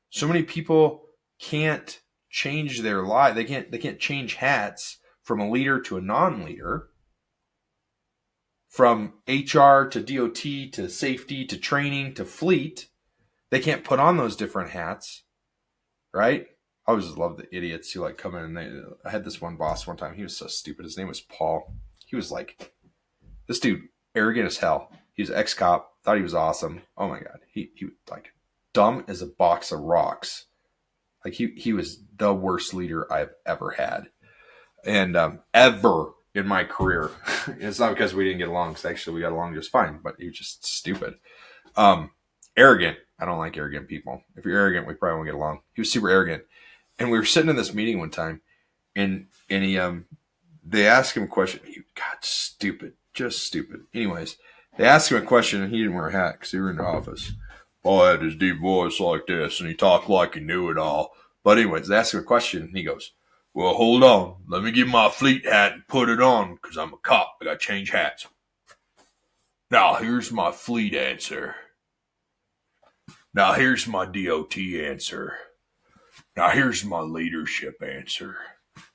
So 0.09 0.27
many 0.27 0.43
people 0.43 1.05
can't 1.39 1.99
change 2.29 2.81
their 2.81 3.03
life. 3.03 3.35
They 3.35 3.43
can't 3.43 3.71
they 3.71 3.77
can't 3.77 3.99
change 3.99 4.35
hats 4.35 4.97
from 5.23 5.39
a 5.39 5.49
leader 5.49 5.81
to 5.81 5.97
a 5.97 6.01
non-leader. 6.01 6.89
From 8.69 9.13
HR 9.27 9.85
to 9.85 10.01
DOT 10.01 10.73
to 10.73 10.89
safety 10.89 11.45
to 11.45 11.57
training 11.57 12.13
to 12.15 12.25
fleet. 12.25 12.87
They 13.51 13.59
can't 13.59 13.83
put 13.83 13.99
on 13.99 14.17
those 14.17 14.35
different 14.35 14.71
hats. 14.71 15.23
Right? 16.13 16.47
I 16.87 16.91
always 16.91 17.09
love 17.17 17.37
the 17.37 17.55
idiots 17.55 17.91
who 17.91 18.01
like 18.01 18.17
come 18.17 18.35
in 18.35 18.43
and 18.43 18.57
they 18.57 18.71
I 19.03 19.09
had 19.09 19.25
this 19.25 19.41
one 19.41 19.55
boss 19.55 19.87
one 19.87 19.97
time. 19.97 20.13
He 20.13 20.23
was 20.23 20.37
so 20.37 20.47
stupid. 20.47 20.85
His 20.85 20.97
name 20.97 21.07
was 21.07 21.21
Paul. 21.21 21.73
He 22.05 22.15
was 22.15 22.31
like 22.31 22.73
this 23.47 23.59
dude 23.59 23.81
arrogant 24.13 24.45
as 24.45 24.57
hell. 24.57 24.91
He 25.13 25.23
was 25.23 25.31
ex 25.31 25.53
cop. 25.53 25.93
Thought 26.03 26.17
he 26.17 26.23
was 26.23 26.35
awesome. 26.35 26.83
Oh 26.97 27.07
my 27.07 27.19
god. 27.19 27.39
He 27.51 27.71
he 27.75 27.87
like 28.09 28.33
dumb 28.73 29.03
as 29.07 29.21
a 29.21 29.27
box 29.27 29.71
of 29.71 29.79
rocks. 29.79 30.45
Like 31.23 31.33
he 31.33 31.53
he 31.57 31.73
was 31.73 32.03
the 32.15 32.33
worst 32.33 32.73
leader 32.73 33.11
I've 33.11 33.33
ever 33.47 33.71
had, 33.71 34.09
and 34.85 35.17
um, 35.17 35.39
ever 35.55 36.11
in 36.35 36.45
my 36.45 36.65
career. 36.65 37.09
it's 37.59 37.79
not 37.79 37.93
because 37.93 38.13
we 38.13 38.25
didn't 38.25 38.39
get 38.39 38.49
along. 38.49 38.71
Because 38.71 38.85
actually 38.85 39.15
we 39.15 39.21
got 39.21 39.31
along 39.31 39.55
just 39.55 39.71
fine. 39.71 40.01
But 40.03 40.15
he 40.19 40.27
was 40.27 40.37
just 40.37 40.67
stupid. 40.67 41.15
Um, 41.75 42.11
arrogant. 42.55 42.97
I 43.17 43.25
don't 43.25 43.39
like 43.39 43.57
arrogant 43.57 43.87
people. 43.87 44.21
If 44.35 44.45
you're 44.45 44.59
arrogant, 44.59 44.85
we 44.85 44.93
probably 44.93 45.15
won't 45.15 45.27
get 45.27 45.35
along. 45.35 45.61
He 45.73 45.81
was 45.81 45.91
super 45.91 46.09
arrogant 46.09 46.43
and 46.99 47.11
we 47.11 47.17
were 47.17 47.25
sitting 47.25 47.49
in 47.49 47.55
this 47.55 47.73
meeting 47.73 47.99
one 47.99 48.09
time, 48.09 48.41
and 48.95 49.27
and 49.49 49.63
he 49.63 49.77
um 49.77 50.05
they 50.63 50.87
asked 50.87 51.15
him 51.15 51.23
a 51.23 51.27
question. 51.27 51.61
He 51.65 51.81
got 51.95 52.23
stupid, 52.23 52.93
just 53.13 53.43
stupid. 53.43 53.81
Anyways, 53.93 54.37
they 54.77 54.85
asked 54.85 55.11
him 55.11 55.21
a 55.21 55.25
question, 55.25 55.61
and 55.61 55.71
he 55.71 55.79
didn't 55.79 55.95
wear 55.95 56.07
a 56.07 56.11
hat 56.11 56.33
because 56.33 56.51
he 56.51 56.59
were 56.59 56.69
in 56.69 56.77
the 56.77 56.83
office. 56.83 57.33
Paul 57.83 58.05
had 58.05 58.21
his 58.21 58.35
deep 58.35 58.59
voice 58.59 58.99
like 58.99 59.27
this, 59.27 59.59
and 59.59 59.69
he 59.69 59.75
talked 59.75 60.09
like 60.09 60.33
he 60.33 60.39
knew 60.39 60.69
it 60.71 60.77
all. 60.77 61.11
But 61.43 61.59
anyways, 61.59 61.87
they 61.87 61.95
asked 61.95 62.13
him 62.13 62.21
a 62.21 62.23
question, 62.23 62.63
and 62.63 62.75
he 62.75 62.83
goes, 62.83 63.11
"Well, 63.53 63.75
hold 63.75 64.03
on. 64.03 64.37
Let 64.47 64.63
me 64.63 64.71
get 64.71 64.87
my 64.87 65.09
fleet 65.09 65.45
hat 65.45 65.73
and 65.73 65.87
put 65.87 66.09
it 66.09 66.21
on, 66.21 66.55
because 66.55 66.77
I'm 66.77 66.93
a 66.93 66.97
cop. 66.97 67.37
I 67.41 67.45
got 67.45 67.59
to 67.59 67.65
change 67.65 67.91
hats." 67.91 68.27
Now 69.71 69.95
here's 69.95 70.31
my 70.31 70.51
fleet 70.51 70.93
answer. 70.93 71.55
Now 73.33 73.53
here's 73.53 73.87
my 73.87 74.05
DOT 74.05 74.57
answer. 74.57 75.37
Now 76.35 76.49
here's 76.49 76.83
my 76.83 76.99
leadership 76.99 77.81
answer. 77.81 78.37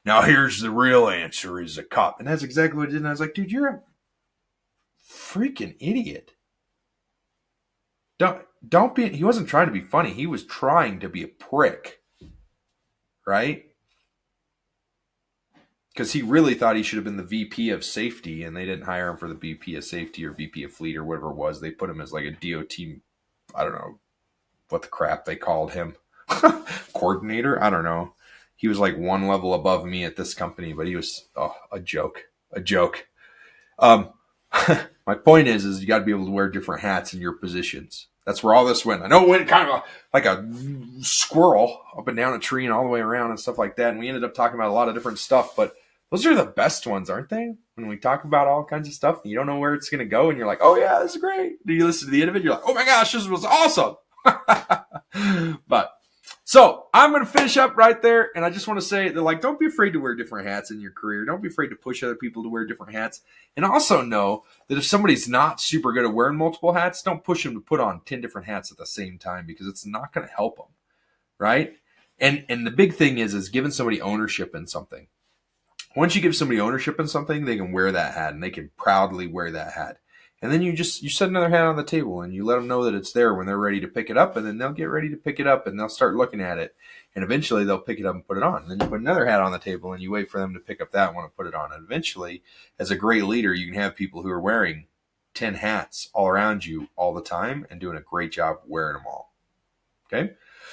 Now 0.04 0.22
here's 0.22 0.60
the 0.60 0.70
real 0.70 1.08
answer 1.08 1.60
is 1.60 1.78
a 1.78 1.82
cop. 1.82 2.18
And 2.18 2.28
that's 2.28 2.42
exactly 2.42 2.78
what 2.78 2.88
it 2.88 2.92
did. 2.92 2.98
And 2.98 3.08
I 3.08 3.10
was 3.10 3.20
like, 3.20 3.34
dude, 3.34 3.50
you're 3.52 3.68
a 3.68 3.82
freaking 5.10 5.76
idiot. 5.80 6.32
Don't 8.18 8.42
don't 8.68 8.94
be 8.94 9.08
he 9.08 9.24
wasn't 9.24 9.48
trying 9.48 9.66
to 9.66 9.72
be 9.72 9.80
funny. 9.80 10.10
He 10.10 10.26
was 10.26 10.44
trying 10.44 11.00
to 11.00 11.08
be 11.08 11.22
a 11.22 11.28
prick. 11.28 12.00
Right? 13.26 13.66
Because 15.92 16.12
he 16.12 16.22
really 16.22 16.54
thought 16.54 16.76
he 16.76 16.82
should 16.82 16.96
have 16.96 17.04
been 17.04 17.16
the 17.16 17.22
VP 17.22 17.70
of 17.70 17.84
safety, 17.84 18.44
and 18.44 18.56
they 18.56 18.64
didn't 18.64 18.84
hire 18.84 19.10
him 19.10 19.16
for 19.16 19.28
the 19.28 19.34
VP 19.34 19.74
of 19.76 19.84
safety 19.84 20.24
or 20.24 20.32
VP 20.32 20.64
of 20.64 20.72
fleet 20.72 20.96
or 20.96 21.04
whatever 21.04 21.30
it 21.30 21.36
was. 21.36 21.60
They 21.60 21.70
put 21.70 21.90
him 21.90 22.00
as 22.00 22.12
like 22.12 22.24
a 22.24 22.30
DOT, 22.30 22.74
I 23.54 23.64
don't 23.64 23.74
know 23.74 23.98
what 24.68 24.82
the 24.82 24.88
crap 24.88 25.24
they 25.24 25.36
called 25.36 25.72
him. 25.72 25.96
coordinator. 26.94 27.62
I 27.62 27.70
don't 27.70 27.84
know. 27.84 28.14
He 28.56 28.68
was 28.68 28.78
like 28.78 28.96
one 28.96 29.26
level 29.26 29.54
above 29.54 29.84
me 29.84 30.04
at 30.04 30.16
this 30.16 30.34
company, 30.34 30.72
but 30.72 30.86
he 30.86 30.96
was 30.96 31.28
oh, 31.36 31.54
a 31.72 31.80
joke, 31.80 32.24
a 32.52 32.60
joke. 32.60 33.06
Um, 33.78 34.12
my 35.06 35.14
point 35.14 35.48
is, 35.48 35.64
is 35.64 35.80
you 35.80 35.86
got 35.86 36.00
to 36.00 36.04
be 36.04 36.12
able 36.12 36.26
to 36.26 36.30
wear 36.30 36.50
different 36.50 36.82
hats 36.82 37.14
in 37.14 37.20
your 37.20 37.32
positions. 37.32 38.08
That's 38.26 38.44
where 38.44 38.54
all 38.54 38.66
this 38.66 38.84
went. 38.84 39.02
I 39.02 39.08
know 39.08 39.24
it 39.24 39.28
went 39.28 39.48
kind 39.48 39.68
of 39.68 39.76
a, 39.76 39.84
like 40.12 40.26
a 40.26 40.46
squirrel 41.00 41.80
up 41.96 42.06
and 42.06 42.16
down 42.16 42.34
a 42.34 42.38
tree 42.38 42.64
and 42.64 42.72
all 42.72 42.84
the 42.84 42.90
way 42.90 43.00
around 43.00 43.30
and 43.30 43.40
stuff 43.40 43.58
like 43.58 43.76
that. 43.76 43.90
And 43.90 43.98
we 43.98 44.08
ended 44.08 44.24
up 44.24 44.34
talking 44.34 44.56
about 44.56 44.70
a 44.70 44.74
lot 44.74 44.88
of 44.88 44.94
different 44.94 45.18
stuff, 45.18 45.56
but 45.56 45.74
those 46.10 46.26
are 46.26 46.34
the 46.34 46.44
best 46.44 46.86
ones, 46.86 47.08
aren't 47.08 47.30
they? 47.30 47.54
When 47.76 47.88
we 47.88 47.96
talk 47.96 48.24
about 48.24 48.46
all 48.46 48.64
kinds 48.64 48.88
of 48.88 48.94
stuff 48.94 49.20
you 49.24 49.36
don't 49.36 49.46
know 49.46 49.58
where 49.58 49.74
it's 49.74 49.88
going 49.88 50.00
to 50.00 50.04
go 50.04 50.28
and 50.28 50.36
you're 50.36 50.46
like, 50.46 50.60
oh 50.60 50.76
yeah, 50.76 50.98
this 51.00 51.14
is 51.14 51.20
great. 51.20 51.64
Do 51.66 51.72
you 51.72 51.86
listen 51.86 52.08
to 52.08 52.12
the 52.12 52.20
end 52.20 52.28
of 52.28 52.36
it? 52.36 52.42
You're 52.42 52.54
like, 52.54 52.62
oh 52.66 52.74
my 52.74 52.84
gosh, 52.84 53.12
this 53.12 53.26
was 53.26 53.44
awesome. 53.44 53.96
but 55.66 55.92
so 56.50 56.86
I'm 56.92 57.12
going 57.12 57.24
to 57.24 57.30
finish 57.30 57.56
up 57.56 57.76
right 57.76 58.02
there. 58.02 58.30
And 58.34 58.44
I 58.44 58.50
just 58.50 58.66
want 58.66 58.80
to 58.80 58.84
say 58.84 59.08
that, 59.08 59.22
like, 59.22 59.40
don't 59.40 59.60
be 59.60 59.66
afraid 59.66 59.92
to 59.92 60.00
wear 60.00 60.16
different 60.16 60.48
hats 60.48 60.72
in 60.72 60.80
your 60.80 60.90
career. 60.90 61.24
Don't 61.24 61.40
be 61.40 61.46
afraid 61.46 61.68
to 61.68 61.76
push 61.76 62.02
other 62.02 62.16
people 62.16 62.42
to 62.42 62.48
wear 62.48 62.66
different 62.66 62.92
hats. 62.92 63.20
And 63.56 63.64
also 63.64 64.02
know 64.02 64.42
that 64.66 64.76
if 64.76 64.84
somebody's 64.84 65.28
not 65.28 65.60
super 65.60 65.92
good 65.92 66.04
at 66.04 66.12
wearing 66.12 66.36
multiple 66.36 66.72
hats, 66.72 67.02
don't 67.02 67.22
push 67.22 67.44
them 67.44 67.54
to 67.54 67.60
put 67.60 67.78
on 67.78 68.00
10 68.04 68.20
different 68.20 68.48
hats 68.48 68.72
at 68.72 68.78
the 68.78 68.86
same 68.86 69.16
time 69.16 69.46
because 69.46 69.68
it's 69.68 69.86
not 69.86 70.12
going 70.12 70.26
to 70.26 70.34
help 70.34 70.56
them. 70.56 70.66
Right. 71.38 71.74
And, 72.18 72.44
and 72.48 72.66
the 72.66 72.72
big 72.72 72.94
thing 72.94 73.18
is, 73.18 73.32
is 73.32 73.48
giving 73.48 73.70
somebody 73.70 74.00
ownership 74.00 74.52
in 74.52 74.66
something. 74.66 75.06
Once 75.94 76.16
you 76.16 76.20
give 76.20 76.34
somebody 76.34 76.58
ownership 76.58 76.98
in 76.98 77.06
something, 77.06 77.44
they 77.44 77.58
can 77.58 77.70
wear 77.70 77.92
that 77.92 78.14
hat 78.14 78.32
and 78.32 78.42
they 78.42 78.50
can 78.50 78.72
proudly 78.76 79.28
wear 79.28 79.52
that 79.52 79.74
hat 79.74 79.98
and 80.42 80.50
then 80.50 80.62
you 80.62 80.72
just 80.72 81.02
you 81.02 81.10
set 81.10 81.28
another 81.28 81.50
hat 81.50 81.64
on 81.64 81.76
the 81.76 81.84
table 81.84 82.22
and 82.22 82.34
you 82.34 82.44
let 82.44 82.56
them 82.56 82.68
know 82.68 82.84
that 82.84 82.94
it's 82.94 83.12
there 83.12 83.34
when 83.34 83.46
they're 83.46 83.58
ready 83.58 83.80
to 83.80 83.88
pick 83.88 84.10
it 84.10 84.16
up 84.16 84.36
and 84.36 84.46
then 84.46 84.58
they'll 84.58 84.72
get 84.72 84.84
ready 84.84 85.08
to 85.08 85.16
pick 85.16 85.38
it 85.38 85.46
up 85.46 85.66
and 85.66 85.78
they'll 85.78 85.88
start 85.88 86.16
looking 86.16 86.40
at 86.40 86.58
it 86.58 86.74
and 87.14 87.24
eventually 87.24 87.64
they'll 87.64 87.78
pick 87.78 87.98
it 87.98 88.06
up 88.06 88.14
and 88.14 88.26
put 88.26 88.36
it 88.36 88.42
on 88.42 88.62
and 88.62 88.70
then 88.70 88.80
you 88.80 88.86
put 88.86 89.00
another 89.00 89.26
hat 89.26 89.40
on 89.40 89.52
the 89.52 89.58
table 89.58 89.92
and 89.92 90.02
you 90.02 90.10
wait 90.10 90.30
for 90.30 90.38
them 90.38 90.54
to 90.54 90.60
pick 90.60 90.80
up 90.80 90.92
that 90.92 91.14
one 91.14 91.24
and 91.24 91.36
put 91.36 91.46
it 91.46 91.54
on 91.54 91.72
and 91.72 91.84
eventually 91.84 92.42
as 92.78 92.90
a 92.90 92.96
great 92.96 93.24
leader 93.24 93.52
you 93.52 93.66
can 93.66 93.80
have 93.80 93.94
people 93.94 94.22
who 94.22 94.30
are 94.30 94.40
wearing 94.40 94.86
10 95.34 95.54
hats 95.54 96.08
all 96.12 96.28
around 96.28 96.64
you 96.64 96.88
all 96.96 97.14
the 97.14 97.22
time 97.22 97.66
and 97.70 97.80
doing 97.80 97.96
a 97.96 98.00
great 98.00 98.32
job 98.32 98.58
wearing 98.66 98.94
them 98.94 99.06
all 99.06 99.32
okay 100.06 100.32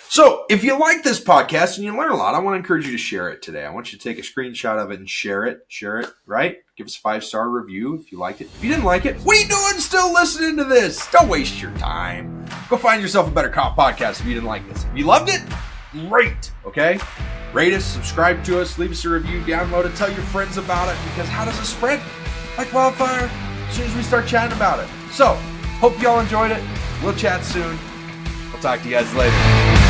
so, 0.10 0.46
if 0.50 0.64
you 0.64 0.80
like 0.80 1.04
this 1.04 1.22
podcast 1.22 1.76
and 1.76 1.84
you 1.84 1.96
learn 1.96 2.12
a 2.12 2.16
lot, 2.16 2.34
I 2.34 2.40
want 2.40 2.54
to 2.54 2.60
encourage 2.60 2.86
you 2.86 2.94
to 2.94 2.98
share 2.98 3.30
it 3.30 3.42
today. 3.42 3.66
I 3.66 3.70
want 3.72 3.92
you 3.92 4.00
to 4.00 4.04
take 4.04 4.18
a 4.18 4.22
screenshot 4.22 4.82
of 4.82 4.90
it 4.90 5.00
and 5.00 5.10
share 5.10 5.44
it. 5.44 5.65
Share 5.68 6.00
it, 6.00 6.10
right? 6.26 6.60
Give 6.78 6.86
us 6.86 6.96
a 6.96 7.00
five 7.00 7.23
star 7.23 7.50
review 7.50 7.96
if 7.96 8.12
you 8.12 8.19
liked 8.19 8.40
it. 8.40 8.46
If 8.54 8.63
you 8.63 8.69
didn't 8.69 8.86
like 8.86 9.08
it, 9.08 9.17
what 9.21 9.36
are 9.36 9.42
you 9.42 9.48
doing 9.48 9.80
still 9.80 10.13
listening 10.13 10.58
to 10.58 10.63
this? 10.63 11.10
Don't 11.10 11.28
waste 11.28 11.60
your 11.60 11.71
time. 11.71 12.46
Go 12.69 12.78
find 12.78 13.02
yourself 13.02 13.28
a 13.28 13.32
better 13.32 13.50
cop 13.50 13.75
podcast 13.75 14.19
if 14.19 14.28
you 14.28 14.36
didn't 14.36 14.46
like 14.46 14.67
this. 14.69 14.86
If 14.86 14.96
you 14.96 15.06
loved 15.06 15.30
it, 15.30 15.42
great. 16.08 16.52
Okay? 16.67 17.00
Rate 17.52 17.73
us, 17.73 17.84
subscribe 17.84 18.44
to 18.44 18.62
us, 18.62 18.78
leave 18.78 18.92
us 18.92 19.04
a 19.06 19.10
review, 19.10 19.42
download 19.42 19.88
it, 19.88 19.96
tell 19.96 20.12
your 20.12 20.21
friends 20.21 20.58
about 20.58 20.88
it 20.88 20.98
because 21.10 21.28
how 21.28 21.46
does 21.46 21.60
it 21.60 21.65
spread? 21.65 22.00
Like 22.60 22.71
wildfire 22.71 23.28
as 23.67 23.75
soon 23.75 23.88
as 23.88 23.96
we 23.96 24.04
start 24.04 24.28
chatting 24.28 24.56
about 24.56 24.78
it. 24.78 24.88
So, 25.12 25.34
hope 25.80 26.00
y'all 26.00 26.19
enjoyed 26.19 26.52
it. 26.52 26.62
We'll 27.02 27.15
chat 27.15 27.44
soon. 27.44 27.75
I'll 28.54 28.62
talk 28.62 28.82
to 28.82 28.86
you 28.88 28.92
guys 28.92 29.12
later. 29.15 29.87